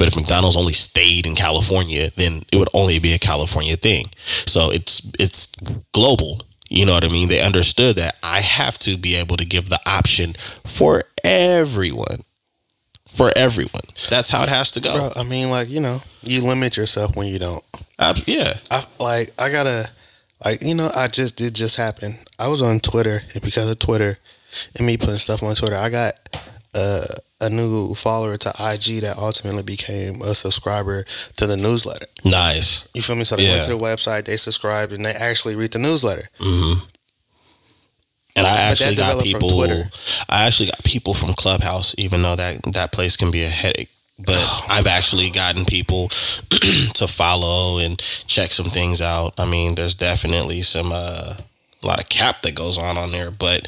But 0.00 0.08
if 0.08 0.16
McDonald's 0.16 0.56
only 0.56 0.72
stayed 0.72 1.26
in 1.26 1.34
California, 1.34 2.08
then 2.16 2.42
it 2.50 2.56
would 2.56 2.70
only 2.72 2.98
be 2.98 3.12
a 3.12 3.18
California 3.18 3.76
thing. 3.76 4.06
So 4.24 4.72
it's 4.72 5.12
it's 5.18 5.54
global. 5.92 6.40
You 6.70 6.86
know 6.86 6.94
what 6.94 7.04
I 7.04 7.10
mean? 7.10 7.28
They 7.28 7.42
understood 7.42 7.96
that 7.96 8.16
I 8.22 8.40
have 8.40 8.78
to 8.78 8.96
be 8.96 9.14
able 9.16 9.36
to 9.36 9.44
give 9.44 9.68
the 9.68 9.78
option 9.86 10.32
for 10.64 11.02
everyone. 11.22 12.24
For 13.10 13.30
everyone. 13.36 13.82
That's 14.08 14.30
how 14.30 14.42
it 14.42 14.48
has 14.48 14.70
to 14.70 14.80
go. 14.80 14.96
Bro, 14.96 15.22
I 15.22 15.28
mean, 15.28 15.50
like 15.50 15.68
you 15.68 15.82
know, 15.82 15.98
you 16.22 16.48
limit 16.48 16.78
yourself 16.78 17.14
when 17.14 17.26
you 17.26 17.38
don't. 17.38 17.62
Yeah. 18.24 18.54
I 18.70 18.82
like 18.98 19.32
I 19.38 19.52
gotta 19.52 19.84
like 20.42 20.62
you 20.62 20.76
know 20.76 20.88
I 20.96 21.08
just 21.08 21.36
did 21.36 21.54
just 21.54 21.76
happen. 21.76 22.14
I 22.38 22.48
was 22.48 22.62
on 22.62 22.80
Twitter 22.80 23.20
and 23.34 23.42
because 23.42 23.70
of 23.70 23.78
Twitter 23.78 24.16
and 24.78 24.86
me 24.86 24.96
putting 24.96 25.16
stuff 25.16 25.42
on 25.42 25.54
Twitter, 25.56 25.76
I 25.76 25.90
got 25.90 26.12
uh, 26.74 27.04
a 27.40 27.50
new 27.50 27.94
follower 27.94 28.36
to 28.36 28.48
IG 28.50 29.00
that 29.02 29.16
ultimately 29.18 29.62
became 29.62 30.20
a 30.22 30.34
subscriber 30.34 31.04
to 31.36 31.46
the 31.46 31.56
newsletter. 31.56 32.06
Nice. 32.24 32.88
You 32.94 33.02
feel 33.02 33.16
me? 33.16 33.24
So 33.24 33.36
they 33.36 33.44
Yeah. 33.44 33.52
went 33.52 33.64
to 33.64 33.70
the 33.70 33.78
website, 33.78 34.24
they 34.26 34.36
subscribed, 34.36 34.92
and 34.92 35.04
they 35.04 35.12
actually 35.12 35.56
read 35.56 35.72
the 35.72 35.78
newsletter. 35.78 36.28
Mm-hmm. 36.38 36.84
And 38.36 38.46
I 38.46 38.56
actually 38.56 38.94
got 38.94 39.22
people. 39.22 39.62
I 40.28 40.46
actually 40.46 40.66
got 40.70 40.82
people 40.84 41.14
from 41.14 41.30
Clubhouse, 41.34 41.94
even 41.98 42.22
though 42.22 42.36
that 42.36 42.62
that 42.72 42.92
place 42.92 43.16
can 43.16 43.30
be 43.30 43.42
a 43.42 43.48
headache. 43.48 43.90
But 44.18 44.36
Oh. 44.38 44.66
I've 44.68 44.86
actually 44.86 45.30
gotten 45.30 45.64
people 45.64 46.08
to 46.94 47.08
follow 47.08 47.78
and 47.78 47.98
check 48.26 48.50
some 48.52 48.70
things 48.70 49.00
out. 49.02 49.34
I 49.38 49.46
mean, 49.46 49.74
there's 49.74 49.94
definitely 49.94 50.62
some 50.62 50.90
uh, 50.92 51.34
a 51.82 51.86
lot 51.86 52.00
of 52.00 52.08
cap 52.08 52.42
that 52.42 52.54
goes 52.54 52.78
on 52.78 52.98
on 52.98 53.10
there. 53.10 53.30
But 53.30 53.62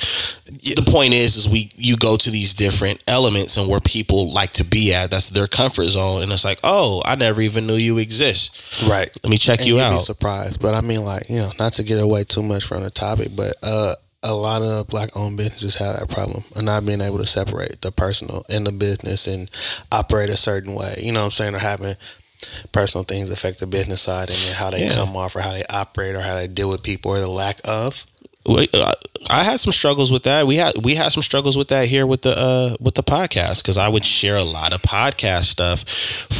the 0.46 0.86
point 0.86 1.14
is, 1.14 1.36
is 1.36 1.48
we 1.48 1.70
you 1.76 1.96
go 1.96 2.16
to 2.16 2.30
these 2.30 2.54
different 2.54 3.02
elements 3.06 3.56
and 3.56 3.68
where 3.68 3.80
people 3.80 4.32
like 4.32 4.52
to 4.52 4.64
be 4.64 4.94
at. 4.94 5.10
That's 5.10 5.30
their 5.30 5.46
comfort 5.46 5.86
zone, 5.86 6.22
and 6.22 6.32
it's 6.32 6.44
like, 6.44 6.60
oh, 6.62 7.02
I 7.04 7.14
never 7.14 7.40
even 7.40 7.66
knew 7.66 7.76
you 7.76 7.98
exist. 7.98 8.82
Right. 8.88 9.10
Let 9.22 9.30
me 9.30 9.38
check 9.38 9.60
and 9.60 9.68
you 9.68 9.74
you'd 9.74 9.88
be 9.88 9.94
out. 9.94 10.02
surprised. 10.02 10.60
But 10.60 10.74
I 10.74 10.80
mean, 10.80 11.04
like 11.04 11.28
you 11.28 11.38
know, 11.38 11.50
not 11.58 11.74
to 11.74 11.82
get 11.82 12.00
away 12.00 12.24
too 12.24 12.42
much 12.42 12.64
from 12.64 12.82
the 12.82 12.90
topic, 12.90 13.28
but 13.34 13.54
uh, 13.62 13.94
a 14.24 14.34
lot 14.34 14.62
of 14.62 14.86
black-owned 14.86 15.36
businesses 15.36 15.76
have 15.76 15.98
that 15.98 16.08
problem 16.08 16.44
of 16.54 16.62
not 16.62 16.86
being 16.86 17.00
able 17.00 17.18
to 17.18 17.26
separate 17.26 17.80
the 17.80 17.90
personal 17.90 18.44
and 18.48 18.64
the 18.64 18.72
business 18.72 19.26
and 19.26 19.50
operate 19.90 20.28
a 20.28 20.36
certain 20.36 20.74
way. 20.74 20.94
You 20.98 21.12
know 21.12 21.20
what 21.20 21.26
I'm 21.26 21.30
saying? 21.32 21.54
Or 21.54 21.58
having 21.58 21.94
personal 22.72 23.04
things 23.04 23.30
affect 23.30 23.58
the 23.60 23.66
business 23.66 24.00
side 24.02 24.28
and 24.30 24.38
then 24.38 24.54
how 24.54 24.70
they 24.70 24.84
Yeah. 24.86 24.94
come 24.94 25.16
off 25.16 25.34
or 25.36 25.40
how 25.40 25.52
they 25.52 25.64
operate 25.72 26.14
or 26.14 26.20
how 26.20 26.34
they 26.34 26.46
deal 26.46 26.68
with 26.68 26.82
people 26.82 27.10
or 27.12 27.18
the 27.20 27.28
lack 27.30 27.60
of. 27.66 28.06
Uh, 28.44 28.92
I 29.30 29.44
had 29.44 29.60
some 29.60 29.72
struggles 29.72 30.10
with 30.10 30.24
that. 30.24 30.46
We 30.48 30.56
had 30.56 30.74
we 30.82 30.96
had 30.96 31.12
some 31.12 31.22
struggles 31.22 31.56
with 31.56 31.68
that 31.68 31.86
here 31.86 32.06
with 32.08 32.22
the 32.22 32.36
uh 32.36 32.76
with 32.80 32.94
the 32.94 33.02
podcast 33.04 33.62
because 33.62 33.78
I 33.78 33.88
would 33.88 34.02
share 34.04 34.36
a 34.36 34.42
lot 34.42 34.72
of 34.72 34.82
podcast 34.82 35.44
stuff 35.44 35.80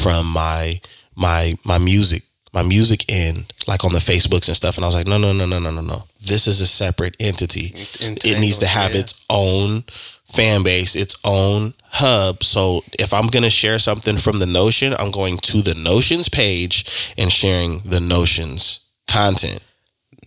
from 0.03 0.27
my 0.27 0.81
my 1.15 1.57
my 1.65 1.79
music 1.79 2.25
my 2.53 2.63
music 2.63 3.09
in 3.11 3.47
like 3.69 3.85
on 3.85 3.93
the 3.93 3.99
Facebooks 4.01 4.49
and 4.49 4.57
stuff, 4.57 4.77
and 4.77 4.85
I 4.85 4.89
was 4.89 4.95
like, 4.97 5.07
no 5.07 5.17
no 5.17 5.33
no 5.33 5.47
no 5.47 5.59
no 5.61 5.71
no 5.71 5.81
no. 5.81 6.03
This 6.21 6.47
is 6.49 6.61
a 6.61 6.67
separate 6.67 7.17
entity. 7.21 7.73
It 8.01 8.41
needs 8.41 8.59
to 8.59 8.67
have 8.67 8.93
Yeah. 8.95 9.01
its 9.01 9.25
own 9.31 9.85
fan 10.33 10.63
base, 10.63 10.95
its 10.97 11.17
own 11.25 11.75
hub. 11.87 12.43
So 12.43 12.83
if 12.99 13.13
I'm 13.13 13.27
gonna 13.29 13.51
share 13.51 13.79
something 13.79 14.17
from 14.17 14.39
the 14.39 14.47
Notion, 14.47 14.95
I'm 14.99 15.11
going 15.11 15.37
to 15.39 15.63
the 15.63 15.75
Notions 15.75 16.29
page 16.29 17.13
and 17.19 17.31
sharing 17.33 17.79
the 17.79 18.01
Notions 18.01 18.81
content. 19.09 19.63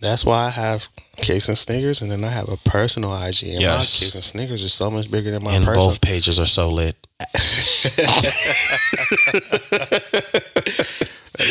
That's 0.00 0.24
why 0.26 0.46
I 0.46 0.50
have 0.50 0.88
kicks 1.16 1.48
and 1.48 1.56
sneakers, 1.56 2.02
and 2.02 2.10
then 2.10 2.22
I 2.22 2.28
have 2.28 2.48
a 2.50 2.58
personal 2.68 3.14
IG. 3.14 3.44
And 3.44 3.56
my 3.56 3.60
Yes. 3.62 3.98
kicks 3.98 4.14
and 4.14 4.22
sneakers 4.22 4.62
is 4.62 4.74
so 4.74 4.90
much 4.90 5.10
bigger 5.10 5.30
than 5.30 5.42
my 5.42 5.54
and 5.54 5.64
personal. 5.64 5.88
both 5.88 6.00
pages 6.02 6.38
are 6.38 6.44
so 6.46 6.70
lit. 6.70 6.94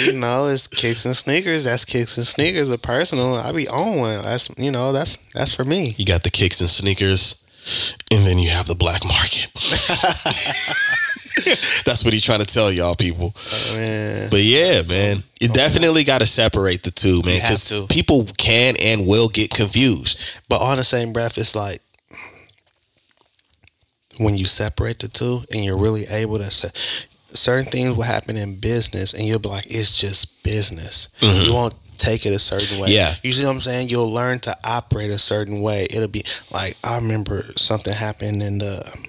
you 0.06 0.14
know, 0.14 0.48
it's 0.48 0.68
kicks 0.68 1.06
and 1.06 1.16
sneakers. 1.16 1.66
That's 1.66 1.86
kicks 1.86 2.18
and 2.18 2.26
sneakers. 2.28 2.70
A 2.72 2.78
personal, 2.78 3.36
I 3.36 3.52
be 3.52 3.68
on 3.68 4.00
one. 4.00 4.22
That's 4.24 4.50
you 4.58 4.72
know, 4.72 4.92
that's 4.92 5.18
that's 5.34 5.56
for 5.56 5.66
me. 5.66 5.94
You 5.98 6.06
got 6.06 6.24
the 6.24 6.30
kicks 6.30 6.60
and 6.62 6.70
sneakers, 6.70 7.45
and 8.12 8.26
then 8.26 8.40
you 8.40 8.50
have 8.50 8.68
the 8.68 8.76
black 8.76 9.04
market. 9.06 9.50
That's 11.86 12.06
what 12.06 12.14
he's 12.14 12.24
trying 12.24 12.40
to 12.40 12.46
tell 12.46 12.72
y'all 12.72 12.96
people. 12.96 13.34
Oh, 13.36 13.74
man, 13.76 14.30
But 14.30 14.44
yeah, 14.44 14.82
man, 14.84 15.18
you 15.40 15.50
definitely 15.50 16.04
got 16.04 16.20
to 16.20 16.26
separate 16.26 16.84
the 16.84 16.92
two, 16.92 17.22
man, 17.24 17.40
because 17.42 17.88
people 17.90 18.26
can 18.38 18.76
and 18.82 19.06
will 19.06 19.30
get 19.30 19.52
confused. 19.52 20.42
but 20.50 20.62
on 20.62 20.78
the 20.78 20.84
same 20.84 21.14
breath, 21.14 21.38
it's 21.38 21.56
like 21.56 21.82
when 24.18 24.36
you 24.36 24.46
separate 24.46 25.00
the 25.00 25.10
two 25.10 25.42
and 25.52 25.64
you're 25.64 25.78
really 25.78 26.04
able 26.14 26.38
to 26.38 26.44
say 26.44 26.70
certain 27.36 27.70
things 27.70 27.94
will 27.94 28.04
happen 28.04 28.38
in 28.38 28.60
business, 28.60 29.14
and 29.14 29.24
you'll 29.24 29.40
be 29.40 29.50
like, 29.50 29.66
it's 29.68 30.00
just 30.00 30.44
business. 30.44 31.10
Mm-hmm. 31.20 31.46
You 31.46 31.54
won't 31.54 31.76
take 31.98 32.26
it 32.26 32.34
a 32.34 32.40
certain 32.40 32.80
way. 32.80 32.90
Mm-hmm. 32.90 32.96
Yeah. 32.96 33.14
You 33.24 33.32
see 33.32 33.46
what 33.46 33.56
I'm 33.56 33.62
saying? 33.62 33.90
You'll 33.90 34.14
learn 34.14 34.40
to 34.40 34.56
operate 34.66 35.10
a 35.10 35.18
certain 35.18 35.62
way. 35.62 35.88
It'll 35.90 36.08
be 36.08 36.24
like 36.52 36.78
I 36.84 36.96
remember 36.98 37.42
something 37.56 37.94
happened 37.94 38.42
in 38.42 38.60
the. 38.60 39.06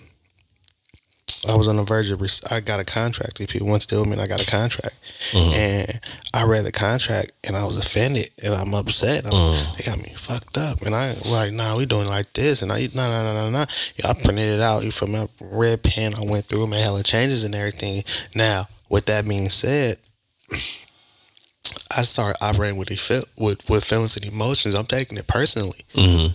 I 1.49 1.57
was 1.57 1.69
on 1.69 1.77
the 1.77 1.85
verge 1.85 2.11
of. 2.11 2.21
I 2.51 2.61
got 2.61 2.81
a 2.81 2.85
contract. 2.85 3.39
These 3.39 3.49
people 3.49 3.69
want 3.69 3.83
to 3.83 3.89
deal 3.89 4.01
with 4.01 4.09
me, 4.09 4.15
and 4.15 4.23
I 4.23 4.27
got 4.27 4.43
a 4.43 4.51
contract. 4.51 4.99
And 5.35 6.01
I 6.35 6.45
read 6.45 6.65
the 6.65 6.73
contract, 6.73 7.33
and 7.47 7.57
I 7.57 7.65
was 7.65 7.79
offended, 7.79 8.31
and 8.43 8.55
I'm 8.55 8.75
upset. 8.75 9.27
I'm, 9.27 9.55
They 9.77 9.85
got 9.85 9.99
me 9.99 10.13
fucked 10.17 10.57
up, 10.59 10.83
and 10.83 10.95
I 10.95 11.15
like, 11.27 11.53
nah, 11.53 11.77
we 11.77 11.87
doing 11.87 12.09
like 12.09 12.33
this, 12.33 12.63
and 12.63 12.73
I, 12.73 12.89
nah, 12.95 13.09
nah, 13.09 13.23
nah, 13.23 13.35
nah, 13.35 13.51
nah. 13.51 13.67
Yeah, 13.97 14.11
I 14.11 14.15
printed 14.15 14.49
it 14.49 14.61
out 14.61 14.85
You 14.85 14.91
from 14.91 15.15
a 15.15 15.29
red 15.53 15.83
pen. 15.83 16.15
I 16.15 16.25
went 16.25 16.47
through, 16.47 16.67
made 16.69 16.83
hella 16.83 17.03
changes 17.03 17.45
and 17.45 17.55
everything. 17.55 18.03
Now, 18.35 18.67
with 18.89 19.07
that 19.07 19.29
being 19.29 19.49
said, 19.49 19.99
I 21.97 22.03
start 22.03 22.37
operating 22.43 22.77
with, 22.79 22.89
feel, 23.01 23.23
with 23.37 23.69
with 23.69 23.85
feelings 23.85 24.17
and 24.17 24.33
emotions. 24.33 24.75
I'm 24.75 24.87
taking 24.87 25.19
it 25.19 25.27
personally. 25.27 25.81
hmm 25.95 26.27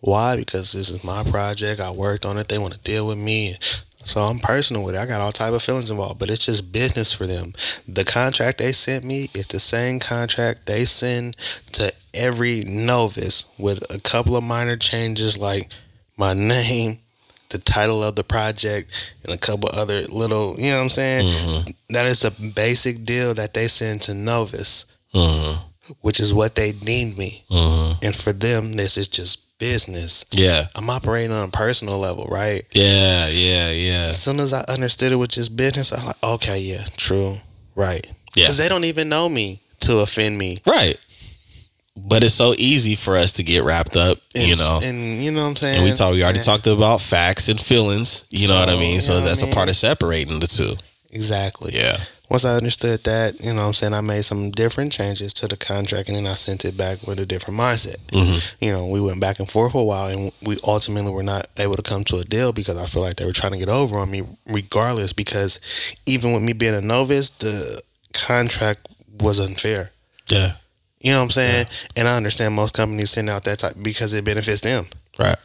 Why? 0.00 0.36
Because 0.36 0.72
this 0.72 0.90
is 0.90 1.02
my 1.04 1.24
project. 1.24 1.80
I 1.80 1.90
worked 1.92 2.24
on 2.24 2.38
it. 2.38 2.48
They 2.48 2.58
want 2.58 2.74
to 2.74 2.80
deal 2.80 3.06
with 3.06 3.18
me. 3.18 3.56
So 4.06 4.20
I'm 4.20 4.38
personal 4.38 4.84
with 4.84 4.94
it. 4.94 4.98
I 4.98 5.06
got 5.06 5.22
all 5.22 5.32
type 5.32 5.54
of 5.54 5.62
feelings 5.62 5.90
involved, 5.90 6.18
but 6.18 6.28
it's 6.28 6.44
just 6.44 6.72
business 6.72 7.14
for 7.14 7.26
them. 7.26 7.54
The 7.88 8.04
contract 8.04 8.58
they 8.58 8.72
sent 8.72 9.02
me 9.02 9.28
is 9.34 9.46
the 9.46 9.58
same 9.58 9.98
contract 9.98 10.66
they 10.66 10.84
send 10.84 11.36
to 11.72 11.90
every 12.12 12.64
novice 12.66 13.46
with 13.58 13.82
a 13.94 13.98
couple 14.00 14.36
of 14.36 14.44
minor 14.44 14.76
changes 14.76 15.38
like 15.38 15.70
my 16.18 16.32
name, 16.34 16.98
the 17.54 17.58
title 17.60 18.02
of 18.02 18.16
the 18.16 18.24
project, 18.24 19.14
and 19.22 19.32
a 19.32 19.38
couple 19.38 19.68
other 19.74 20.00
little, 20.10 20.56
you 20.58 20.70
know 20.70 20.78
what 20.78 20.82
I'm 20.82 20.90
saying? 20.90 21.26
hmm 21.30 21.70
That 21.90 22.06
is 22.06 22.20
the 22.20 22.32
basic 22.54 23.04
deal 23.04 23.32
that 23.34 23.54
they 23.54 23.68
send 23.68 24.02
to 24.02 24.14
novice, 24.14 24.86
hmm 25.12 25.52
which 26.00 26.18
is 26.18 26.32
what 26.32 26.54
they 26.56 26.72
deemed 26.72 27.16
me. 27.16 27.44
hmm 27.48 27.92
And 28.02 28.14
for 28.16 28.32
them, 28.32 28.72
this 28.72 28.96
is 28.96 29.06
just 29.06 29.56
business. 29.58 30.24
Yeah, 30.32 30.62
I'm 30.74 30.90
operating 30.90 31.30
on 31.30 31.48
a 31.48 31.50
personal 31.52 31.98
level, 31.98 32.26
right? 32.30 32.62
yeah, 32.72 33.28
yeah, 33.28 33.70
yeah. 33.70 34.06
As 34.08 34.20
soon 34.22 34.40
as 34.40 34.52
I 34.52 34.64
understood 34.68 35.12
it 35.12 35.16
was 35.16 35.28
just 35.28 35.54
business, 35.56 35.92
I 35.92 35.96
was 35.96 36.06
like, 36.06 36.24
okay, 36.34 36.58
yeah, 36.58 36.84
true, 36.96 37.36
right. 37.76 38.04
Yeah. 38.34 38.44
Because 38.44 38.58
they 38.58 38.68
don't 38.68 38.84
even 38.84 39.08
know 39.08 39.28
me 39.28 39.60
to 39.80 39.98
offend 39.98 40.36
me. 40.38 40.58
Right. 40.66 40.98
But 41.96 42.24
it's 42.24 42.34
so 42.34 42.54
easy 42.58 42.96
for 42.96 43.16
us 43.16 43.34
to 43.34 43.44
get 43.44 43.62
wrapped 43.62 43.96
up, 43.96 44.18
And, 44.34 44.48
you 44.48 44.56
know. 44.56 44.80
and 44.82 45.22
you 45.22 45.30
know 45.30 45.42
what 45.44 45.50
I'm 45.50 45.56
saying. 45.56 45.76
And 45.76 45.84
we 45.84 45.92
talk. 45.92 46.12
We 46.12 46.22
already 46.24 46.38
And- 46.38 46.44
talked 46.46 46.66
about 46.66 47.00
facts 47.00 47.48
and 47.48 47.60
feelings. 47.60 48.24
You 48.30 48.48
know 48.48 48.56
what 48.56 48.68
I 48.68 48.76
mean. 48.76 49.00
So 49.00 49.12
know 49.14 49.20
what 49.20 49.26
that's 49.26 49.42
a 49.42 49.46
part 49.46 49.68
of 49.68 49.76
separating 49.76 50.40
the 50.40 50.46
two. 50.48 50.76
exactly. 51.12 51.72
Yeah. 51.74 51.96
Once 52.30 52.44
I 52.44 52.54
understood 52.56 53.04
that, 53.04 53.34
you 53.44 53.52
know 53.52 53.60
what 53.60 53.66
I'm 53.68 53.74
saying, 53.74 53.92
I 53.94 54.00
made 54.00 54.24
some 54.24 54.50
different 54.50 54.90
changes 54.90 55.32
to 55.34 55.46
the 55.46 55.56
contract, 55.56 56.08
and 56.08 56.16
then 56.16 56.26
I 56.26 56.34
sent 56.34 56.64
it 56.64 56.76
back 56.76 57.06
with 57.06 57.18
a 57.20 57.26
different 57.26 57.60
mindset. 57.60 57.96
hmm 58.12 58.38
You 58.60 58.72
know, 58.72 58.86
we 58.86 59.00
went 59.00 59.20
back 59.20 59.38
and 59.38 59.48
forth 59.48 59.72
for 59.72 59.82
a 59.82 59.84
while, 59.84 60.08
and 60.08 60.32
we 60.42 60.56
ultimately 60.66 61.12
were 61.12 61.22
not 61.22 61.46
able 61.60 61.76
to 61.76 61.82
come 61.82 62.02
to 62.04 62.16
a 62.16 62.24
deal 62.24 62.52
because 62.52 62.76
I 62.82 62.86
feel 62.86 63.02
like 63.02 63.16
they 63.16 63.26
were 63.26 63.32
trying 63.32 63.52
to 63.52 63.58
get 63.58 63.68
over 63.68 63.98
on 63.98 64.10
me, 64.10 64.22
regardless. 64.46 65.12
Because 65.12 65.60
even 66.06 66.32
with 66.32 66.42
me 66.42 66.54
being 66.54 66.74
a 66.74 66.80
novice, 66.80 67.30
the 67.30 67.80
contract 68.14 68.88
was 69.20 69.38
unfair. 69.38 69.90
Yeah. 70.28 70.52
You 71.04 71.10
know 71.10 71.18
what 71.18 71.24
I'm 71.24 71.30
saying? 71.32 71.66
And 71.96 72.08
I 72.08 72.16
understand 72.16 72.54
most 72.54 72.74
companies 72.74 73.10
send 73.10 73.28
out 73.28 73.44
that 73.44 73.58
type 73.58 73.74
because 73.82 74.14
it 74.14 74.24
benefits 74.24 74.62
them. 74.62 74.86
Right. 75.18 75.36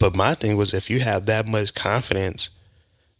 But 0.00 0.16
my 0.16 0.32
thing 0.32 0.56
was 0.56 0.72
if 0.72 0.88
you 0.88 1.00
have 1.00 1.26
that 1.26 1.46
much 1.46 1.74
confidence, 1.74 2.48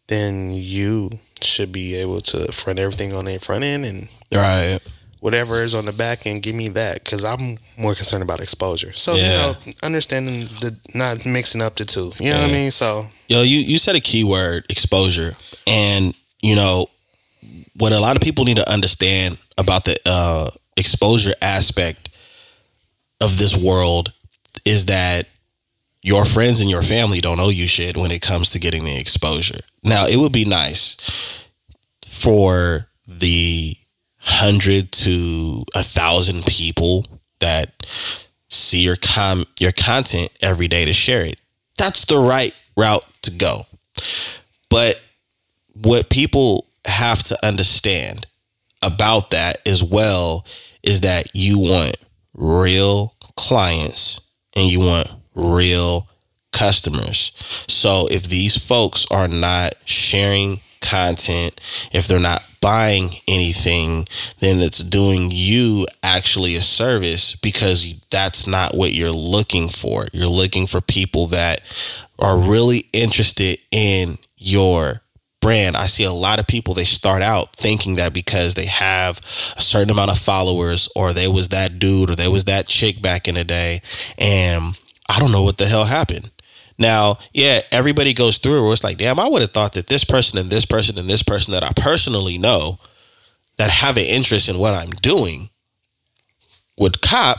then 0.08 0.48
you 0.52 1.10
should 1.42 1.72
be 1.72 1.94
able 1.96 2.22
to 2.22 2.50
front 2.50 2.78
everything 2.78 3.12
on 3.12 3.26
the 3.26 3.38
front 3.38 3.62
end 3.62 3.84
and 3.84 4.08
Right. 4.32 4.80
whatever 5.20 5.62
is 5.62 5.74
on 5.74 5.84
the 5.84 5.92
back 5.92 6.26
end, 6.26 6.42
give 6.42 6.54
me 6.54 6.68
that 6.68 7.04
because 7.04 7.26
I'm 7.26 7.58
more 7.76 7.94
concerned 7.94 8.22
about 8.22 8.40
exposure. 8.40 8.94
So 8.94 9.14
you 9.14 9.24
Yeah. 9.24 9.36
know, 9.36 9.56
understanding 9.82 10.46
the 10.62 10.74
not 10.94 11.26
mixing 11.26 11.60
up 11.60 11.76
the 11.76 11.84
two. 11.84 12.10
You 12.18 12.30
know 12.30 12.40
what 12.40 12.48
I 12.50 12.52
mean? 12.52 12.70
So 12.70 13.06
Yo, 13.28 13.42
you 13.42 13.58
you 13.58 13.78
said 13.78 13.96
a 13.96 14.00
key 14.00 14.24
word, 14.24 14.64
exposure, 14.70 15.36
and 15.66 16.14
you 16.40 16.54
know 16.54 16.88
what 17.76 17.92
a 17.92 18.00
lot 18.00 18.16
of 18.16 18.22
people 18.22 18.44
need 18.46 18.56
to 18.56 18.70
understand 18.72 19.36
about 19.58 19.84
the 19.84 19.96
uh, 20.06 20.48
exposure 20.76 21.32
aspect 21.42 22.10
of 23.20 23.38
this 23.38 23.56
world 23.56 24.12
is 24.64 24.86
that 24.86 25.26
your 26.02 26.24
friends 26.24 26.60
and 26.60 26.70
your 26.70 26.82
family 26.82 27.20
don't 27.20 27.40
owe 27.40 27.48
you 27.48 27.66
shit 27.66 27.96
when 27.96 28.10
it 28.10 28.20
comes 28.20 28.50
to 28.50 28.58
getting 28.58 28.84
the 28.84 28.96
exposure. 28.96 29.58
Now, 29.82 30.06
it 30.06 30.16
would 30.16 30.32
be 30.32 30.44
nice 30.44 31.44
for 32.06 32.86
the 33.08 33.74
hundred 34.18 34.90
to 34.90 35.64
a 35.74 35.82
thousand 35.82 36.44
people 36.46 37.04
that 37.40 37.86
see 38.48 38.82
your 38.82 38.96
com 38.96 39.44
your 39.60 39.72
content 39.72 40.28
every 40.42 40.68
day 40.68 40.84
to 40.84 40.92
share 40.92 41.24
it. 41.24 41.40
That's 41.76 42.04
the 42.04 42.18
right 42.18 42.54
route 42.76 43.04
to 43.22 43.30
go. 43.32 43.62
But 44.68 45.00
what 45.82 46.10
people 46.10 46.66
have 46.86 47.22
to 47.24 47.46
understand 47.46 48.26
about 48.82 49.30
that 49.30 49.58
as 49.66 49.82
well 49.84 50.44
is 50.86 51.02
that 51.02 51.30
you 51.34 51.58
want 51.58 52.02
real 52.34 53.14
clients 53.36 54.30
and 54.54 54.70
you 54.70 54.80
want 54.80 55.12
real 55.34 56.08
customers. 56.52 57.32
So 57.68 58.08
if 58.10 58.24
these 58.24 58.56
folks 58.56 59.04
are 59.10 59.28
not 59.28 59.74
sharing 59.84 60.60
content, 60.80 61.60
if 61.92 62.06
they're 62.06 62.18
not 62.18 62.40
buying 62.60 63.10
anything, 63.28 64.06
then 64.40 64.60
it's 64.60 64.82
doing 64.82 65.28
you 65.30 65.86
actually 66.02 66.56
a 66.56 66.62
service 66.62 67.36
because 67.36 67.98
that's 68.10 68.46
not 68.46 68.74
what 68.74 68.92
you're 68.92 69.10
looking 69.10 69.68
for. 69.68 70.06
You're 70.12 70.26
looking 70.26 70.66
for 70.66 70.80
people 70.80 71.26
that 71.28 71.60
are 72.18 72.38
really 72.38 72.84
interested 72.92 73.58
in 73.70 74.16
your 74.38 75.02
brand. 75.46 75.76
I 75.76 75.86
see 75.86 76.02
a 76.02 76.10
lot 76.10 76.40
of 76.40 76.48
people 76.48 76.74
they 76.74 76.82
start 76.82 77.22
out 77.22 77.52
thinking 77.52 77.94
that 77.96 78.12
because 78.12 78.54
they 78.54 78.66
have 78.66 79.18
a 79.56 79.60
certain 79.60 79.90
amount 79.90 80.10
of 80.10 80.18
followers 80.18 80.88
or 80.96 81.12
they 81.12 81.28
was 81.28 81.50
that 81.50 81.78
dude 81.78 82.10
or 82.10 82.16
they 82.16 82.26
was 82.26 82.46
that 82.46 82.66
chick 82.66 83.00
back 83.00 83.28
in 83.28 83.36
the 83.36 83.44
day 83.44 83.80
and 84.18 84.76
I 85.08 85.20
don't 85.20 85.30
know 85.30 85.44
what 85.44 85.56
the 85.56 85.66
hell 85.66 85.84
happened. 85.84 86.32
Now, 86.78 87.18
yeah, 87.32 87.60
everybody 87.70 88.12
goes 88.12 88.38
through 88.38 88.64
where 88.64 88.72
it's 88.72 88.82
like, 88.82 88.98
damn, 88.98 89.20
I 89.20 89.28
would 89.28 89.40
have 89.40 89.52
thought 89.52 89.74
that 89.74 89.86
this 89.86 90.02
person 90.02 90.40
and 90.40 90.50
this 90.50 90.66
person 90.66 90.98
and 90.98 91.08
this 91.08 91.22
person 91.22 91.52
that 91.52 91.62
I 91.62 91.70
personally 91.76 92.38
know 92.38 92.80
that 93.56 93.70
have 93.70 93.98
an 93.98 94.04
interest 94.04 94.48
in 94.48 94.58
what 94.58 94.74
I'm 94.74 94.90
doing 95.00 95.48
would 96.76 97.00
cop 97.02 97.38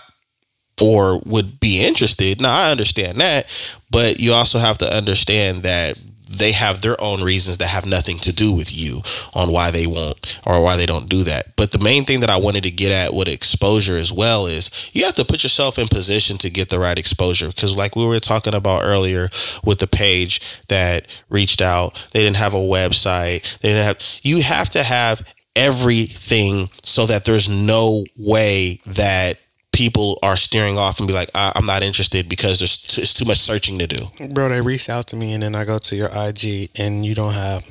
or 0.81 1.19
would 1.25 1.59
be 1.59 1.85
interested. 1.85 2.39
Now, 2.39 2.57
I 2.57 2.71
understand 2.71 3.17
that, 3.17 3.47
but 3.91 4.21
you 4.21 4.31
also 4.31 4.59
have 4.59 4.77
to 4.77 4.95
understand 4.95 5.63
that 5.63 6.01
they 6.30 6.51
have 6.51 6.82
their 6.82 6.99
own 7.01 7.23
reasons 7.23 7.57
that 7.57 7.67
have 7.67 7.86
nothing 7.86 8.17
to 8.19 8.34
do 8.34 8.53
with 8.53 8.75
you 8.75 9.01
on 9.34 9.51
why 9.51 9.71
they 9.71 9.88
won't 9.88 10.39
or 10.45 10.61
why 10.61 10.78
they 10.78 10.86
don't 10.86 11.09
do 11.09 11.23
that. 11.23 11.55
But 11.55 11.71
the 11.71 11.84
main 11.84 12.05
thing 12.05 12.19
that 12.21 12.30
I 12.30 12.38
wanted 12.38 12.63
to 12.63 12.71
get 12.71 12.91
at 12.91 13.13
with 13.13 13.28
exposure 13.28 13.97
as 13.97 14.11
well 14.11 14.45
is 14.47 14.91
you 14.93 15.05
have 15.05 15.13
to 15.15 15.25
put 15.25 15.43
yourself 15.43 15.80
in 15.80 15.88
position 15.88 16.38
to 16.39 16.49
get 16.49 16.69
the 16.69 16.80
right 16.80 16.97
exposure. 16.97 17.47
Because, 17.47 17.75
like 17.75 17.95
we 17.95 18.05
were 18.05 18.19
talking 18.19 18.53
about 18.53 18.84
earlier 18.84 19.30
with 19.63 19.80
the 19.80 19.88
page 19.88 20.41
that 20.67 21.07
reached 21.30 21.61
out, 21.61 22.07
they 22.11 22.23
didn't 22.23 22.38
have 22.38 22.53
a 22.53 22.57
website, 22.57 23.59
they 23.59 23.69
didn't 23.69 23.86
have, 23.86 23.99
you 24.21 24.41
have 24.41 24.69
to 24.69 24.84
have 24.84 25.21
everything 25.55 26.69
so 26.84 27.05
that 27.07 27.25
there's 27.25 27.49
no 27.49 28.05
way 28.17 28.80
that 28.86 29.39
people 29.78 30.17
are 30.23 30.36
steering 30.36 30.75
off 30.75 30.97
and 30.97 31.07
be 31.07 31.13
like, 31.13 31.30
I- 31.36 31.51
am 31.55 31.67
not 31.67 31.84
interested 31.84 32.28
because 32.28 32.57
there's 32.57 32.78
t- 32.78 32.99
it's 32.99 33.13
too 33.13 33.25
much 33.25 33.38
searching 33.38 33.78
to 33.78 33.86
do. 33.86 34.07
Bro, 34.30 34.49
they 34.49 34.59
reached 34.59 34.89
out 34.89 35.05
to 35.07 35.15
me 35.15 35.34
and 35.34 35.43
then 35.43 35.53
I 35.53 35.65
go 35.65 35.78
to 35.78 35.95
your 35.95 36.09
IG 36.11 36.71
and 36.80 37.05
you 37.05 37.13
don't 37.13 37.34
have 37.34 37.63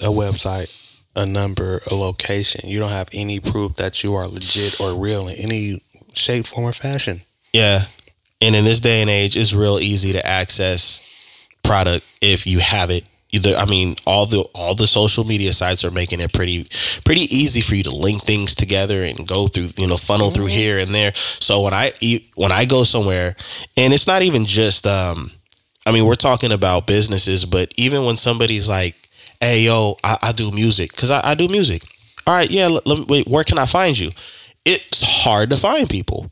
a 0.00 0.10
website, 0.10 0.74
a 1.14 1.24
number, 1.24 1.80
a 1.88 1.94
location. 1.94 2.68
You 2.68 2.80
don't 2.80 2.90
have 2.90 3.08
any 3.12 3.38
proof 3.38 3.76
that 3.76 4.02
you 4.02 4.14
are 4.14 4.26
legit 4.26 4.80
or 4.80 5.00
real 5.00 5.28
in 5.28 5.36
any 5.36 5.80
shape, 6.14 6.46
form, 6.46 6.66
or 6.66 6.72
fashion. 6.72 7.20
Yeah. 7.52 7.82
And 8.40 8.56
in 8.56 8.64
this 8.64 8.80
day 8.80 9.00
and 9.00 9.08
age, 9.08 9.36
it's 9.36 9.54
real 9.54 9.78
easy 9.78 10.12
to 10.12 10.26
access 10.26 11.06
product 11.62 12.04
if 12.20 12.44
you 12.44 12.58
have 12.58 12.90
it 12.90 13.04
either 13.32 13.54
I 13.56 13.66
mean 13.66 13.96
all 14.06 14.26
the 14.26 14.40
all 14.54 14.74
the 14.74 14.86
social 14.86 15.24
media 15.24 15.52
sites 15.52 15.84
are 15.84 15.90
making 15.90 16.20
it 16.20 16.32
pretty 16.32 16.66
pretty 17.04 17.22
easy 17.34 17.60
for 17.60 17.74
you 17.74 17.82
to 17.84 17.94
link 17.94 18.22
things 18.22 18.54
together 18.54 19.02
and 19.04 19.26
go 19.26 19.46
through 19.46 19.68
you 19.76 19.86
know 19.86 19.96
funnel 19.96 20.28
mm-hmm. 20.28 20.36
through 20.36 20.46
here 20.46 20.78
and 20.78 20.94
there. 20.94 21.12
So 21.14 21.62
when 21.62 21.74
I 21.74 21.92
when 22.34 22.52
I 22.52 22.64
go 22.64 22.84
somewhere 22.84 23.34
and 23.76 23.92
it's 23.92 24.06
not 24.06 24.22
even 24.22 24.46
just 24.46 24.86
um 24.86 25.30
I 25.86 25.92
mean 25.92 26.04
we're 26.04 26.14
talking 26.14 26.52
about 26.52 26.86
businesses, 26.86 27.44
but 27.44 27.72
even 27.76 28.04
when 28.04 28.16
somebody's 28.16 28.68
like, 28.68 28.94
"Hey 29.40 29.62
yo, 29.62 29.96
I, 30.04 30.16
I 30.22 30.32
do 30.32 30.50
music," 30.52 30.92
because 30.92 31.10
I, 31.10 31.20
I, 31.30 31.34
do 31.34 31.48
music. 31.48 31.82
All 32.26 32.34
right, 32.34 32.50
yeah. 32.50 32.66
Let, 32.66 32.86
let, 32.86 33.08
wait, 33.08 33.26
where 33.26 33.44
can 33.44 33.58
I 33.58 33.66
find 33.66 33.98
you? 33.98 34.10
It's 34.66 35.02
hard 35.02 35.50
to 35.50 35.56
find 35.56 35.88
people. 35.88 36.30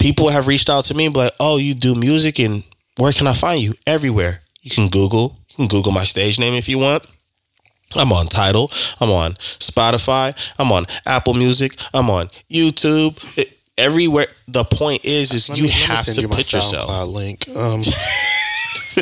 People 0.00 0.28
have 0.28 0.48
reached 0.48 0.68
out 0.68 0.84
to 0.86 0.94
me, 0.94 1.08
but 1.08 1.18
like, 1.18 1.32
"Oh, 1.38 1.58
you 1.58 1.74
do 1.74 1.94
music, 1.94 2.40
and 2.40 2.64
where 2.96 3.12
can 3.12 3.28
I 3.28 3.34
find 3.34 3.62
you?" 3.62 3.72
Everywhere. 3.86 4.40
You 4.62 4.70
can 4.70 4.88
Google, 4.88 5.38
you 5.54 5.68
can 5.68 5.68
Google 5.68 5.92
my 5.92 6.04
stage 6.04 6.38
name 6.38 6.54
if 6.54 6.68
you 6.68 6.78
want. 6.78 7.06
I'm 7.96 8.12
on 8.12 8.26
Tidal. 8.26 8.70
I'm 9.00 9.10
on 9.10 9.32
Spotify. 9.34 10.34
I'm 10.58 10.72
on 10.72 10.84
Apple 11.06 11.34
Music. 11.34 11.76
I'm 11.92 12.10
on 12.10 12.28
YouTube. 12.50 13.38
It, 13.38 13.56
everywhere. 13.78 14.26
The 14.48 14.64
point 14.64 15.04
is, 15.04 15.32
is 15.32 15.48
you 15.48 15.68
have 15.86 16.04
to 16.06 16.20
you 16.20 16.28
put 16.28 16.52
yourself. 16.52 17.08
link. 17.08 17.46
Um, 17.48 17.82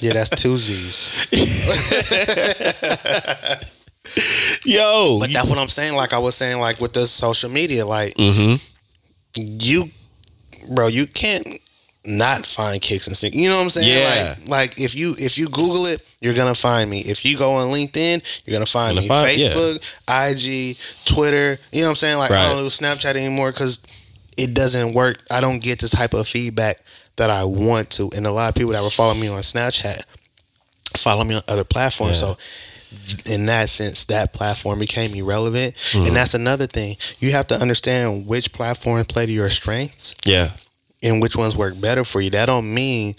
yeah, 0.00 0.12
that's 0.12 0.30
two 0.30 0.56
Z's. 0.56 1.28
Yo, 4.64 5.18
but 5.20 5.32
that's 5.32 5.48
what 5.48 5.58
I'm 5.58 5.68
saying. 5.68 5.96
Like 5.96 6.12
I 6.12 6.18
was 6.18 6.34
saying, 6.34 6.60
like 6.60 6.80
with 6.80 6.92
the 6.92 7.06
social 7.06 7.50
media, 7.50 7.86
like 7.86 8.14
mm-hmm. 8.14 8.56
you, 9.36 9.88
bro, 10.68 10.88
you 10.88 11.06
can't 11.06 11.46
not 12.04 12.44
find 12.44 12.80
kicks 12.80 13.06
and 13.06 13.16
sticks. 13.16 13.36
You 13.36 13.48
know 13.48 13.56
what 13.56 13.64
I'm 13.64 13.70
saying? 13.70 13.88
Yeah. 13.88 14.34
Like, 14.44 14.48
like 14.48 14.80
if 14.80 14.96
you 14.96 15.14
if 15.18 15.38
you 15.38 15.46
Google 15.46 15.86
it, 15.86 16.04
you're 16.20 16.34
gonna 16.34 16.54
find 16.54 16.90
me. 16.90 16.98
If 17.00 17.24
you 17.24 17.36
go 17.36 17.52
on 17.52 17.68
LinkedIn, 17.68 18.46
you're 18.46 18.54
gonna 18.54 18.66
find 18.66 18.90
gonna 18.90 19.02
me. 19.02 19.08
Find, 19.08 19.28
Facebook, 19.28 20.00
yeah. 20.08 20.30
IG, 20.30 20.76
Twitter. 21.04 21.60
You 21.72 21.80
know 21.80 21.86
what 21.86 21.90
I'm 21.90 21.96
saying? 21.96 22.18
Like 22.18 22.30
right. 22.30 22.44
I 22.44 22.48
don't 22.48 22.62
do 22.62 22.68
Snapchat 22.68 23.14
anymore 23.14 23.52
because 23.52 23.82
it 24.36 24.54
doesn't 24.54 24.94
work. 24.94 25.22
I 25.30 25.40
don't 25.40 25.62
get 25.62 25.80
the 25.80 25.88
type 25.88 26.14
of 26.14 26.26
feedback 26.26 26.76
that 27.16 27.30
I 27.30 27.44
want 27.44 27.90
to. 27.90 28.10
And 28.16 28.26
a 28.26 28.32
lot 28.32 28.48
of 28.48 28.54
people 28.54 28.72
that 28.72 28.82
were 28.82 28.90
following 28.90 29.20
me 29.20 29.28
on 29.28 29.40
Snapchat 29.40 30.04
follow 30.96 31.24
me 31.24 31.36
on 31.36 31.42
other 31.48 31.64
platforms. 31.64 32.20
Yeah. 32.20 32.34
So 32.34 33.32
in 33.32 33.46
that 33.46 33.68
sense, 33.68 34.06
that 34.06 34.32
platform 34.32 34.80
became 34.80 35.14
irrelevant. 35.14 35.74
Mm-hmm. 35.74 36.06
And 36.06 36.16
that's 36.16 36.34
another 36.34 36.66
thing. 36.66 36.96
You 37.20 37.30
have 37.32 37.46
to 37.48 37.54
understand 37.54 38.26
which 38.26 38.52
platforms 38.52 39.06
play 39.06 39.26
to 39.26 39.32
your 39.32 39.50
strengths. 39.50 40.16
Yeah 40.26 40.50
and 41.02 41.20
which 41.20 41.36
ones 41.36 41.56
work 41.56 41.80
better 41.80 42.04
for 42.04 42.20
you. 42.20 42.30
That 42.30 42.46
don't 42.46 42.72
mean 42.72 43.14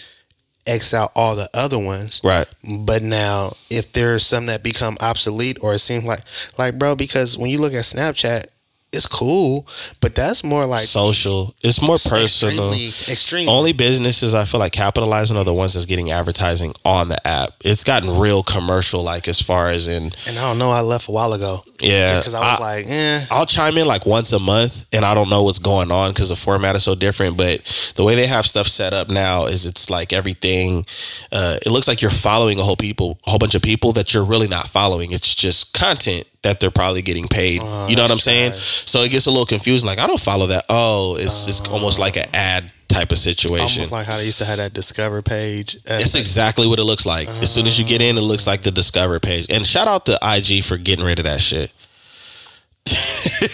X 0.65 0.93
out 0.93 1.11
all 1.15 1.35
the 1.35 1.49
other 1.53 1.79
ones. 1.79 2.21
Right. 2.23 2.47
But 2.79 3.01
now 3.01 3.53
if 3.69 3.91
there's 3.91 4.25
some 4.25 4.45
that 4.47 4.63
become 4.63 4.97
obsolete 5.01 5.57
or 5.61 5.73
it 5.73 5.79
seems 5.79 6.05
like 6.05 6.21
like 6.57 6.79
bro, 6.79 6.95
because 6.95 7.37
when 7.37 7.49
you 7.49 7.59
look 7.59 7.73
at 7.73 7.83
Snapchat, 7.83 8.47
it's 8.93 9.07
cool, 9.07 9.67
but 10.01 10.13
that's 10.15 10.43
more 10.43 10.65
like 10.65 10.83
social. 10.83 11.55
It's 11.63 11.81
more 11.81 11.95
personal. 11.95 12.71
Extremely, 12.71 12.87
extremely. 13.11 13.47
Only 13.51 13.73
businesses 13.73 14.35
I 14.35 14.45
feel 14.45 14.59
like 14.59 14.71
capitalizing 14.71 15.35
are 15.35 15.43
the 15.43 15.53
ones 15.53 15.73
that's 15.73 15.87
getting 15.87 16.11
advertising 16.11 16.73
on 16.85 17.09
the 17.09 17.27
app. 17.27 17.53
It's 17.65 17.83
gotten 17.83 18.19
real 18.19 18.43
commercial, 18.43 19.03
like 19.03 19.27
as 19.27 19.41
far 19.41 19.71
as 19.71 19.87
in. 19.87 20.03
And 20.27 20.37
I 20.37 20.47
don't 20.47 20.59
know. 20.59 20.69
I 20.69 20.81
left 20.81 21.09
a 21.09 21.11
while 21.11 21.33
ago. 21.33 21.63
Yeah, 21.81 22.19
because 22.19 22.33
I 22.35 22.39
was 22.39 22.59
I, 22.59 22.63
like, 22.63 22.85
eh. 22.87 23.19
I'll 23.31 23.45
chime 23.45 23.77
in 23.77 23.87
like 23.87 24.05
once 24.05 24.31
a 24.31 24.39
month, 24.39 24.87
and 24.93 25.03
I 25.03 25.13
don't 25.13 25.29
know 25.29 25.43
what's 25.43 25.59
going 25.59 25.91
on 25.91 26.11
because 26.11 26.29
the 26.29 26.35
format 26.35 26.75
is 26.75 26.83
so 26.83 26.93
different. 26.93 27.35
But 27.35 27.93
the 27.95 28.03
way 28.03 28.15
they 28.15 28.27
have 28.27 28.45
stuff 28.45 28.67
set 28.67 28.93
up 28.93 29.09
now 29.09 29.47
is 29.47 29.65
it's 29.65 29.89
like 29.89 30.13
everything. 30.13 30.85
Uh, 31.31 31.57
it 31.65 31.71
looks 31.71 31.87
like 31.87 32.01
you're 32.01 32.11
following 32.11 32.59
a 32.59 32.63
whole 32.63 32.77
people, 32.77 33.17
a 33.25 33.31
whole 33.31 33.39
bunch 33.39 33.55
of 33.55 33.63
people 33.63 33.91
that 33.93 34.13
you're 34.13 34.25
really 34.25 34.47
not 34.47 34.67
following. 34.67 35.11
It's 35.11 35.33
just 35.33 35.73
content 35.73 36.25
that 36.43 36.59
they're 36.59 36.71
probably 36.71 37.01
getting 37.01 37.27
paid. 37.27 37.61
Uh, 37.61 37.87
you 37.89 37.95
know 37.95 38.03
what 38.03 38.11
I'm 38.11 38.19
saying? 38.19 38.51
Trash. 38.51 38.83
So 38.87 39.01
it 39.01 39.11
gets 39.11 39.25
a 39.25 39.31
little 39.31 39.45
confusing. 39.45 39.87
Like 39.87 39.99
I 39.99 40.07
don't 40.07 40.19
follow 40.19 40.47
that. 40.47 40.65
Oh, 40.69 41.17
it's 41.19 41.47
it's 41.47 41.67
almost 41.69 41.99
like 41.99 42.17
an 42.17 42.25
ad 42.33 42.71
type 42.87 43.11
of 43.11 43.17
situation. 43.17 43.81
Almost 43.81 43.91
like 43.91 44.05
how 44.05 44.17
they 44.17 44.25
used 44.25 44.37
to 44.37 44.45
have 44.45 44.57
that 44.57 44.73
Discover 44.73 45.21
page. 45.23 45.75
It's 45.85 46.15
exactly 46.15 46.67
what 46.67 46.79
it 46.79 46.83
looks 46.83 47.05
like. 47.05 47.27
As 47.27 47.51
soon 47.51 47.65
as 47.65 47.79
you 47.79 47.85
get 47.85 48.01
in, 48.01 48.17
it 48.17 48.21
looks 48.21 48.45
like 48.45 48.61
the 48.61 48.71
Discover 48.71 49.19
page. 49.19 49.47
And 49.49 49.65
shout 49.65 49.87
out 49.87 50.05
to 50.05 50.19
IG 50.21 50.63
for 50.63 50.77
getting 50.77 51.05
rid 51.05 51.19
of 51.19 51.25
that 51.25 51.41
shit. 51.41 51.73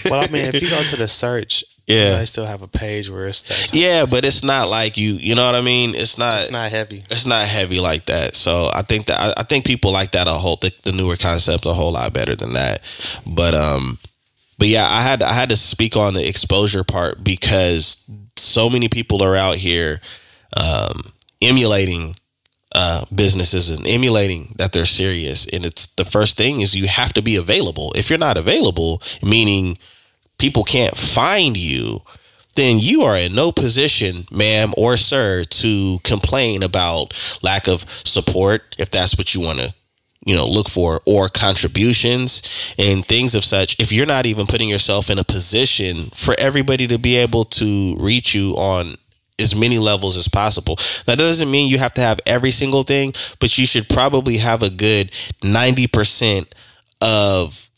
well, 0.09 0.23
I 0.23 0.31
mean, 0.31 0.45
if 0.45 0.61
you 0.61 0.69
go 0.69 0.81
to 0.81 0.95
the 0.97 1.07
search, 1.07 1.63
yeah, 1.89 2.17
I 2.21 2.25
still 2.25 2.45
have 2.45 2.61
a 2.61 2.67
page 2.67 3.09
where 3.09 3.27
it's 3.27 3.43
that. 3.43 3.71
Yeah, 3.73 4.05
but 4.05 4.23
it's 4.23 4.43
not 4.43 4.69
like 4.69 4.97
you. 4.97 5.13
You 5.13 5.33
know 5.33 5.45
what 5.45 5.55
I 5.55 5.61
mean? 5.61 5.95
It's 5.95 6.17
not. 6.19 6.35
It's 6.35 6.51
not 6.51 6.69
heavy. 6.69 7.03
It's 7.09 7.25
not 7.25 7.47
heavy 7.47 7.79
like 7.79 8.05
that. 8.05 8.35
So 8.35 8.69
I 8.73 8.83
think 8.83 9.07
that 9.07 9.19
I, 9.19 9.41
I 9.41 9.43
think 9.43 9.65
people 9.65 9.91
like 9.91 10.11
that 10.11 10.27
a 10.27 10.31
whole 10.31 10.57
the, 10.57 10.71
the 10.83 10.91
newer 10.91 11.15
concept 11.15 11.65
a 11.65 11.73
whole 11.73 11.93
lot 11.93 12.13
better 12.13 12.35
than 12.35 12.53
that. 12.53 12.81
But 13.25 13.55
um, 13.55 13.97
but 14.59 14.67
yeah, 14.67 14.85
I 14.87 15.01
had 15.01 15.23
I 15.23 15.33
had 15.33 15.49
to 15.49 15.55
speak 15.55 15.97
on 15.97 16.13
the 16.13 16.27
exposure 16.27 16.83
part 16.83 17.23
because 17.23 18.07
so 18.37 18.69
many 18.69 18.87
people 18.87 19.23
are 19.23 19.35
out 19.35 19.55
here 19.55 19.99
um, 20.55 21.01
emulating 21.41 22.13
uh, 22.73 23.03
businesses 23.15 23.75
and 23.75 23.87
emulating 23.87 24.53
that 24.57 24.73
they're 24.73 24.85
serious. 24.85 25.47
And 25.47 25.65
it's 25.65 25.87
the 25.95 26.05
first 26.05 26.37
thing 26.37 26.61
is 26.61 26.75
you 26.75 26.87
have 26.87 27.13
to 27.13 27.23
be 27.23 27.37
available. 27.37 27.91
If 27.95 28.09
you're 28.11 28.19
not 28.19 28.37
available, 28.37 29.01
meaning 29.23 29.77
people 30.39 30.63
can't 30.63 30.95
find 30.97 31.55
you, 31.55 32.01
then 32.55 32.77
you 32.79 33.03
are 33.03 33.15
in 33.15 33.35
no 33.35 33.51
position, 33.51 34.25
ma'am 34.31 34.73
or 34.75 34.97
sir, 34.97 35.43
to 35.43 35.97
complain 36.03 36.63
about 36.63 37.39
lack 37.43 37.67
of 37.67 37.81
support 37.89 38.75
if 38.79 38.89
that's 38.89 39.17
what 39.17 39.33
you 39.35 39.41
want 39.41 39.59
to 39.59 39.73
you 40.25 40.35
know 40.35 40.45
look 40.45 40.67
for 40.67 40.99
or 41.05 41.29
contributions 41.29 42.75
and 42.77 43.05
things 43.05 43.35
of 43.35 43.43
such 43.43 43.79
if 43.79 43.91
you're 43.91 44.05
not 44.05 44.25
even 44.25 44.45
putting 44.45 44.67
yourself 44.67 45.09
in 45.09 45.17
a 45.17 45.23
position 45.23 46.03
for 46.13 46.35
everybody 46.37 46.87
to 46.87 46.99
be 46.99 47.15
able 47.15 47.45
to 47.45 47.95
reach 47.97 48.35
you 48.35 48.51
on 48.55 48.95
as 49.39 49.55
many 49.55 49.77
levels 49.77 50.17
as 50.17 50.27
possible. 50.27 50.75
That 51.05 51.17
doesn't 51.17 51.49
mean 51.49 51.69
you 51.69 51.77
have 51.77 51.93
to 51.93 52.01
have 52.01 52.19
every 52.25 52.51
single 52.51 52.83
thing 52.83 53.13
but 53.39 53.57
you 53.57 53.65
should 53.65 53.87
probably 53.87 54.37
have 54.37 54.61
a 54.61 54.69
good 54.69 55.11
90% 55.41 56.51
of 57.01 57.68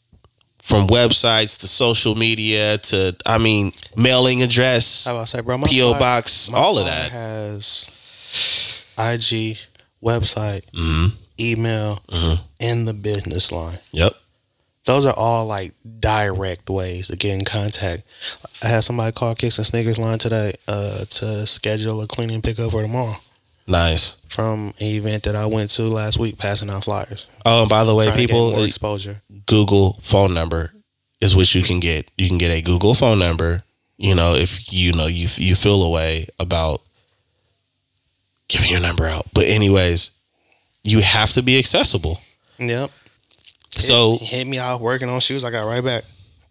from 0.71 0.87
websites 0.87 1.59
to 1.59 1.67
social 1.67 2.15
media 2.15 2.77
to 2.77 3.15
I 3.25 3.37
mean 3.37 3.71
mailing 3.95 4.41
address, 4.41 5.05
I 5.05 5.13
was 5.13 5.29
say, 5.29 5.41
bro, 5.41 5.57
my 5.57 5.67
PO 5.67 5.93
box, 5.99 6.49
my 6.49 6.57
all 6.57 6.77
of 6.79 6.85
that. 6.85 7.11
has 7.11 7.91
IG, 8.97 9.57
website, 10.03 10.61
hmm 10.75 11.07
email, 11.39 11.99
Mhm. 12.11 12.39
and 12.59 12.87
the 12.87 12.93
business 12.93 13.51
line. 13.51 13.79
Yep. 13.93 14.13
Those 14.85 15.05
are 15.07 15.13
all 15.17 15.47
like 15.47 15.73
direct 15.99 16.69
ways 16.69 17.07
to 17.07 17.17
get 17.17 17.33
in 17.37 17.43
contact. 17.45 18.03
I 18.63 18.67
had 18.67 18.83
somebody 18.83 19.11
call 19.11 19.33
Kicks 19.35 19.57
and 19.57 19.65
Sneakers 19.65 19.97
line 19.97 20.19
today 20.19 20.53
uh, 20.67 21.03
to 21.09 21.47
schedule 21.47 22.01
a 22.01 22.07
cleaning 22.07 22.41
pickup 22.41 22.71
for 22.71 22.81
tomorrow 22.83 23.15
Nice. 23.71 24.17
from 24.27 24.67
an 24.79 24.85
event 24.85 25.23
that 25.23 25.35
I 25.35 25.45
went 25.45 25.69
to 25.71 25.83
last 25.83 26.19
week, 26.19 26.37
passing 26.37 26.69
out 26.69 26.83
flyers. 26.83 27.27
Oh, 27.45 27.61
and 27.61 27.69
by 27.69 27.83
the 27.83 27.95
way, 27.95 28.05
Trying 28.05 28.15
to 28.17 28.21
get 28.21 28.29
people, 28.29 28.51
more 28.51 28.59
uh, 28.59 28.65
exposure. 28.65 29.21
Google 29.45 29.93
phone 30.01 30.33
number 30.33 30.71
is 31.21 31.35
what 31.35 31.53
you 31.55 31.63
can 31.63 31.79
get. 31.79 32.11
You 32.17 32.27
can 32.27 32.37
get 32.37 32.55
a 32.57 32.61
Google 32.61 32.93
phone 32.93 33.19
number. 33.19 33.63
You 33.97 34.15
know, 34.15 34.35
if 34.35 34.71
you 34.73 34.93
know 34.93 35.07
you 35.07 35.27
you 35.35 35.55
feel 35.55 35.83
a 35.83 35.89
way 35.89 36.25
about 36.39 36.81
giving 38.47 38.71
your 38.71 38.81
number 38.81 39.05
out. 39.05 39.25
But 39.33 39.45
anyways, 39.45 40.11
you 40.83 40.99
have 41.01 41.31
to 41.33 41.41
be 41.41 41.57
accessible. 41.59 42.19
Yep. 42.59 42.89
So 43.75 44.17
He 44.19 44.25
hit 44.25 44.47
me 44.47 44.57
out 44.59 44.81
working 44.81 45.09
on 45.09 45.19
shoes. 45.19 45.43
I 45.43 45.51
got 45.51 45.65
right 45.65 45.83
back 45.83 46.03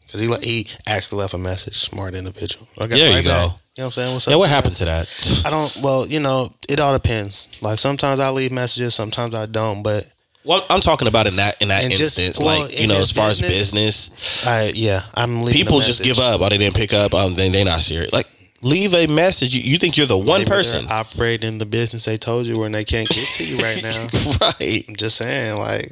because 0.07 0.21
he 0.21 0.29
he 0.43 0.67
actually 0.87 1.19
left 1.19 1.35
a 1.35 1.39
message. 1.39 1.77
Smart 1.77 2.15
individual. 2.15 2.67
I 2.79 2.87
got 2.87 2.91
There 2.97 3.09
you 3.11 3.15
right 3.17 3.25
go. 3.25 3.49
back. 3.49 3.57
You 3.81 3.85
know 3.85 3.87
what 3.89 3.97
I'm 3.97 4.03
saying? 4.05 4.13
What's 4.13 4.27
up? 4.29 4.33
yeah, 4.33 4.37
what 4.37 4.51
man? 4.51 4.55
happened 4.57 4.77
to 4.77 4.85
that? 4.85 5.43
I 5.47 5.49
don't. 5.49 5.75
Well, 5.83 6.07
you 6.07 6.21
know, 6.21 6.53
it 6.69 6.81
all 6.81 6.93
depends. 6.93 7.49
Like 7.63 7.79
sometimes 7.79 8.21
I 8.21 8.29
leave 8.29 8.53
messages, 8.53 8.95
sometimes 8.95 9.35
I 9.35 9.47
don't. 9.47 9.83
But 9.83 10.05
Well, 10.45 10.63
I'm 10.69 10.83
talking 10.83 11.09
about 11.09 11.27
in 11.27 11.37
that 11.37 11.63
in 11.63 11.69
that 11.69 11.85
And 11.85 11.91
just- 11.91 12.19
instance, 12.19 12.45
well, 12.45 12.61
like 12.61 12.79
you 12.79 12.89
know, 12.89 13.01
as 13.01 13.11
far 13.11 13.31
as 13.31 13.41
business, 13.41 14.11
business, 14.11 14.47
I 14.47 14.73
yeah, 14.75 15.01
I'm 15.15 15.45
leaving. 15.45 15.65
people 15.65 15.81
just 15.81 16.05
give 16.05 16.19
up. 16.19 16.43
Oh, 16.43 16.49
they 16.51 16.59
didn't 16.59 16.77
pick 16.77 16.93
up. 16.93 17.15
Um, 17.15 17.33
they 17.37 17.49
they 17.49 17.65
not 17.65 17.81
serious. 17.81 18.13
Like 18.13 18.27
leave 18.61 18.93
a 18.93 19.07
message. 19.07 19.57
You, 19.57 19.63
you 19.63 19.79
think 19.79 19.97
you're 19.97 20.05
the 20.05 20.19
one 20.19 20.45
person, 20.45 20.85
operating 20.91 21.57
the 21.57 21.65
business 21.65 22.05
they 22.05 22.19
told 22.19 22.45
you 22.45 22.59
when 22.59 22.73
they 22.73 22.85
can't 22.85 23.09
get 23.09 23.17
to 23.17 23.45
you 23.47 23.63
right 23.63 23.83
now. 23.83 24.07
right? 24.61 24.85
I'm 24.89 24.97
just 24.97 25.17
saying, 25.17 25.57
like. 25.57 25.91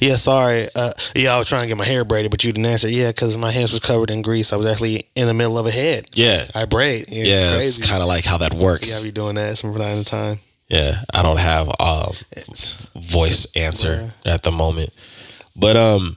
Yeah, 0.00 0.16
sorry. 0.16 0.64
Uh, 0.74 0.90
yeah, 1.14 1.34
I 1.34 1.38
was 1.38 1.48
trying 1.48 1.62
to 1.62 1.68
get 1.68 1.76
my 1.76 1.84
hair 1.84 2.04
braided, 2.04 2.30
but 2.30 2.44
you 2.44 2.52
didn't 2.52 2.66
answer. 2.66 2.88
Yeah, 2.88 3.10
because 3.10 3.36
my 3.36 3.50
hands 3.50 3.72
was 3.72 3.80
covered 3.80 4.10
in 4.10 4.22
grease. 4.22 4.52
I 4.52 4.56
was 4.56 4.70
actually 4.70 5.08
in 5.14 5.26
the 5.26 5.34
middle 5.34 5.58
of 5.58 5.66
a 5.66 5.70
head. 5.70 6.06
Yeah, 6.14 6.44
I 6.54 6.66
braid. 6.66 7.06
Yeah, 7.08 7.24
yeah. 7.24 7.56
it's 7.56 7.78
It's 7.78 7.90
kind 7.90 8.02
of 8.02 8.08
like 8.08 8.24
how 8.24 8.38
that 8.38 8.54
works. 8.54 8.90
Yeah, 8.90 9.00
I 9.00 9.02
be 9.02 9.12
doing 9.12 9.34
that 9.36 9.58
from 9.58 9.74
time 9.74 9.98
to 9.98 10.04
time. 10.04 10.36
Yeah, 10.68 10.92
I 11.12 11.22
don't 11.22 11.38
have 11.38 11.68
It's, 12.30 12.76
voice 12.96 13.46
answer 13.56 14.08
at 14.24 14.42
the 14.42 14.50
moment, 14.50 14.88
but 15.54 15.76
um, 15.76 16.16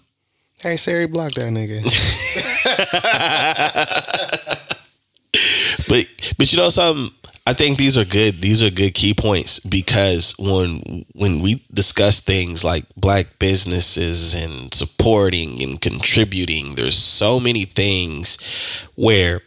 hey 0.61 0.77
Siri, 0.77 1.07
block 1.07 1.33
that 1.33 1.51
nigga. 1.51 1.83
but 5.89 6.33
but 6.37 6.53
you 6.53 6.57
know 6.57 6.69
something. 6.69 7.13
I 7.47 7.53
think 7.53 7.77
these 7.77 7.97
are 7.97 8.05
good. 8.05 8.41
These 8.41 8.63
are 8.63 8.71
good 8.71 8.95
key 8.95 9.13
points 9.13 9.59
because 9.59 10.33
when 10.39 11.05
when 11.13 11.41
we 11.41 11.63
discuss 11.71 12.21
things 12.21 12.63
like 12.63 12.85
black 12.97 13.27
businesses 13.37 14.33
and 14.33 14.73
supporting 14.73 15.61
and 15.61 15.79
contributing, 15.79 16.73
there's 16.73 16.97
so 16.97 17.39
many 17.39 17.65
things 17.65 18.39
where, 18.95 19.41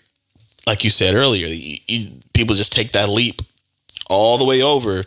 like 0.66 0.84
you 0.84 0.90
said 0.90 1.14
earlier, 1.14 1.48
you, 1.48 1.78
you, 1.88 2.10
people 2.34 2.54
just 2.54 2.72
take 2.72 2.92
that 2.92 3.08
leap 3.08 3.42
all 4.08 4.38
the 4.38 4.46
way 4.46 4.62
over 4.62 5.02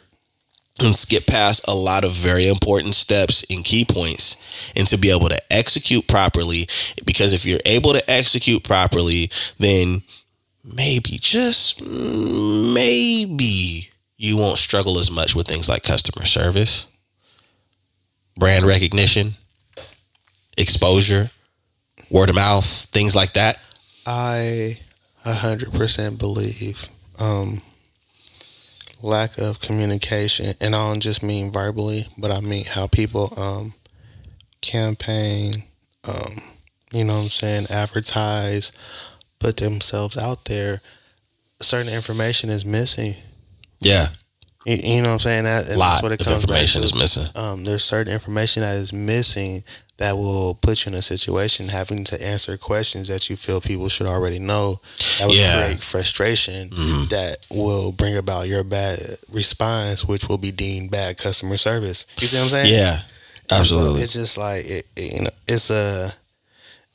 and 0.82 0.96
skip 0.96 1.28
past 1.28 1.66
a 1.68 1.76
lot 1.76 2.04
of 2.04 2.12
very 2.12 2.48
important 2.48 2.94
steps 2.94 3.46
and 3.50 3.64
key 3.64 3.86
points 3.86 4.72
and 4.76 4.88
to 4.88 4.98
be 4.98 5.12
able 5.12 5.30
to 5.30 5.54
execute 5.54 6.08
properly 6.08 6.68
because 7.06 7.34
if 7.34 7.46
you're 7.46 7.60
able 7.66 7.94
to 7.94 8.10
execute 8.10 8.64
properly 8.64 9.30
then 9.60 10.02
maybe 10.64 11.18
just 11.20 11.82
maybe 11.82 13.89
you 14.18 14.38
won't 14.38 14.59
struggle 14.59 14.99
as 14.99 15.09
much 15.09 15.36
with 15.36 15.47
things 15.47 15.68
like 15.68 15.84
customer 15.84 16.26
service 16.26 16.88
brand 18.38 18.66
recognition 18.66 19.34
exposure 20.57 21.30
word 22.09 22.30
of 22.30 22.36
mouth 22.36 22.66
things 22.91 23.16
like 23.16 23.34
that. 23.34 23.59
I 24.05 24.78
a 25.26 25.34
hundred 25.34 25.74
percent 25.74 26.20
believe 26.20 26.89
um, 27.20 27.62
lack 29.03 29.38
of 29.38 29.62
communication, 29.62 30.47
and 30.59 30.76
I 30.76 30.89
don't 30.89 30.99
just 30.99 31.24
mean 31.24 31.51
verbally, 31.51 32.03
but 32.18 32.32
I 32.32 32.41
mean 32.41 32.66
how 32.66 32.88
people 32.88 33.34
um, 33.38 33.74
campaign, 34.62 35.53
um, 36.07 36.34
you 36.91 37.05
know 37.05 37.14
what 37.14 37.24
I'm 37.24 37.30
saying, 37.30 37.68
advertise, 37.70 38.72
put 39.42 39.58
themselves 39.58 40.18
out 40.18 40.46
there. 40.46 40.82
Certain 41.62 41.94
information 41.94 42.50
is 42.50 42.66
missing. 42.66 43.14
yeah 43.82 44.08
You, 44.66 44.78
you 44.84 45.02
know 45.02 45.10
what 45.10 45.14
I'm 45.14 45.20
saying? 45.20 45.44
That, 45.46 45.68
a 45.68 45.72
and 45.72 45.80
lot 45.80 45.89
that's 45.92 46.04
what 46.04 46.12
it 46.12 46.22
of 46.22 46.28
comes 46.28 46.44
information 46.44 46.82
is 46.84 46.96
missing 46.96 47.26
um, 47.36 47.64
there's 47.64 47.84
certain 47.84 48.14
information 48.14 48.62
that 48.64 48.76
is 48.78 48.94
missing 48.94 49.62
that 49.98 50.16
will 50.18 50.56
put 50.56 50.84
you 50.86 50.92
in 50.92 50.98
a 50.98 51.02
situation 51.02 51.68
having 51.70 52.04
to 52.06 52.16
answer 52.26 52.58
questions 52.58 53.08
that 53.10 53.30
you 53.30 53.36
feel 53.36 53.62
people 53.62 53.88
should 53.88 54.08
already 54.08 54.39
know. 54.39 54.82
That 55.20 55.28
will 55.28 55.36
Yeah. 55.36 55.62
create 55.66 55.84
frustration 55.84 56.70
Mhm. 56.72 57.10
that 57.10 57.38
will 57.52 57.92
bring 57.92 58.18
about 58.18 58.48
your 58.48 58.64
bad 58.64 58.98
response, 59.30 60.06
which 60.06 60.28
will 60.28 60.39
be 60.39 60.50
deemed 60.52 60.89
bad 60.89 61.18
customer 61.20 61.56
service. 61.58 62.08
You 62.20 62.26
see 62.28 62.38
what 62.38 62.46
I'm 62.46 62.50
saying? 62.50 62.74
yeah 62.74 62.94
And 62.94 63.50
so 63.50 63.56
absolutely 63.60 64.02
it's 64.02 64.14
just 64.14 64.38
like 64.39 64.66
it, 64.66 64.88
it- 64.96 65.14
you 65.14 65.22
know, 65.26 65.30
it's 65.48 65.70
a 65.70 66.12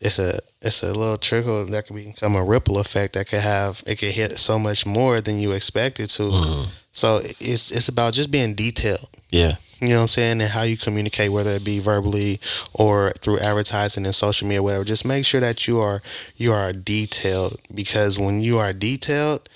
it's 0.01 0.19
a 0.19 0.39
it's 0.63 0.83
a 0.83 0.93
little 0.93 1.17
trickle 1.19 1.65
that 1.67 1.87
could 1.87 1.97
become 1.97 2.35
a 2.35 2.45
ripple 2.45 2.79
effect 2.81 3.15
that 3.15 3.29
could 3.29 3.41
have 3.41 3.83
it 3.87 3.99
could 3.99 4.13
hit 4.13 4.39
so 4.39 4.59
much 4.59 4.85
more 4.87 5.21
than 5.21 5.39
you 5.39 5.53
expected 5.53 6.11
to. 6.11 6.23
Mhm. 6.23 6.69
So 6.93 7.21
it's 7.41 7.71
it's 7.71 7.89
about 7.89 8.13
just 8.15 8.31
being 8.31 8.55
detailed. 8.55 9.09
yeah 9.31 9.53
You 9.81 9.89
know 9.89 9.97
what 9.97 10.03
I'm 10.03 10.09
saying? 10.09 10.41
And 10.41 10.51
how 10.51 10.63
you 10.63 10.77
communicate, 10.79 11.31
whether 11.31 11.53
it 11.55 11.65
be 11.65 11.79
verbally 11.81 12.41
or 12.73 13.13
through 13.21 13.39
advertising 13.41 14.07
and 14.07 14.15
social 14.15 14.49
media, 14.49 14.63
whatever. 14.63 14.85
Just 14.85 15.05
make 15.05 15.25
sure 15.27 15.41
that 15.41 15.67
you 15.69 15.81
are 15.81 16.01
you 16.37 16.53
are 16.53 16.73
detailed 16.73 17.57
because 17.75 18.19
when 18.19 18.41
you 18.41 18.57
are 18.59 18.73
detailed, 18.73 19.49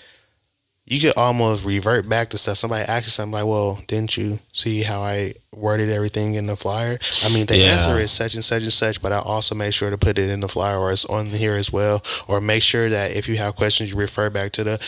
you 0.90 1.00
could 1.00 1.12
almost 1.16 1.64
revert 1.64 2.08
back 2.08 2.28
to 2.30 2.36
stuff. 2.38 2.56
Somebody 2.58 2.82
asks 2.82 3.06
you 3.06 3.10
something 3.12 3.32
like, 3.32 3.46
"Well, 3.46 3.78
didn't 3.86 4.16
you 4.16 4.38
see 4.52 4.82
how 4.82 5.00
I 5.02 5.32
worded 5.54 5.88
everything 5.88 6.34
in 6.34 6.46
the 6.46 6.56
flyer?" 6.56 6.98
I 7.24 7.28
mean, 7.28 7.46
the 7.46 7.56
Yeah. 7.56 7.72
answer 7.78 7.98
is 7.98 8.10
such 8.10 8.34
and 8.34 8.44
such 8.44 8.64
and 8.64 8.72
such, 8.72 9.00
but 9.00 9.12
I 9.12 9.20
also 9.20 9.54
make 9.54 9.72
sure 9.72 9.88
to 9.90 9.96
put 9.96 10.18
it 10.18 10.28
in 10.28 10.40
the 10.40 10.48
flyer 10.48 10.78
or 10.78 10.92
it's 10.92 11.04
on 11.04 11.26
here 11.30 11.54
as 11.54 11.72
well. 11.72 12.02
Or 12.26 12.40
make 12.40 12.62
sure 12.62 12.88
that 12.90 13.12
if 13.12 13.28
you 13.28 13.36
have 13.36 13.54
questions, 13.54 13.90
you 13.90 13.96
refer 13.96 14.30
back 14.30 14.50
to 14.52 14.64
the. 14.64 14.78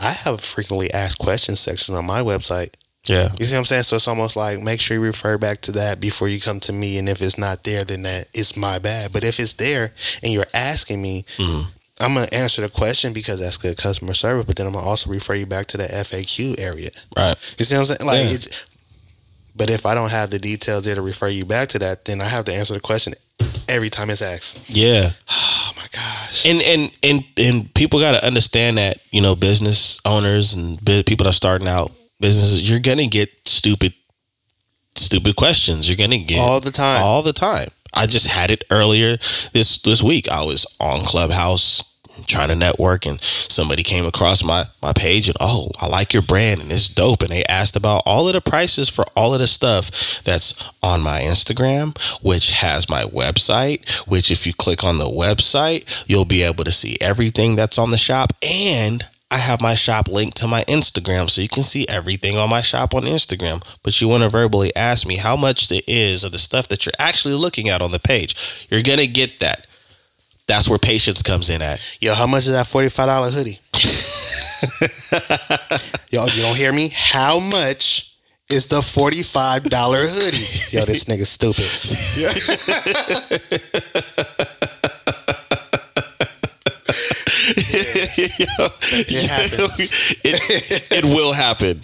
I 0.00 0.12
have 0.12 0.34
a 0.34 0.38
frequently 0.38 0.92
asked 0.94 1.18
questions 1.18 1.58
section 1.58 1.96
on 1.96 2.06
my 2.06 2.20
website. 2.22 2.70
yeah 3.08 3.28
You 3.38 3.46
see 3.46 3.54
what 3.54 3.58
I'm 3.60 3.64
saying? 3.64 3.82
So 3.84 3.96
it's 3.96 4.06
almost 4.06 4.36
like 4.36 4.60
make 4.60 4.80
sure 4.80 4.96
you 4.96 5.02
refer 5.02 5.38
back 5.38 5.60
to 5.62 5.72
that 5.72 5.98
before 5.98 6.28
you 6.28 6.40
come 6.40 6.60
to 6.60 6.72
me. 6.72 6.98
And 6.98 7.08
if 7.08 7.20
it's 7.20 7.36
not 7.38 7.64
there, 7.64 7.82
then 7.82 8.02
that 8.02 8.28
it's 8.32 8.54
my 8.56 8.78
bad. 8.78 9.12
But 9.12 9.24
if 9.24 9.40
it's 9.40 9.54
there 9.54 9.92
and 10.22 10.32
you're 10.32 10.46
asking 10.54 11.00
me, 11.02 11.24
Mhm. 11.38 11.66
I'm 12.00 12.14
gonna 12.14 12.26
answer 12.32 12.62
the 12.62 12.68
question 12.68 13.12
because 13.12 13.40
that's 13.40 13.56
good 13.56 13.76
customer 13.76 14.14
service. 14.14 14.44
But 14.44 14.56
then 14.56 14.66
I'm 14.66 14.72
gonna 14.72 14.84
also 14.86 15.10
refer 15.10 15.34
you 15.34 15.46
back 15.46 15.66
to 15.66 15.76
the 15.76 15.84
FAQ 15.84 16.60
area. 16.60 16.90
right 17.16 17.36
You 17.58 17.64
see 17.64 17.74
what 17.74 17.80
I'm 17.80 17.84
saying? 17.86 18.06
Like, 18.06 18.24
Yeah. 18.26 18.34
it's, 18.34 18.66
but 19.56 19.70
if 19.70 19.84
I 19.86 19.94
don't 19.94 20.10
have 20.10 20.30
the 20.30 20.38
details 20.38 20.84
there 20.84 20.94
to 20.94 21.02
refer 21.02 21.28
you 21.28 21.44
back 21.44 21.68
to 21.70 21.78
that, 21.80 22.04
then 22.04 22.20
I 22.20 22.24
have 22.26 22.44
to 22.46 22.54
answer 22.54 22.74
the 22.74 22.80
question 22.80 23.14
every 23.68 23.90
time 23.90 24.10
it's 24.10 24.22
asked. 24.22 24.60
yeah 24.68 25.10
Oh 25.30 25.72
my 25.76 25.86
gosh! 25.92 26.46
and 26.46 26.62
and 26.62 26.98
and 27.02 27.24
and 27.36 27.74
people 27.74 28.00
got 28.00 28.12
to 28.12 28.24
understand 28.26 28.78
that 28.78 28.98
you 29.10 29.20
know 29.20 29.34
business 29.36 30.00
owners 30.06 30.54
and 30.54 30.82
bi- 30.84 31.02
people 31.02 31.24
that 31.24 31.30
are 31.30 31.32
starting 31.32 31.68
out 31.68 31.90
businesses 32.20 32.68
you're 32.68 32.78
gonna 32.80 33.06
get 33.06 33.28
stupid 33.46 33.92
stupid 34.96 35.36
questions 35.36 35.88
you're 35.88 35.96
gonna 35.96 36.18
get 36.18 36.38
All 36.40 36.60
the 36.60 36.70
time. 36.72 37.02
all 37.02 37.22
the 37.22 37.32
time 37.32 37.68
i 37.94 38.06
just 38.06 38.26
had 38.26 38.50
it 38.50 38.64
earlier 38.70 39.16
this 39.52 39.78
this 39.78 40.02
week. 40.02 40.28
I 40.30 40.44
was 40.44 40.66
on 40.80 41.00
clubhouse 41.00 41.84
trying 42.26 42.48
to 42.48 42.54
network 42.56 43.06
and 43.06 43.20
somebody 43.20 43.82
came 43.84 44.04
across 44.04 44.42
my 44.42 44.64
my 44.82 44.92
page 44.92 45.28
and 45.28 45.36
oh 45.40 45.68
i 45.80 45.86
like 45.86 46.12
your 46.12 46.22
brand 46.22 46.60
and 46.60 46.72
it's 46.72 46.88
dope. 46.88 47.22
And 47.22 47.30
they 47.30 47.44
asked 47.48 47.76
about 47.76 48.02
all 48.06 48.26
of 48.26 48.34
the 48.34 48.40
prices 48.40 48.88
for 48.88 49.04
all 49.14 49.34
of 49.34 49.40
the 49.40 49.46
stuff 49.46 50.22
that's 50.24 50.72
on 50.82 51.00
my 51.00 51.20
instagram 51.20 51.96
which 52.22 52.50
has 52.50 52.90
my 52.90 53.04
website 53.04 53.88
which 54.08 54.30
if 54.32 54.46
you 54.46 54.52
click 54.52 54.82
on 54.82 54.98
the 54.98 55.04
website 55.04 56.04
you'll 56.08 56.24
be 56.24 56.42
able 56.42 56.64
to 56.64 56.72
see 56.72 56.96
everything 57.00 57.54
that's 57.54 57.78
on 57.78 57.90
the 57.90 57.98
shop 57.98 58.32
and 58.42 59.06
I 59.30 59.36
have 59.36 59.60
my 59.60 59.74
shop 59.74 60.08
linked 60.08 60.38
to 60.38 60.48
my 60.48 60.64
Instagram 60.64 61.28
so 61.28 61.42
you 61.42 61.48
can 61.48 61.62
see 61.62 61.84
everything 61.88 62.38
on 62.38 62.48
my 62.48 62.62
shop 62.62 62.94
on 62.94 63.02
Instagram. 63.02 63.62
But 63.82 64.00
you 64.00 64.08
want 64.08 64.22
to 64.22 64.30
verbally 64.30 64.74
ask 64.74 65.06
me 65.06 65.16
how 65.16 65.36
much 65.36 65.70
it 65.70 65.84
is 65.86 66.24
of 66.24 66.32
the 66.32 66.38
stuff 66.38 66.68
that 66.68 66.86
you're 66.86 66.94
actually 66.98 67.34
looking 67.34 67.68
at 67.68 67.82
on 67.82 67.90
the 67.90 67.98
page. 67.98 68.66
You're 68.70 68.82
going 68.82 69.00
to 69.00 69.06
get 69.06 69.38
that. 69.40 69.66
That's 70.46 70.66
where 70.66 70.78
patience 70.78 71.22
comes 71.22 71.50
in 71.50 71.60
at. 71.60 71.98
Yo, 72.00 72.14
how 72.14 72.26
much 72.26 72.46
is 72.46 72.52
that 72.52 72.66
forty-five 72.66 73.06
dollar 73.06 73.28
hoodie? 73.28 73.58
Yo, 76.10 76.24
you 76.24 76.42
don't 76.42 76.56
hear 76.56 76.72
me? 76.72 76.88
How 76.94 77.38
much 77.38 78.14
is 78.50 78.66
the 78.66 78.80
forty-five 78.80 79.64
dollar 79.64 79.98
hoodie? 80.00 80.74
Yo, 80.74 80.86
this 80.86 81.04
nigga 81.04 81.26
stupid. 81.26 81.66
it 89.08 89.30
happens. 89.30 90.14
it, 90.24 90.88
it 90.92 91.04
will 91.04 91.32
happen 91.32 91.80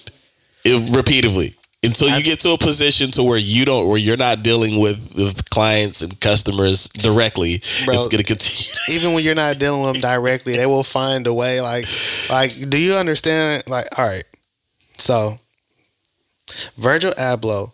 it, 0.64 0.96
repeatedly 0.96 1.54
until 1.84 2.08
you 2.08 2.22
get 2.22 2.40
to 2.40 2.50
a 2.52 2.58
position 2.58 3.10
to 3.12 3.22
where 3.22 3.38
you 3.38 3.64
don't 3.64 3.88
where 3.88 3.98
you're 3.98 4.16
not 4.16 4.42
dealing 4.42 4.80
with, 4.80 5.12
with 5.16 5.48
clients 5.50 6.02
and 6.02 6.18
customers 6.20 6.88
directly 6.88 7.60
Bro, 7.84 7.94
it's 7.94 8.08
going 8.08 8.22
to 8.22 8.24
continue 8.24 8.72
Even 8.90 9.14
when 9.14 9.24
you're 9.24 9.34
not 9.34 9.58
dealing 9.58 9.82
with 9.82 9.92
them 9.92 10.00
directly, 10.00 10.56
they 10.56 10.66
will 10.66 10.84
find 10.84 11.26
a 11.26 11.34
way. 11.34 11.60
Like, 11.60 11.84
like, 12.30 12.70
do 12.70 12.80
you 12.80 12.94
understand? 12.94 13.64
Like, 13.68 13.86
all 13.98 14.08
right. 14.08 14.24
So, 14.96 15.34
Virgil 16.76 17.12
Abloh. 17.12 17.72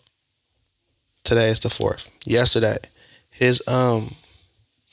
Today 1.23 1.49
is 1.49 1.61
the 1.61 1.71
fourth. 1.71 2.11
Yesterday, 2.25 2.77
his 3.31 3.63
um, 3.69 4.09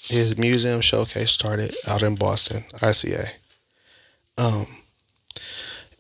his 0.08 0.38
museum 0.38 0.82
showcase 0.82 1.32
started 1.32 1.76
out 1.88 2.04
in 2.04 2.16
Boston, 2.16 2.64
ICA. 2.82 3.34
Um, 4.38 4.66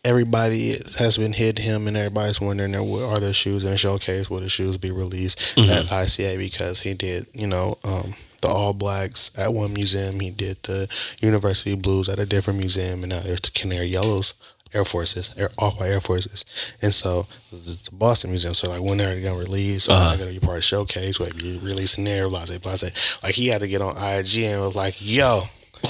everybody 0.05 0.71
has 0.97 1.17
been 1.17 1.33
hitting 1.33 1.63
him, 1.63 1.87
and 1.87 1.97
everybody's 1.97 2.39
wondering, 2.39 2.73
"What 2.73 3.03
are 3.03 3.19
the 3.19 3.33
shoes 3.33 3.65
in 3.65 3.71
the 3.71 3.77
showcase? 3.77 4.29
Will 4.29 4.39
the 4.39 4.49
shoes 4.49 4.77
be 4.77 4.91
released 4.91 5.57
at 5.57 5.85
ICA?" 5.85 6.37
Because 6.37 6.81
he 6.81 6.93
did, 6.93 7.27
you 7.33 7.47
know, 7.47 7.77
um, 7.83 8.13
the 8.41 8.47
All 8.47 8.73
Blacks 8.73 9.31
at 9.37 9.53
one 9.53 9.73
museum. 9.73 10.19
He 10.19 10.31
did 10.31 10.61
the 10.63 10.87
University 11.21 11.75
Blues 11.75 12.09
at 12.09 12.19
a 12.19 12.25
different 12.25 12.59
museum, 12.59 13.03
and 13.03 13.09
now 13.09 13.19
there's 13.19 13.41
the 13.41 13.51
Canary 13.51 13.87
Yellows 13.87 14.35
Air 14.77 14.85
Forces, 14.85 15.33
Air 15.37 15.49
Off 15.59 15.79
White 15.79 15.89
Air 15.89 15.99
Forces, 16.01 16.45
and 16.81 16.93
so 16.93 17.25
the, 17.51 17.57
the 17.57 17.89
Boston 17.93 18.29
Museum. 18.31 18.53
So 18.53 18.69
like, 18.69 18.81
when 18.81 18.97
they're 18.97 19.15
they 19.15 19.21
gonna 19.21 19.37
release? 19.37 19.87
Or 19.89 19.93
Uh-huh. 19.93 20.13
are 20.13 20.17
they 20.17 20.23
gonna 20.25 20.39
be 20.39 20.45
part 20.45 20.57
of 20.57 20.63
showcase? 20.63 21.17
Be 21.17 21.57
releasing 21.61 22.03
there? 22.03 22.29
Blah 22.29 22.45
blah 22.45 22.57
blah. 22.61 22.75
Like 23.23 23.33
he 23.35 23.47
had 23.47 23.61
to 23.61 23.67
get 23.67 23.81
on 23.81 23.95
IG 23.97 24.43
and 24.43 24.61
was 24.61 24.75
like, 24.75 24.95
"Yo, 24.99 25.41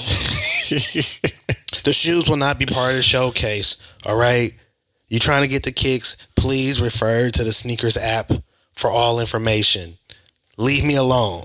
the 1.84 1.92
shoes 1.92 2.28
will 2.28 2.36
not 2.36 2.58
be 2.58 2.66
part 2.66 2.90
of 2.90 2.96
the 2.96 3.02
showcase. 3.02 3.76
All 4.06 4.16
right. 4.16 4.50
You 5.08 5.18
trying 5.18 5.42
to 5.42 5.48
get 5.48 5.62
the 5.62 5.72
kicks? 5.72 6.16
Please 6.36 6.82
refer 6.82 7.30
to 7.30 7.44
the 7.44 7.52
sneakers 7.52 7.96
app 7.96 8.30
for 8.74 8.90
all 8.90 9.20
information. 9.20 9.96
Leave 10.58 10.84
me 10.84 10.96
alone. 10.96 11.42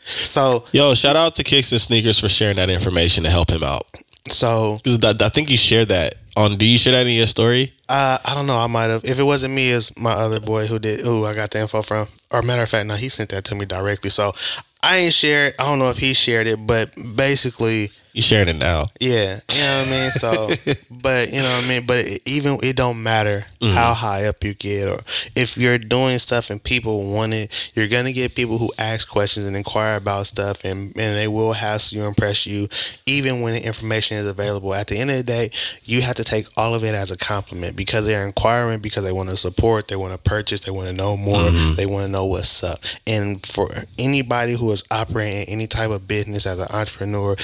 So, 0.00 0.64
yo 0.72 0.94
shout 0.94 1.16
out 1.16 1.34
to 1.34 1.44
kicks 1.44 1.70
and 1.70 1.80
sneakers 1.80 2.18
for 2.18 2.28
sharing 2.30 2.56
that 2.56 2.70
information 2.70 3.24
to 3.24 3.30
help 3.30 3.50
him 3.50 3.62
out 3.62 3.84
so 4.30 4.78
I, 4.86 5.14
I 5.20 5.28
think 5.28 5.50
you 5.50 5.56
shared 5.56 5.88
that 5.88 6.14
on 6.36 6.56
do 6.56 6.66
you 6.66 6.78
share 6.78 6.92
that 6.92 7.06
in 7.06 7.14
your 7.14 7.26
story 7.26 7.72
uh, 7.88 8.18
I 8.22 8.34
don't 8.34 8.46
know. 8.46 8.56
I 8.56 8.66
might 8.66 8.90
have. 8.90 9.04
If 9.04 9.18
it 9.18 9.22
wasn't 9.22 9.54
me, 9.54 9.70
it's 9.70 9.98
my 9.98 10.12
other 10.12 10.40
boy 10.40 10.66
who 10.66 10.78
did. 10.78 11.00
Who 11.00 11.24
I 11.24 11.34
got 11.34 11.50
the 11.50 11.60
info 11.60 11.80
from. 11.80 12.06
Or 12.30 12.42
matter 12.42 12.62
of 12.62 12.68
fact, 12.68 12.86
no, 12.86 12.94
he 12.94 13.08
sent 13.08 13.30
that 13.30 13.44
to 13.46 13.54
me 13.54 13.64
directly. 13.64 14.10
So 14.10 14.32
I 14.82 14.98
ain't 14.98 15.14
shared. 15.14 15.54
I 15.58 15.64
don't 15.64 15.78
know 15.78 15.88
if 15.88 15.96
he 15.96 16.12
shared 16.12 16.46
it, 16.46 16.66
but 16.66 16.94
basically, 17.16 17.88
you 18.18 18.22
sharing 18.22 18.48
it 18.48 18.56
now 18.58 18.82
Yeah, 19.00 19.38
you 19.54 19.62
know 19.62 19.78
what 19.78 19.86
I 19.86 19.90
mean. 19.90 20.10
So, 20.10 20.30
but 21.02 21.30
you 21.32 21.38
know 21.40 21.48
what 21.54 21.64
I 21.64 21.68
mean. 21.68 21.86
But 21.86 21.98
it, 21.98 22.20
even 22.26 22.58
it 22.62 22.76
don't 22.76 23.02
matter 23.02 23.44
Mm-hmm. 23.60 23.74
how 23.74 23.92
high 23.92 24.24
up 24.28 24.36
you 24.44 24.54
get, 24.54 24.86
or 24.86 24.98
if 25.34 25.56
you're 25.56 25.78
doing 25.78 26.16
stuff 26.20 26.50
and 26.50 26.62
people 26.62 27.12
want 27.12 27.32
it, 27.34 27.72
you're 27.74 27.88
gonna 27.88 28.12
get 28.12 28.36
people 28.36 28.56
who 28.56 28.70
ask 28.78 29.08
questions 29.10 29.48
and 29.48 29.56
inquire 29.56 29.96
about 29.96 30.28
stuff, 30.28 30.62
and 30.64 30.96
and 30.96 31.16
they 31.18 31.26
will 31.26 31.52
hassle 31.52 31.98
you, 31.98 32.04
impress 32.06 32.46
you, 32.46 32.68
even 33.06 33.42
when 33.42 33.54
the 33.54 33.66
information 33.66 34.16
is 34.16 34.28
available. 34.28 34.72
At 34.74 34.86
the 34.86 34.96
end 34.98 35.10
of 35.10 35.16
the 35.16 35.24
day, 35.24 35.50
you 35.82 36.02
have 36.02 36.14
to 36.16 36.24
take 36.24 36.46
all 36.56 36.72
of 36.72 36.84
it 36.84 36.94
as 36.94 37.10
a 37.10 37.16
compliment 37.18 37.76
because 37.76 38.06
they're 38.06 38.24
inquiring 38.24 38.78
because 38.78 39.04
they 39.04 39.12
want 39.12 39.28
to 39.30 39.36
support, 39.36 39.88
they 39.88 39.96
want 39.96 40.12
to 40.12 40.18
purchase, 40.20 40.60
they 40.64 40.70
want 40.70 40.86
to 40.88 40.94
know 40.94 41.16
more, 41.16 41.38
Mm-hmm. 41.38 41.74
they 41.74 41.86
want 41.86 42.06
to 42.06 42.12
know 42.12 42.26
what's 42.26 42.62
up. 42.62 42.78
And 43.08 43.44
for 43.44 43.68
anybody 43.98 44.52
who 44.56 44.70
is 44.70 44.84
operating 44.92 45.52
any 45.52 45.66
type 45.66 45.90
of 45.90 46.06
business 46.06 46.46
as 46.46 46.60
an 46.60 46.68
entrepreneur, 46.72 47.34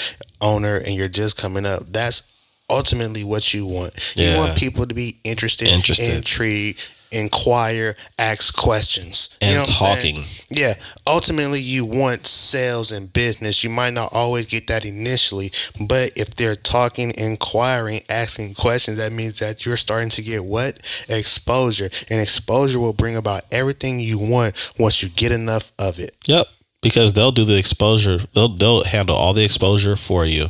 owner, 0.45 0.77
and 0.77 0.95
you're 0.95 1.09
just 1.09 1.37
coming 1.41 1.67
up, 1.67 1.81
that's 1.91 2.23
ultimately 2.71 3.25
what 3.25 3.53
you 3.53 3.67
want. 3.67 3.93
You 4.15 4.27
Yeah. 4.27 4.39
want 4.39 4.57
people 4.57 4.87
to 4.87 4.95
be 4.95 5.17
interested, 5.25 5.69
Interested. 5.69 6.15
intrigued, 6.15 6.83
inquire, 7.13 7.95
ask 8.19 8.55
questions, 8.57 9.31
and 9.41 9.51
you 9.51 9.55
know 9.57 9.61
what 9.63 9.69
I'm 9.69 10.01
saying? 10.01 10.15
talking 10.17 10.25
Yeah, 10.51 10.75
ultimately, 11.07 11.61
you 11.61 11.85
want 11.85 12.27
sales 12.27 12.93
and 12.93 13.13
business. 13.13 13.63
You 13.65 13.71
might 13.71 13.93
not 13.93 14.09
always 14.13 14.47
get 14.47 14.67
that 14.69 14.85
initially, 14.85 15.51
but 15.81 16.11
if 16.17 16.31
they're 16.31 16.57
talking, 16.57 17.13
inquiring, 17.19 18.03
asking 18.09 18.55
questions, 18.55 18.99
that 18.99 19.13
means 19.13 19.39
that 19.41 19.65
you're 19.67 19.77
starting 19.77 20.11
to 20.11 20.23
get 20.23 20.45
what? 20.45 20.79
Exposure. 21.09 21.91
And 22.11 22.21
exposure 22.21 22.79
will 22.81 22.93
bring 22.93 23.17
about 23.17 23.43
everything 23.53 24.01
you 24.01 24.19
want 24.19 24.55
once 24.79 25.03
you 25.03 25.09
get 25.11 25.33
enough 25.33 25.71
of 25.79 25.99
it. 25.99 26.15
Yep. 26.27 26.47
Because 26.85 27.12
they'll 27.14 27.32
do 27.32 27.45
the 27.45 27.59
exposure. 27.59 28.18
They'll 28.35 28.49
they'll 28.49 28.85
handle 28.85 29.16
all 29.16 29.32
the 29.35 29.43
exposure 29.45 29.97
for 29.97 30.24
you. 30.24 30.47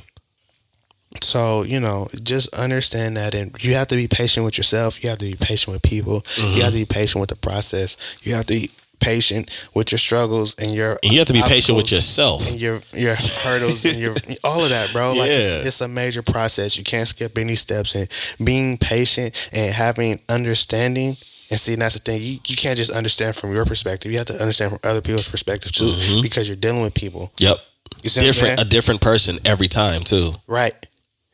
So, 1.22 1.62
you 1.62 1.78
know, 1.80 2.08
just 2.24 2.54
understand 2.58 3.16
that. 3.16 3.34
And 3.34 3.54
you 3.62 3.74
have 3.74 3.86
to 3.88 3.96
be 3.96 4.08
patient 4.08 4.44
with 4.44 4.58
yourself. 4.58 5.02
You 5.02 5.10
have 5.10 5.18
to 5.20 5.26
be 5.30 5.36
patient 5.40 5.72
with 5.72 5.82
people. 5.82 6.24
You 6.36 6.62
have 6.62 6.72
to 6.72 6.78
be 6.78 6.84
patient 6.84 7.20
with 7.20 7.30
the 7.30 7.36
process. 7.36 7.96
You 8.22 8.34
have 8.34 8.46
to 8.46 8.52
be 8.54 8.70
patient 9.00 9.68
with 9.74 9.92
your 9.92 9.98
struggles 9.98 10.56
and 10.58 10.72
your 10.72 10.98
And 11.02 11.12
you 11.12 11.18
have 11.18 11.28
to 11.28 11.32
be 11.32 11.42
patient 11.42 11.76
with 11.76 11.92
yourself. 11.92 12.50
and 12.50 12.60
your 12.60 12.80
your 12.94 13.14
hurdles 13.14 13.84
and 13.84 13.96
your 13.98 14.14
all 14.44 14.62
of 14.62 14.70
that, 14.70 14.90
bro. 14.92 15.10
Like 15.16 15.30
it's, 15.30 15.56
Yeah. 15.58 15.66
it's 15.66 15.80
a 15.82 15.88
major 15.88 16.22
process. 16.22 16.76
You 16.76 16.82
can't 16.82 17.06
skip 17.06 17.38
any 17.38 17.54
steps. 17.54 17.94
And 17.94 18.08
being 18.44 18.76
patient 18.78 19.50
and 19.52 19.72
having 19.72 20.18
understanding. 20.28 21.16
And 21.50 21.60
see, 21.60 21.74
and 21.74 21.82
that's 21.82 21.94
the 21.94 22.00
thing. 22.00 22.20
You, 22.22 22.38
you 22.46 22.56
can't 22.56 22.76
just 22.76 22.94
understand 22.96 23.36
from 23.36 23.52
your 23.52 23.64
perspective. 23.66 24.10
You 24.10 24.18
have 24.18 24.26
to 24.28 24.34
understand 24.40 24.70
from 24.72 24.80
other 24.84 25.02
people's 25.02 25.28
perspective 25.28 25.72
too, 25.72 25.84
Mm-hmm. 25.84 26.22
because 26.22 26.48
you're 26.48 26.56
dealing 26.56 26.82
with 26.82 26.94
people. 26.94 27.30
Yep. 27.38 27.56
You 28.02 28.08
see 28.10 28.20
what 28.20 28.26
I'm 28.26 28.32
Different 28.32 28.60
a 28.60 28.64
different 28.64 29.00
person 29.00 29.36
every 29.44 29.68
time 29.68 30.02
too. 30.02 30.32
right? 30.46 30.72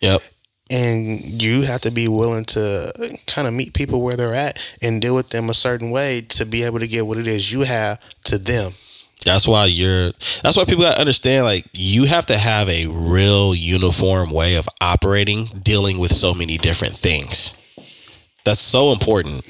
Yep. 0.01 0.23
and 0.71 1.43
you 1.43 1.63
have 1.63 1.81
to 1.83 1.91
be 1.91 2.09
willing 2.09 2.45
to 2.45 3.13
kind 3.27 3.47
of 3.49 3.55
meet 3.55 3.75
people 3.75 4.03
where 4.03 4.17
they're 4.17 4.35
at 4.35 4.59
and 4.83 5.01
deal 5.03 5.15
with 5.15 5.29
them 5.31 5.51
a 5.51 5.55
certain 5.55 5.91
way 5.91 6.23
to 6.31 6.47
be 6.47 6.63
able 6.65 6.79
to 6.79 6.87
get 6.89 7.07
what 7.07 7.19
it 7.19 7.27
is 7.27 7.51
you 7.53 7.63
have 7.63 7.99
to 8.25 8.39
them. 8.39 8.73
That's 9.25 9.47
why 9.47 9.67
you're 9.67 10.13
that's 10.43 10.57
why 10.57 10.65
people 10.65 10.85
gotta 10.85 11.01
understand 11.01 11.45
like 11.45 11.67
you 11.73 12.05
have 12.05 12.25
to 12.27 12.39
have 12.39 12.69
a 12.71 12.87
real 12.87 13.55
uniform 13.55 14.31
way 14.31 14.57
of 14.57 14.67
operating, 14.81 15.47
dealing 15.63 15.99
with 15.99 16.13
so 16.13 16.33
many 16.35 16.57
different 16.57 16.95
things. 16.97 17.55
That's 18.45 18.61
so 18.61 18.93
important 18.93 19.45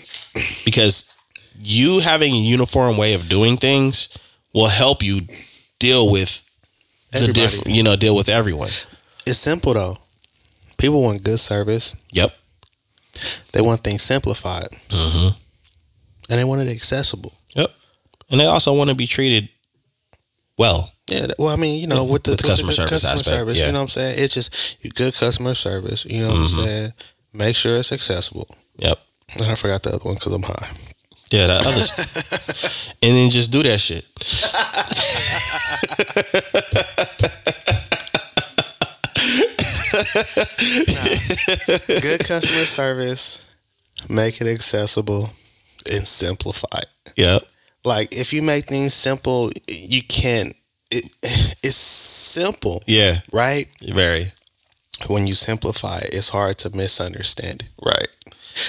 because 0.64 1.14
you 1.62 2.00
having 2.00 2.32
a 2.32 2.36
uniform 2.38 2.96
way 2.96 3.14
of 3.14 3.28
doing 3.28 3.56
things 3.56 4.16
will 4.54 4.68
help 4.68 5.02
you 5.02 5.20
deal 5.78 6.10
with 6.10 6.42
the 7.12 7.32
different 7.32 7.74
you 7.74 7.82
know, 7.82 7.96
deal 7.96 8.14
with 8.16 8.28
everyone. 8.28 8.68
It's 9.26 9.38
simple 9.38 9.74
though. 9.74 9.96
People 10.78 11.02
want 11.02 11.22
good 11.22 11.38
service. 11.38 11.94
Yep. 12.12 12.30
They 13.52 13.60
want 13.60 13.80
things 13.82 14.02
simplified, 14.02 14.68
hmm 14.90 15.28
and 16.30 16.38
they 16.38 16.44
want 16.44 16.62
it 16.62 16.68
accessible. 16.68 17.32
Yep. 17.56 17.70
And 18.30 18.40
they 18.40 18.46
also 18.46 18.72
want 18.72 18.88
to 18.90 18.94
be 18.96 19.06
treated 19.08 19.48
well. 20.56 20.92
Yeah, 21.08 21.26
well, 21.40 21.48
I 21.48 21.56
mean, 21.56 21.80
you 21.80 21.88
know, 21.88 22.04
with 22.04 22.22
the, 22.22 22.30
With 22.30 22.42
the 22.42 22.46
customer 22.48 22.70
service 22.70 23.04
aspect, 23.04 23.24
service, 23.36 23.58
yeah. 23.58 23.66
you 23.66 23.72
know 23.72 23.78
what 23.80 23.82
I'm 23.84 23.88
saying? 23.88 24.14
It's 24.18 24.34
just 24.34 24.76
good 24.94 25.12
customer 25.12 25.54
service. 25.54 26.04
You 26.04 26.20
know 26.20 26.28
what 26.28 26.34
Mm-hmm. 26.36 26.60
I'm 26.60 26.66
saying? 26.66 26.92
Make 27.34 27.56
sure 27.56 27.76
it's 27.76 27.90
accessible. 27.92 28.46
Yep. 28.78 28.98
I 29.42 29.54
forgot 29.54 29.82
the 29.82 29.90
other 29.94 30.04
one 30.04 30.14
because 30.14 30.32
I'm 30.32 30.42
high. 30.42 30.68
Yeah, 31.30 31.46
that 31.46 31.56
other 31.58 31.80
st- 31.82 32.96
and 33.02 33.16
then 33.16 33.30
just 33.30 33.52
do 33.52 33.62
that 33.62 33.80
shit. 33.80 34.08
good 42.00 42.20
customer 42.26 42.64
service, 42.64 43.44
make 44.08 44.40
it 44.40 44.46
accessible, 44.48 45.28
and 45.92 46.06
simplify 46.06 46.78
it. 46.78 47.12
Yep. 47.16 47.42
like 47.84 48.08
if 48.12 48.32
you 48.32 48.42
make 48.42 48.66
things 48.66 48.94
simple 48.94 49.50
you 49.68 50.00
can 50.08 50.46
it 50.90 51.04
it's 51.62 51.74
simple 51.74 52.82
Yeah. 52.86 53.14
right 53.32 53.66
Very. 53.82 54.26
when 55.08 55.26
you 55.26 55.34
simplify 55.34 55.98
it's 56.12 56.28
hard 56.30 56.56
to 56.58 56.70
misunderstand 56.76 57.62
it 57.62 57.70
right 57.84 58.08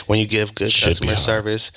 when 0.08 0.20
you 0.20 0.28
give 0.28 0.54
good 0.56 0.72
Should 0.72 0.90
customer 0.90 1.16
service 1.16 1.72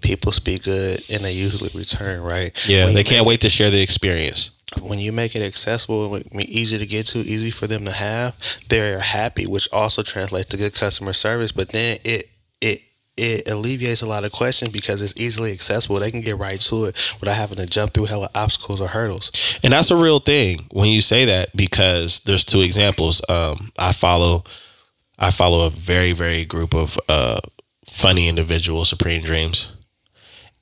people 0.00 0.30
speak 0.32 0.62
good 0.64 1.02
and 1.10 1.24
they 1.24 1.32
usually 1.32 1.70
return 1.74 2.20
right 2.22 2.52
Yeah. 2.68 2.84
When 2.84 2.94
They 2.94 3.02
can't 3.02 3.22
make- 3.22 3.28
wait 3.28 3.40
to 3.42 3.48
share 3.48 3.70
the 3.70 3.80
experience. 3.82 4.50
when 4.80 4.98
you 4.98 5.12
make 5.12 5.34
it 5.34 5.42
accessible, 5.42 6.14
and 6.14 6.24
easy 6.42 6.76
to 6.78 6.86
get 6.86 7.06
to, 7.08 7.18
easy 7.20 7.50
for 7.50 7.66
them 7.66 7.84
to 7.86 7.90
have, 7.92 8.34
they're 8.68 9.00
happy, 9.00 9.46
which 9.46 9.68
also 9.72 10.02
translates 10.02 10.46
to 10.50 10.56
good 10.56 10.74
customer 10.74 11.12
service. 11.12 11.52
But 11.52 11.70
then 11.70 11.96
it 12.04 12.28
it 12.60 12.82
it 13.16 13.48
alleviates 13.50 14.02
a 14.02 14.06
lot 14.06 14.24
of 14.24 14.30
questions 14.30 14.70
because 14.70 15.02
it's 15.02 15.20
easily 15.20 15.50
accessible. 15.52 15.98
They 15.98 16.10
can 16.12 16.20
get 16.20 16.38
right 16.38 16.60
to 16.60 16.84
it 16.84 17.14
without 17.18 17.34
having 17.34 17.56
to 17.56 17.66
jump 17.66 17.92
through 17.94 18.04
hella 18.04 18.28
obstacles 18.36 18.80
or 18.80 18.86
hurdles. 18.86 19.32
And 19.64 19.72
that's 19.72 19.90
a 19.90 19.96
real 19.96 20.20
thing 20.20 20.66
when 20.70 20.90
you 20.90 21.00
say 21.00 21.24
that 21.24 21.48
because 21.56 22.20
there's 22.20 22.44
two 22.44 22.60
examples. 22.60 23.20
Um, 23.28 23.72
I 23.78 23.90
follow 23.92 24.44
I 25.18 25.30
follow 25.30 25.66
a 25.66 25.70
very 25.70 26.12
very 26.12 26.44
group 26.44 26.74
of 26.74 26.98
uh, 27.08 27.40
funny 27.86 28.28
individuals, 28.28 28.88
Supreme 28.88 29.22
Dreams. 29.22 29.74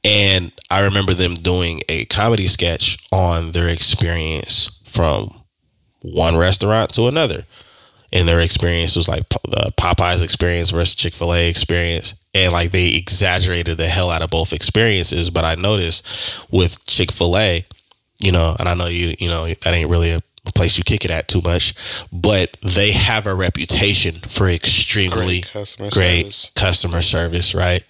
And 0.04 0.52
I 0.70 0.84
remember 0.84 1.14
them 1.14 1.34
doing 1.34 1.80
a 1.88 2.04
comedy 2.04 2.46
sketch 2.46 2.96
on 3.12 3.50
their 3.52 3.68
experience 3.68 4.80
from 4.84 5.30
one 6.02 6.36
restaurant 6.36 6.92
to 6.94 7.06
another. 7.06 7.42
And 8.12 8.28
their 8.28 8.40
experience 8.40 8.94
was 8.94 9.08
like 9.08 9.28
the 9.28 9.72
Popeye's 9.76 10.22
experience 10.22 10.70
versus 10.70 10.94
Chick 10.94 11.12
fil 11.12 11.34
A 11.34 11.48
experience. 11.48 12.14
And 12.34 12.52
like 12.52 12.70
they 12.70 12.94
exaggerated 12.94 13.78
the 13.78 13.88
hell 13.88 14.10
out 14.10 14.22
of 14.22 14.30
both 14.30 14.52
experiences. 14.52 15.28
But 15.28 15.44
I 15.44 15.56
noticed 15.56 16.46
with 16.52 16.86
Chick 16.86 17.10
fil 17.10 17.36
A, 17.36 17.64
you 18.20 18.30
know, 18.30 18.54
and 18.60 18.68
I 18.68 18.74
know 18.74 18.86
you, 18.86 19.16
you 19.18 19.28
know, 19.28 19.46
that 19.46 19.74
ain't 19.74 19.90
really 19.90 20.12
a 20.12 20.20
place 20.52 20.78
you 20.78 20.84
kick 20.84 21.04
it 21.04 21.10
at 21.10 21.28
too 21.28 21.40
much, 21.42 21.74
but 22.12 22.56
they 22.62 22.92
have 22.92 23.26
a 23.26 23.34
reputation 23.34 24.14
for 24.14 24.48
extremely 24.48 25.40
great 25.40 25.52
customer, 25.52 25.90
great 25.90 26.32
service. 26.32 26.52
customer 26.54 27.02
service, 27.02 27.54
right? 27.54 27.84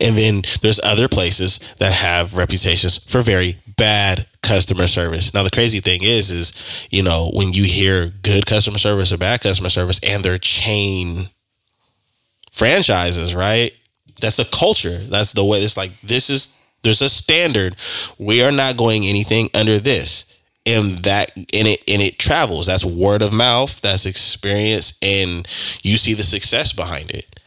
And 0.00 0.16
then 0.16 0.42
there's 0.62 0.80
other 0.82 1.08
places 1.08 1.58
that 1.78 1.92
have 1.92 2.36
reputations 2.36 2.98
for 2.98 3.20
very 3.20 3.56
bad 3.76 4.26
customer 4.42 4.86
service. 4.86 5.34
Now 5.34 5.42
the 5.42 5.50
crazy 5.50 5.80
thing 5.80 6.02
is 6.02 6.30
is, 6.30 6.88
you 6.90 7.02
know, 7.02 7.30
when 7.34 7.52
you 7.52 7.64
hear 7.64 8.10
good 8.22 8.46
customer 8.46 8.78
service 8.78 9.12
or 9.12 9.18
bad 9.18 9.40
customer 9.40 9.68
service 9.68 10.00
and 10.02 10.24
their 10.24 10.38
chain 10.38 11.28
franchises, 12.50 13.34
right? 13.34 13.76
That's 14.20 14.38
a 14.38 14.44
culture. 14.46 14.98
That's 14.98 15.34
the 15.34 15.44
way 15.44 15.58
it's 15.58 15.76
like 15.76 15.92
this 16.00 16.30
is 16.30 16.58
there's 16.82 17.02
a 17.02 17.08
standard. 17.08 17.76
We 18.18 18.42
are 18.42 18.52
not 18.52 18.76
going 18.76 19.04
anything 19.04 19.50
under 19.54 19.78
this. 19.78 20.32
And 20.66 20.98
that 20.98 21.30
and 21.36 21.46
it 21.68 21.84
and 21.88 22.02
it 22.02 22.18
travels. 22.18 22.66
That's 22.66 22.84
word 22.84 23.22
of 23.22 23.32
mouth, 23.32 23.80
that's 23.80 24.04
experience, 24.04 24.98
and 25.00 25.46
you 25.82 25.96
see 25.96 26.14
the 26.14 26.24
success 26.24 26.72
behind 26.72 27.10
it. 27.10 27.40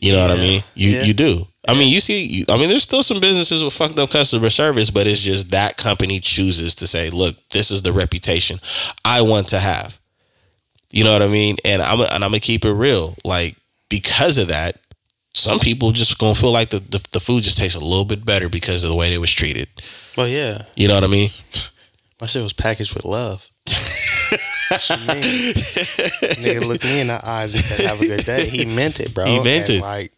You 0.00 0.12
know 0.12 0.18
yeah. 0.18 0.28
what 0.28 0.38
I 0.38 0.40
mean? 0.40 0.62
You 0.74 0.90
yeah. 0.90 1.02
you 1.02 1.12
do. 1.12 1.46
I 1.68 1.74
mean, 1.74 1.92
you 1.92 2.00
see, 2.00 2.46
I 2.48 2.56
mean, 2.56 2.70
there's 2.70 2.82
still 2.82 3.02
some 3.02 3.20
businesses 3.20 3.62
with 3.62 3.74
fucked 3.74 3.98
up 3.98 4.10
customer 4.10 4.48
service, 4.48 4.90
but 4.90 5.06
it's 5.06 5.20
just 5.20 5.50
that 5.50 5.76
company 5.76 6.18
chooses 6.18 6.74
to 6.76 6.86
say, 6.86 7.10
look, 7.10 7.36
this 7.50 7.70
is 7.70 7.82
the 7.82 7.92
reputation 7.92 8.58
I 9.04 9.20
want 9.20 9.48
to 9.48 9.58
have. 9.58 10.00
You 10.90 11.04
know 11.04 11.12
what 11.12 11.22
I 11.22 11.28
mean? 11.28 11.56
And 11.64 11.82
I'm 11.82 12.00
and 12.00 12.24
I'm 12.24 12.30
gonna 12.30 12.40
keep 12.40 12.64
it 12.64 12.72
real. 12.72 13.14
Like 13.24 13.56
because 13.88 14.38
of 14.38 14.48
that, 14.48 14.76
some 15.34 15.58
people 15.58 15.92
just 15.92 16.18
gonna 16.18 16.34
feel 16.34 16.50
like 16.50 16.70
the, 16.70 16.80
the, 16.80 17.06
the 17.12 17.20
food 17.20 17.44
just 17.44 17.58
tastes 17.58 17.76
a 17.76 17.84
little 17.84 18.04
bit 18.04 18.24
better 18.24 18.48
because 18.48 18.82
of 18.82 18.90
the 18.90 18.96
way 18.96 19.10
they 19.10 19.18
was 19.18 19.32
treated. 19.32 19.68
Well, 20.16 20.28
yeah. 20.28 20.62
You 20.76 20.88
know 20.88 20.94
what 20.94 21.04
I 21.04 21.08
mean? 21.08 21.30
My 22.20 22.26
shit 22.26 22.42
was 22.42 22.52
packaged 22.52 22.94
with 22.94 23.04
love. 23.04 23.48
Nigga 26.40 26.66
looked 26.66 26.84
me 26.84 27.00
in 27.00 27.08
the 27.08 27.20
eyes 27.24 27.54
and 27.54 27.64
said, 27.64 27.86
"Have 27.86 28.00
a 28.00 28.06
good 28.06 28.24
day." 28.24 28.46
He 28.48 28.64
meant 28.64 29.00
it, 29.00 29.12
bro. 29.14 29.26
He 29.26 29.42
meant 29.42 29.68
and 29.68 29.78
it. 29.78 29.82
Like 29.82 30.12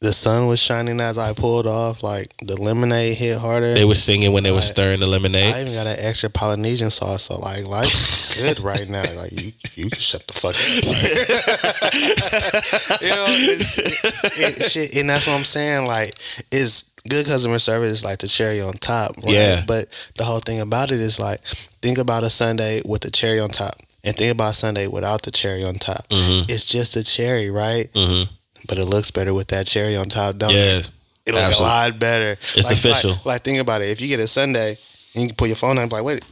the 0.00 0.12
sun 0.12 0.48
was 0.48 0.58
shining 0.58 0.98
as 0.98 1.18
I 1.18 1.34
pulled 1.34 1.66
off. 1.66 2.02
Like 2.02 2.34
the 2.42 2.56
lemonade 2.60 3.16
hit 3.16 3.38
harder. 3.38 3.74
They 3.74 3.84
were 3.84 3.94
singing 3.94 4.32
when 4.32 4.42
they 4.42 4.50
were 4.50 4.62
stirring 4.62 5.00
the 5.00 5.06
lemonade. 5.06 5.54
I 5.54 5.60
even 5.60 5.74
got 5.74 5.86
an 5.86 5.96
extra 5.98 6.30
Polynesian 6.30 6.90
sauce, 6.90 7.24
so 7.24 7.38
like 7.38 7.68
life's 7.68 8.42
good 8.42 8.60
right 8.60 8.88
now. 8.88 9.04
Like 9.16 9.32
you, 9.32 9.52
you 9.76 9.90
can 9.90 10.00
shut 10.00 10.26
the 10.26 10.32
fuck 10.32 10.54
up. 10.56 10.56
you 13.02 13.10
know, 13.10 13.26
it, 13.28 14.58
it, 14.58 14.62
shit, 14.70 14.96
and 14.96 15.10
that's 15.10 15.26
what 15.26 15.36
I'm 15.36 15.44
saying. 15.44 15.86
Like, 15.86 16.14
it's 16.50 16.84
good 17.08 17.26
customer 17.26 17.58
service 17.58 17.90
is 17.90 18.04
like 18.04 18.18
the 18.18 18.28
cherry 18.28 18.60
on 18.60 18.72
top. 18.74 19.16
Right? 19.18 19.34
Yeah. 19.34 19.62
But 19.66 20.10
the 20.16 20.24
whole 20.24 20.40
thing 20.40 20.60
about 20.60 20.92
it 20.92 21.00
is 21.00 21.18
like, 21.18 21.40
think 21.82 21.98
about 21.98 22.22
a 22.22 22.30
sundae 22.30 22.82
with 22.86 23.02
the 23.02 23.10
cherry 23.10 23.40
on 23.40 23.50
top, 23.50 23.74
and 24.04 24.14
think 24.16 24.32
about 24.32 24.54
sundae 24.54 24.88
without 24.88 25.22
the 25.22 25.30
cherry 25.30 25.64
on 25.64 25.74
top. 25.74 26.06
Mm-hmm. 26.08 26.50
It's 26.50 26.66
just 26.66 26.96
a 26.96 27.04
cherry, 27.04 27.50
right? 27.50 27.86
Mm-hmm 27.92 28.34
but 28.68 28.78
it 28.78 28.86
looks 28.86 29.10
better 29.10 29.34
with 29.34 29.48
that 29.48 29.66
cherry 29.66 29.96
on 29.96 30.08
top, 30.08 30.36
don't 30.36 30.52
yeah, 30.52 30.78
it? 30.78 30.90
It 31.26 31.34
looks 31.34 31.60
a 31.60 31.62
lot 31.62 31.98
better. 31.98 32.32
It's 32.32 32.64
like, 32.64 32.76
official. 32.76 33.10
Like, 33.10 33.26
like, 33.26 33.42
think 33.42 33.60
about 33.60 33.82
it. 33.82 33.88
If 33.88 34.00
you 34.00 34.08
get 34.08 34.20
a 34.20 34.26
sundae 34.26 34.70
and 35.14 35.22
you 35.22 35.28
can 35.28 35.36
put 35.36 35.48
your 35.48 35.56
phone 35.56 35.78
on, 35.78 35.88
like, 35.88 36.04
wait, 36.04 36.24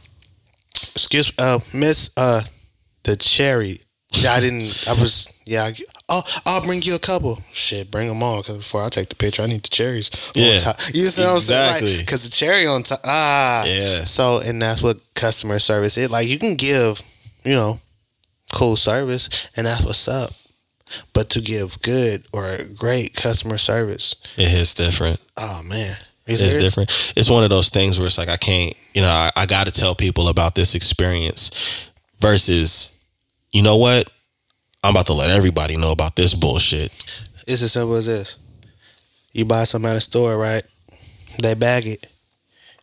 excuse, 0.73 1.31
uh, 1.37 1.59
Miss, 1.73 2.11
uh, 2.17 2.41
the 3.03 3.15
cherry. 3.15 3.79
Yeah, 4.13 4.31
I 4.31 4.39
didn't. 4.39 4.87
I 4.87 4.93
was. 4.93 5.41
Yeah. 5.45 5.63
I, 5.63 5.73
oh, 6.09 6.21
I'll 6.45 6.65
bring 6.65 6.81
you 6.81 6.95
a 6.95 6.99
couple. 6.99 7.39
Shit, 7.53 7.91
bring 7.91 8.07
them 8.07 8.23
all. 8.23 8.41
Cause 8.41 8.57
before 8.57 8.83
I 8.83 8.89
take 8.89 9.09
the 9.09 9.15
picture, 9.15 9.43
I 9.43 9.47
need 9.47 9.61
the 9.61 9.69
cherries. 9.69 10.09
Yeah. 10.35 10.55
You 10.93 11.09
see 11.09 11.23
what 11.23 11.33
I'm 11.35 11.39
saying? 11.39 11.97
Like, 11.97 12.07
Cause 12.07 12.23
the 12.23 12.31
cherry 12.31 12.65
on 12.65 12.83
top. 12.83 12.99
Ah. 13.05 13.63
Yeah. 13.65 14.03
So, 14.03 14.39
and 14.43 14.61
that's 14.61 14.81
what 14.81 14.97
customer 15.13 15.59
service 15.59 15.97
is. 15.97 16.09
Like, 16.09 16.27
you 16.27 16.39
can 16.39 16.55
give, 16.55 17.01
you 17.43 17.53
know, 17.53 17.79
cool 18.53 18.75
service, 18.75 19.49
and 19.55 19.67
that's 19.67 19.83
what's 19.85 20.07
up. 20.07 20.31
But 21.13 21.29
to 21.31 21.41
give 21.41 21.79
good 21.81 22.25
or 22.33 22.51
great 22.75 23.13
customer 23.13 23.59
service, 23.59 24.15
it 24.37 24.47
hits 24.47 24.73
different. 24.73 25.23
Oh 25.37 25.61
man. 25.67 25.95
Is 26.25 26.41
it's 26.41 26.55
different. 26.55 27.13
It's 27.15 27.29
one 27.29 27.43
of 27.43 27.49
those 27.49 27.69
things 27.69 27.97
where 27.97 28.05
it's 28.05 28.17
like 28.17 28.29
I 28.29 28.37
can't, 28.37 28.73
you 28.93 29.01
know, 29.01 29.07
I, 29.07 29.31
I 29.35 29.45
got 29.47 29.65
to 29.65 29.71
tell 29.71 29.95
people 29.95 30.27
about 30.27 30.53
this 30.53 30.75
experience 30.75 31.89
versus, 32.19 32.98
you 33.51 33.61
know 33.61 33.77
what, 33.77 34.09
I'm 34.83 34.91
about 34.91 35.07
to 35.07 35.13
let 35.13 35.29
everybody 35.29 35.77
know 35.77 35.91
about 35.91 36.15
this 36.15 36.33
bullshit. 36.33 36.91
It's 37.47 37.61
as 37.61 37.71
simple 37.71 37.95
as 37.95 38.05
this: 38.05 38.37
you 39.31 39.45
buy 39.45 39.63
something 39.63 39.89
at 39.89 39.97
a 39.97 40.01
store, 40.01 40.37
right? 40.37 40.63
They 41.41 41.53
bag 41.53 41.87
it 41.87 42.07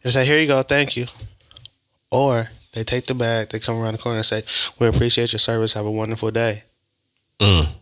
and 0.03 0.13
say, 0.13 0.25
"Here 0.27 0.39
you 0.39 0.49
go, 0.49 0.63
thank 0.63 0.97
you," 0.97 1.07
or 2.11 2.49
they 2.73 2.83
take 2.83 3.07
the 3.07 3.15
bag, 3.15 3.49
they 3.49 3.59
come 3.59 3.81
around 3.81 3.93
the 3.93 3.99
corner 3.99 4.19
and 4.19 4.27
say, 4.27 4.43
"We 4.81 4.87
appreciate 4.87 5.33
your 5.33 5.41
service. 5.41 5.75
Have 5.75 5.87
a 5.87 5.91
wonderful 5.91 6.31
day." 6.31 6.65
Mm 7.39 7.77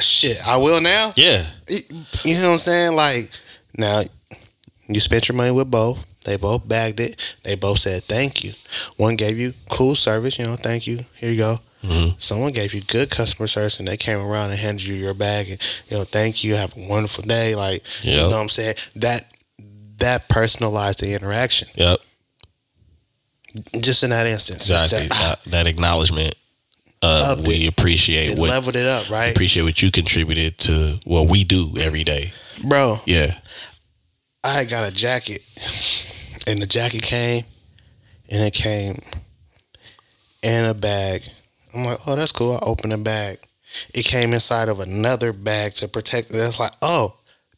shit, 0.00 0.38
I 0.46 0.56
will 0.56 0.80
now. 0.80 1.10
Yeah. 1.16 1.44
You 2.24 2.34
know 2.34 2.48
what 2.48 2.52
I'm 2.52 2.58
saying? 2.58 2.96
Like, 2.96 3.30
now 3.76 4.02
you 4.88 5.00
spent 5.00 5.28
your 5.28 5.36
money 5.36 5.52
with 5.52 5.70
both. 5.70 6.04
They 6.26 6.36
both 6.36 6.68
bagged 6.68 7.00
it. 7.00 7.36
They 7.42 7.54
both 7.54 7.78
said 7.78 8.02
thank 8.04 8.44
you. 8.44 8.52
One 8.96 9.16
gave 9.16 9.38
you 9.38 9.54
cool 9.70 9.94
service, 9.94 10.38
you 10.38 10.44
know, 10.44 10.56
thank 10.56 10.86
you. 10.86 10.98
Here 11.14 11.30
you 11.30 11.38
go. 11.38 11.56
Mm-hmm. 11.82 12.18
Someone 12.18 12.52
gave 12.52 12.74
you 12.74 12.80
good 12.82 13.10
customer 13.10 13.46
service 13.46 13.78
and 13.78 13.86
they 13.86 13.96
came 13.96 14.18
around 14.18 14.50
and 14.50 14.58
handed 14.58 14.84
you 14.86 14.94
your 14.94 15.14
bag 15.14 15.50
and 15.50 15.82
you 15.88 15.96
know, 15.96 16.04
thank 16.04 16.42
you, 16.42 16.54
have 16.54 16.76
a 16.76 16.88
wonderful 16.88 17.24
day. 17.24 17.54
Like 17.54 17.82
yep. 18.02 18.14
you 18.14 18.20
know 18.22 18.30
what 18.30 18.42
I'm 18.42 18.48
saying? 18.48 18.74
That 18.96 19.22
that 19.98 20.28
personalized 20.28 21.00
the 21.00 21.14
interaction. 21.14 21.68
Yep. 21.74 22.00
Just 23.80 24.04
in 24.04 24.10
that 24.10 24.26
instance. 24.26 24.68
Exactly. 24.68 25.08
That, 25.08 25.36
ah. 25.38 25.40
that 25.46 25.66
acknowledgement 25.66 26.34
uh, 27.02 27.36
we 27.46 27.66
appreciate 27.68 28.30
it 28.30 28.38
what 28.38 28.50
leveled 28.50 28.76
it 28.76 28.86
up, 28.86 29.08
right? 29.10 29.30
Appreciate 29.30 29.62
what 29.62 29.82
you 29.82 29.90
contributed 29.90 30.58
to 30.58 30.98
what 31.04 31.28
we 31.30 31.44
do 31.44 31.72
every 31.80 32.04
day, 32.04 32.32
bro. 32.68 32.96
Yeah, 33.04 33.28
I 34.42 34.64
got 34.64 34.90
a 34.90 34.94
jacket, 34.94 35.40
and 36.46 36.60
the 36.60 36.66
jacket 36.66 37.02
came, 37.02 37.42
and 38.30 38.46
it 38.46 38.54
came 38.54 38.94
in 40.42 40.64
a 40.64 40.74
bag. 40.74 41.22
I'm 41.74 41.84
like, 41.84 41.98
oh, 42.06 42.16
that's 42.16 42.32
cool. 42.32 42.54
I 42.54 42.66
opened 42.66 42.92
the 42.92 42.98
bag. 42.98 43.38
It 43.94 44.04
came 44.04 44.32
inside 44.32 44.68
of 44.68 44.80
another 44.80 45.32
bag 45.32 45.74
to 45.74 45.88
protect. 45.88 46.30
That's 46.30 46.60
like, 46.60 46.72
oh, 46.82 47.16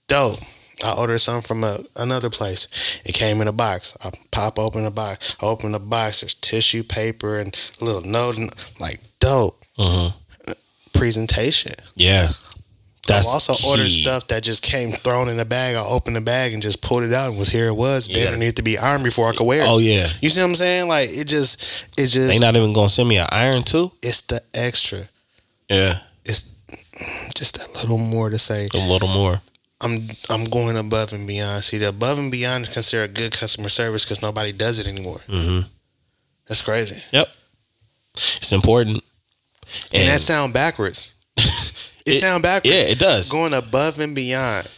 dope. 0.09 0.41
I 0.85 0.95
ordered 0.99 1.19
something 1.19 1.47
from 1.47 1.65
a, 1.65 1.79
another 1.97 2.31
place. 2.31 3.01
It 3.05 3.15
came 3.15 3.41
in 3.41 3.49
a 3.49 3.53
box. 3.53 3.97
I 4.03 4.11
pop 4.31 4.59
open 4.59 4.85
the 4.85 4.91
box. 4.91 5.37
I 5.43 5.47
open 5.47 5.73
the 5.73 5.81
box. 5.81 6.21
There's 6.21 6.35
tissue 6.35 6.85
paper 6.85 7.41
and 7.41 7.57
a 7.81 7.85
little 7.85 8.03
note. 8.03 8.39
And, 8.39 8.51
like, 8.81 9.01
dope. 9.21 9.65
Uh-huh. 9.77 10.11
Presentation. 10.93 11.73
Yeah. 11.95 12.29
That's 13.09 13.27
I've 13.27 13.35
also 13.35 13.55
key. 13.55 13.69
ordered 13.69 13.89
stuff 13.89 14.27
that 14.29 14.43
just 14.43 14.63
came 14.63 14.91
thrown 14.91 15.29
in 15.29 15.39
a 15.41 15.45
bag. 15.45 15.77
I 15.77 15.83
opened 15.89 16.17
the 16.17 16.21
bag 16.21 16.53
and 16.53 16.63
just 16.63 16.83
pulled 16.83 17.03
it 17.03 17.13
out 17.13 17.31
and 17.31 17.39
was 17.39 17.49
here 17.49 17.69
it 17.69 17.75
was. 17.75 18.09
Yeah. 18.09 18.25
Didn't 18.25 18.41
need 18.41 18.57
to 18.57 18.63
be 18.63 18.79
ironed 18.79 19.05
before 19.05 19.29
I 19.29 19.33
could 19.33 19.47
wear 19.47 19.63
it. 19.63 19.69
Oh 19.69 19.79
yeah. 19.79 20.07
You 20.21 20.29
see 20.29 20.41
what 20.41 20.49
I'm 20.49 20.55
saying? 20.55 20.89
Like 20.89 21.09
it 21.11 21.27
just 21.27 21.89
it 21.99 22.09
just 22.09 22.29
They 22.29 22.39
not 22.39 22.57
even 22.57 22.73
gonna 22.73 22.89
send 22.89 23.09
me 23.09 23.19
an 23.19 23.27
iron 23.31 23.63
too? 23.63 23.91
It's 24.03 24.23
the 24.23 24.41
extra. 24.55 24.99
Yeah. 25.69 25.99
It's 26.25 26.55
just 27.35 27.77
a 27.77 27.81
little 27.81 27.99
more 27.99 28.31
to 28.31 28.39
say. 28.39 28.69
A 28.75 28.79
little 28.79 29.09
more. 29.09 29.41
I'm 29.81 30.09
I'm 30.29 30.45
going 30.45 30.77
above 30.77 31.13
and 31.13 31.27
beyond. 31.27 31.63
See, 31.63 31.79
the 31.79 31.89
above 31.91 32.19
and 32.19 32.33
beyond 32.33 32.65
is 32.65 32.73
considered 32.75 33.15
good 33.15 33.33
customer 33.33 33.69
service 33.69 34.05
because 34.05 34.23
nobody 34.23 34.53
does 34.53 34.81
it 34.81 34.87
anymore. 34.89 35.19
Mm-hmm. 35.29 35.67
That's 36.47 36.63
crazy. 36.63 37.03
Yep. 37.13 37.29
It's 38.15 38.53
important. 38.53 39.03
And, 39.93 40.03
and 40.03 40.09
that 40.09 40.21
sound 40.21 40.53
backwards. 40.53 41.15
it, 42.09 42.17
it 42.17 42.21
sound 42.21 42.43
backwards. 42.43 42.75
Yeah, 42.75 42.91
it 42.91 42.99
does. 42.99 43.31
Going 43.31 43.55
above 43.55 44.01
and 44.01 44.15
beyond 44.15 44.69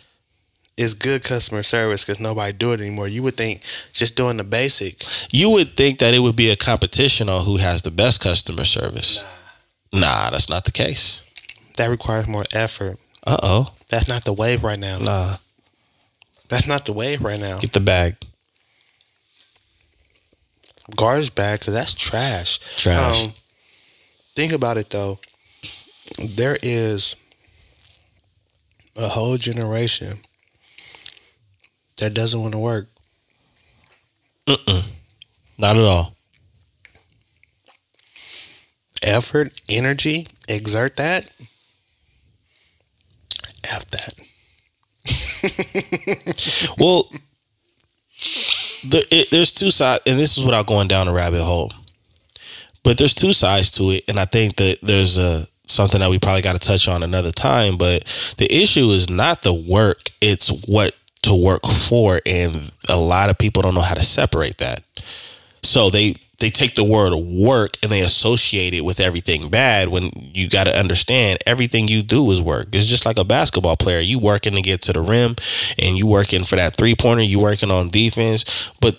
is 0.76 0.94
good 0.94 1.22
customer 1.22 1.62
service 1.62 2.04
because 2.04 2.20
nobody 2.20 2.52
do 2.52 2.72
it 2.72 2.80
anymore. 2.80 3.06
You 3.06 3.22
would 3.24 3.36
think 3.36 3.62
just 3.92 4.16
doing 4.16 4.38
the 4.38 4.44
basic. 4.44 5.02
You 5.32 5.50
would 5.50 5.76
think 5.76 5.98
that 5.98 6.14
it 6.14 6.20
would 6.20 6.36
be 6.36 6.50
a 6.50 6.56
competition 6.56 7.28
on 7.28 7.44
who 7.44 7.58
has 7.58 7.82
the 7.82 7.90
best 7.90 8.20
customer 8.22 8.64
service. 8.64 9.24
Nah, 9.92 10.00
nah 10.00 10.30
that's 10.30 10.48
not 10.48 10.64
the 10.64 10.72
case. 10.72 11.22
That 11.76 11.88
requires 11.88 12.26
more 12.26 12.44
effort. 12.54 12.96
Uh 13.26 13.36
oh. 13.42 13.74
That's 13.88 14.08
not 14.08 14.24
the 14.24 14.32
wave 14.32 14.64
right 14.64 14.78
now. 14.78 14.98
Nah. 14.98 15.36
That's 16.48 16.66
not 16.66 16.84
the 16.84 16.92
wave 16.92 17.22
right 17.22 17.38
now. 17.38 17.58
Get 17.58 17.72
the 17.72 17.80
bag. 17.80 18.16
Garbage 20.96 21.34
bag, 21.34 21.60
because 21.60 21.74
that's 21.74 21.94
trash. 21.94 22.58
Trash. 22.76 23.24
Um, 23.24 23.32
think 24.34 24.52
about 24.52 24.76
it 24.76 24.90
though. 24.90 25.18
There 26.18 26.56
is 26.62 27.16
a 28.96 29.08
whole 29.08 29.36
generation 29.36 30.18
that 31.98 32.14
doesn't 32.14 32.40
want 32.40 32.52
to 32.52 32.58
work. 32.58 32.88
Mm-mm. 34.46 34.86
Not 35.58 35.76
at 35.76 35.82
all. 35.82 36.14
Effort, 39.04 39.60
energy, 39.68 40.26
exert 40.48 40.96
that. 40.96 41.30
F 43.64 43.86
that. 43.86 44.14
well, 46.78 47.10
the, 48.88 49.06
it, 49.10 49.30
there's 49.30 49.52
two 49.52 49.70
sides, 49.70 50.02
and 50.06 50.18
this 50.18 50.36
is 50.36 50.44
without 50.44 50.66
going 50.66 50.88
down 50.88 51.08
a 51.08 51.12
rabbit 51.12 51.42
hole. 51.42 51.72
But 52.82 52.98
there's 52.98 53.14
two 53.14 53.32
sides 53.32 53.70
to 53.72 53.90
it, 53.90 54.04
and 54.08 54.18
I 54.18 54.24
think 54.24 54.56
that 54.56 54.78
there's 54.82 55.18
a 55.18 55.44
something 55.70 56.00
that 56.00 56.10
we 56.10 56.18
probably 56.18 56.42
got 56.42 56.60
to 56.60 56.66
touch 56.68 56.88
on 56.88 57.02
another 57.02 57.32
time. 57.32 57.76
But 57.76 58.04
the 58.38 58.52
issue 58.52 58.88
is 58.90 59.08
not 59.08 59.42
the 59.42 59.54
work; 59.54 60.10
it's 60.20 60.48
what 60.66 60.94
to 61.22 61.34
work 61.34 61.66
for, 61.66 62.20
and 62.26 62.72
a 62.88 62.98
lot 62.98 63.30
of 63.30 63.38
people 63.38 63.62
don't 63.62 63.74
know 63.74 63.80
how 63.80 63.94
to 63.94 64.02
separate 64.02 64.58
that. 64.58 64.82
So 65.62 65.90
they 65.90 66.14
they 66.40 66.50
take 66.50 66.74
the 66.74 66.84
word 66.84 67.14
work 67.14 67.72
and 67.82 67.92
they 67.92 68.00
associate 68.00 68.74
it 68.74 68.82
with 68.82 68.98
everything 68.98 69.50
bad 69.50 69.88
when 69.88 70.10
you 70.14 70.48
got 70.48 70.64
to 70.64 70.78
understand 70.78 71.38
everything 71.46 71.86
you 71.86 72.02
do 72.02 72.30
is 72.30 72.40
work. 72.40 72.68
It's 72.72 72.86
just 72.86 73.04
like 73.04 73.18
a 73.18 73.24
basketball 73.24 73.76
player. 73.76 74.00
You 74.00 74.18
working 74.18 74.54
to 74.54 74.62
get 74.62 74.80
to 74.82 74.92
the 74.94 75.02
rim 75.02 75.36
and 75.78 75.98
you 75.98 76.06
working 76.06 76.44
for 76.44 76.56
that 76.56 76.74
three 76.74 76.94
pointer, 76.94 77.22
you 77.22 77.38
working 77.38 77.70
on 77.70 77.90
defense, 77.90 78.72
but 78.80 78.96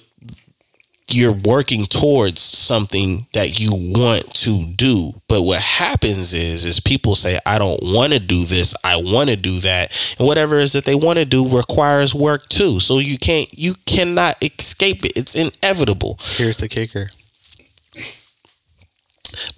you're 1.14 1.34
working 1.34 1.86
towards 1.86 2.41
something 2.41 3.28
that 3.34 3.59
you 3.59 3.70
want 3.74 4.34
to 4.34 4.66
do. 4.76 5.12
But 5.28 5.43
what 5.43 5.59
happens 5.59 6.34
is 6.34 6.66
is 6.66 6.80
people 6.80 7.16
say 7.16 7.38
i 7.45 7.57
don't 7.57 7.80
want 7.82 8.14
to 8.14 8.20
do 8.20 8.43
this 8.43 8.76
i 8.84 8.95
want 8.95 9.30
to 9.30 9.36
do 9.36 9.59
that. 9.59 10.16
And 10.20 10.28
whatever 10.28 10.59
it 10.59 10.64
is 10.64 10.74
that 10.74 10.86
they 10.86 10.95
want 10.95 11.20
to 11.20 11.26
do 11.26 11.47
requires 11.47 12.14
work 12.14 12.47
too. 12.49 12.80
So 12.80 12.99
you 12.99 13.18
can't 13.18 13.47
you 13.57 13.76
cannot 13.86 14.43
escape 14.43 15.03
it. 15.05 15.14
It's 15.16 15.36
inevitable. 15.36 16.20
Here's 16.22 16.57
the 16.57 16.68
kicker. 16.68 17.09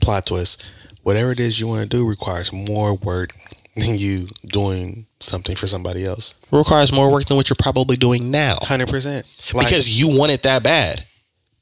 Plot 0.01 0.25
twist. 0.27 0.69
Whatever 1.03 1.31
it 1.31 1.39
is 1.39 1.59
you 1.59 1.67
want 1.67 1.83
to 1.83 1.89
do 1.89 2.07
requires 2.07 2.53
more 2.53 2.95
work 2.95 3.33
than 3.75 3.97
you 3.97 4.27
doing 4.45 5.05
something 5.19 5.55
for 5.55 5.67
somebody 5.67 6.05
else. 6.05 6.35
It 6.43 6.55
requires 6.55 6.93
more 6.93 7.11
work 7.11 7.25
than 7.25 7.37
what 7.37 7.49
you're 7.49 7.57
probably 7.59 7.97
doing 7.97 8.29
now. 8.29 8.55
100% 8.61 9.53
like, 9.53 9.65
because 9.65 9.99
you 9.99 10.15
want 10.17 10.31
it 10.31 10.43
that 10.43 10.63
bad 10.63 11.03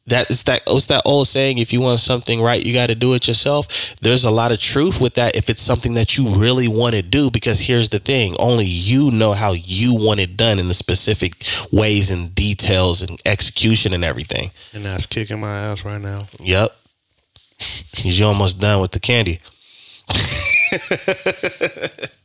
that 0.07 0.29
is 0.29 0.43
that 0.45 0.61
what's 0.67 0.87
that 0.87 1.03
old 1.05 1.27
saying 1.27 1.59
if 1.59 1.71
you 1.71 1.79
want 1.79 1.99
something 1.99 2.41
right 2.41 2.65
you 2.65 2.73
got 2.73 2.87
to 2.87 2.95
do 2.95 3.13
it 3.13 3.27
yourself. 3.27 3.95
There's 4.01 4.23
a 4.23 4.31
lot 4.31 4.51
of 4.51 4.59
truth 4.59 4.99
with 4.99 5.13
that 5.15 5.35
if 5.35 5.49
it's 5.49 5.61
something 5.61 5.93
that 5.93 6.17
you 6.17 6.27
really 6.29 6.67
want 6.67 6.95
to 6.95 7.01
do 7.01 7.29
because 7.31 7.59
here's 7.59 7.89
the 7.89 7.99
thing 7.99 8.35
only 8.39 8.65
you 8.65 9.11
know 9.11 9.31
how 9.31 9.53
you 9.53 9.95
want 9.95 10.19
it 10.19 10.37
done 10.37 10.59
in 10.59 10.67
the 10.67 10.73
specific 10.73 11.33
ways 11.71 12.11
and 12.11 12.33
details 12.33 13.01
and 13.01 13.19
execution 13.25 13.93
and 13.93 14.03
everything. 14.03 14.49
And 14.73 14.83
that's 14.83 15.05
kicking 15.05 15.39
my 15.39 15.51
ass 15.51 15.85
right 15.85 16.01
now. 16.01 16.27
Yep 16.39 16.75
you 17.97 18.25
almost 18.25 18.59
done 18.59 18.81
with 18.81 18.91
the 18.91 18.99
candy. 18.99 19.39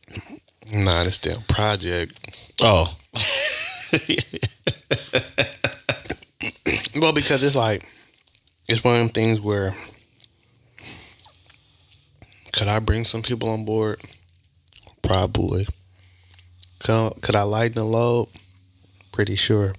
Nah 0.72 1.04
this 1.04 1.20
damn 1.20 1.40
project. 1.42 2.54
Oh 2.60 2.92
well, 7.00 7.12
because 7.12 7.42
it's 7.44 7.56
like 7.56 7.84
it's 8.68 8.82
one 8.82 8.94
of 8.94 9.00
them 9.00 9.08
things 9.10 9.40
where 9.40 9.74
could 12.52 12.68
I 12.68 12.80
bring 12.80 13.04
some 13.04 13.22
people 13.22 13.50
on 13.50 13.64
board? 13.64 14.00
Probably. 15.02 15.66
Could, 16.78 17.12
could 17.22 17.36
I 17.36 17.42
lighten 17.42 17.74
the 17.74 17.84
load? 17.84 18.28
Pretty 19.12 19.36
sure. 19.36 19.72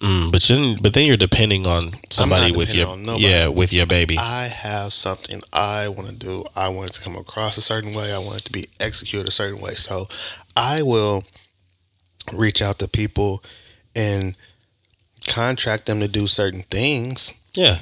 Mm, 0.00 0.32
but 0.32 0.42
then, 0.42 0.78
but 0.82 0.94
then 0.94 1.06
you're 1.06 1.16
depending 1.16 1.66
on 1.66 1.92
somebody 2.10 2.50
with 2.50 2.74
your 2.74 2.88
yeah 3.18 3.46
with 3.46 3.72
your 3.72 3.86
baby. 3.86 4.16
I 4.18 4.48
have 4.52 4.92
something 4.92 5.40
I 5.52 5.88
want 5.88 6.08
to 6.08 6.16
do. 6.16 6.42
I 6.56 6.70
want 6.70 6.90
it 6.90 6.94
to 6.94 7.02
come 7.02 7.16
across 7.16 7.56
a 7.56 7.60
certain 7.60 7.94
way. 7.94 8.12
I 8.12 8.18
want 8.18 8.38
it 8.38 8.44
to 8.46 8.52
be 8.52 8.66
executed 8.80 9.28
a 9.28 9.30
certain 9.30 9.60
way. 9.60 9.72
So 9.72 10.08
I 10.56 10.82
will 10.82 11.22
reach 12.32 12.62
out 12.62 12.80
to 12.80 12.88
people 12.88 13.44
and 13.94 14.36
contract 15.32 15.86
them 15.86 16.00
to 16.00 16.08
do 16.08 16.26
certain 16.26 16.62
things. 16.62 17.32
Yeah. 17.54 17.78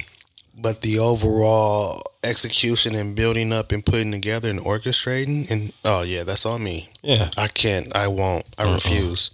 But 0.57 0.81
the 0.81 0.99
overall 0.99 2.01
execution 2.23 2.95
and 2.95 3.15
building 3.15 3.51
up 3.51 3.71
and 3.71 3.85
putting 3.85 4.11
together 4.11 4.49
and 4.49 4.59
orchestrating 4.59 5.49
and 5.51 5.73
oh 5.85 6.03
yeah, 6.03 6.23
that's 6.23 6.45
on 6.45 6.63
me. 6.63 6.89
Yeah. 7.01 7.29
I 7.37 7.47
can't. 7.47 7.95
I 7.95 8.07
won't. 8.07 8.43
I 8.57 8.63
uh 8.63 8.75
refuse. 8.75 9.31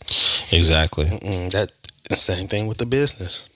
Exactly. 0.52 1.06
Mm-mm, 1.06 1.52
that 1.52 1.72
same 2.16 2.48
thing 2.48 2.68
with 2.68 2.78
the 2.78 2.86
business. 2.86 3.50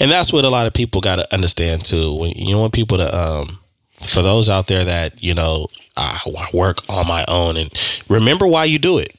And 0.00 0.10
that's 0.10 0.32
what 0.32 0.44
a 0.44 0.50
lot 0.50 0.66
of 0.66 0.74
people 0.74 1.00
got 1.00 1.16
to 1.16 1.32
understand 1.32 1.84
too. 1.84 2.14
When 2.14 2.32
you 2.32 2.58
want 2.58 2.72
people 2.72 2.98
to 2.98 3.16
um 3.16 3.58
for 4.02 4.22
those 4.22 4.48
out 4.48 4.66
there 4.66 4.84
that, 4.84 5.22
you 5.22 5.34
know, 5.34 5.68
I 5.96 6.18
work 6.52 6.78
on 6.88 7.06
my 7.06 7.24
own 7.28 7.56
and 7.56 7.70
remember 8.08 8.46
why 8.46 8.64
you 8.64 8.78
do 8.78 8.98
it. 8.98 9.14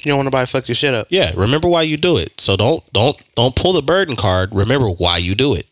You 0.00 0.10
don't 0.10 0.18
want 0.18 0.26
nobody 0.26 0.46
fuck 0.46 0.68
your 0.68 0.74
shit 0.74 0.94
up. 0.94 1.06
Yeah, 1.10 1.32
remember 1.36 1.68
why 1.68 1.82
you 1.82 1.96
do 1.96 2.16
it. 2.16 2.40
So 2.40 2.56
don't 2.56 2.84
don't 2.92 3.16
don't 3.34 3.54
pull 3.54 3.72
the 3.72 3.82
burden 3.82 4.16
card. 4.16 4.54
Remember 4.54 4.88
why 4.88 5.18
you 5.18 5.34
do 5.34 5.54
it. 5.54 5.66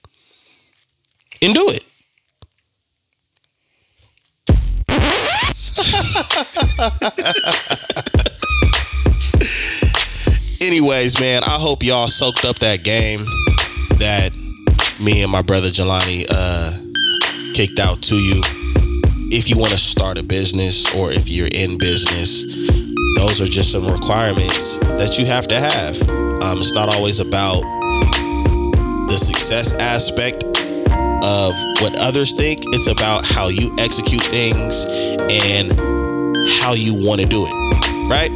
And 1.43 1.55
do 1.55 1.69
it. 1.69 1.85
Anyways, 10.61 11.21
man, 11.21 11.43
I 11.45 11.59
hope 11.61 11.83
y'all 11.83 12.09
soaked 12.09 12.45
up 12.45 12.59
that 12.61 12.83
game 12.83 13.21
that 13.99 14.31
me 15.03 15.23
and 15.23 15.31
my 15.31 15.43
brother 15.43 15.69
Jelani 15.69 16.27
uh, 16.31 16.73
kicked 17.53 17.79
out 17.79 18.03
to 18.03 18.17
you. 18.17 18.41
If 19.31 19.51
you 19.51 19.59
want 19.59 19.73
to 19.73 19.79
start 19.79 20.19
a 20.19 20.23
business 20.23 20.87
or 20.95 21.13
if 21.13 21.29
you're 21.29 21.49
in 21.53 21.79
business, 21.79 22.45
those 23.17 23.41
are 23.41 23.47
just 23.47 23.73
some 23.73 23.87
requirements 23.87 24.79
that 24.79 25.19
you 25.19 25.25
have 25.25 25.49
to 25.49 25.59
have. 25.59 26.01
Um, 26.43 26.59
it's 26.59 26.75
not 26.75 26.95
always 26.95 27.19
about 27.19 27.63
the 29.09 29.17
success 29.17 29.73
aspect 29.75 30.45
of 31.25 31.55
what 31.81 31.97
others 31.97 32.35
think, 32.35 32.61
it's 32.67 32.87
about 32.87 33.25
how 33.25 33.49
you 33.49 33.75
execute 33.79 34.23
things 34.23 34.85
and 35.31 35.73
how 36.61 36.75
you 36.75 36.95
want 36.95 37.21
to 37.21 37.27
do 37.27 37.45
it. 37.49 38.09
Right? 38.09 38.31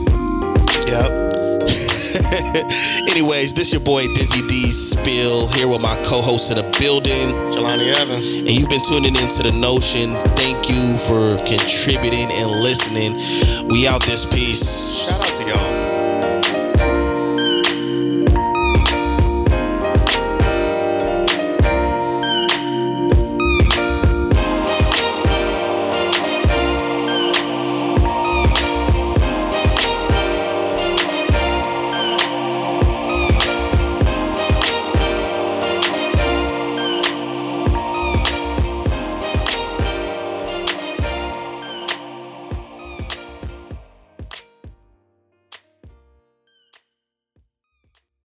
Yep. 0.88 1.29
Anyways, 3.10 3.54
this 3.54 3.72
your 3.72 3.80
boy 3.80 4.06
Dizzy 4.14 4.46
D 4.48 4.70
Spill 4.70 5.48
here 5.48 5.68
with 5.68 5.80
my 5.80 5.96
co-host 6.04 6.50
in 6.50 6.56
the 6.56 6.78
building, 6.78 7.28
Jelani 7.50 7.92
Evans. 7.94 8.34
And 8.34 8.50
you've 8.50 8.68
been 8.68 8.82
tuning 8.82 9.16
into 9.16 9.42
the 9.42 9.52
Notion. 9.52 10.14
Thank 10.36 10.70
you 10.70 10.96
for 10.98 11.36
contributing 11.46 12.28
and 12.30 12.50
listening. 12.50 13.14
We 13.68 13.86
out 13.86 14.02
this 14.04 14.26
piece. 14.26 15.08
Shout 15.08 15.20
out 15.20 15.34
to 15.34 15.44
y'all. 15.48 15.99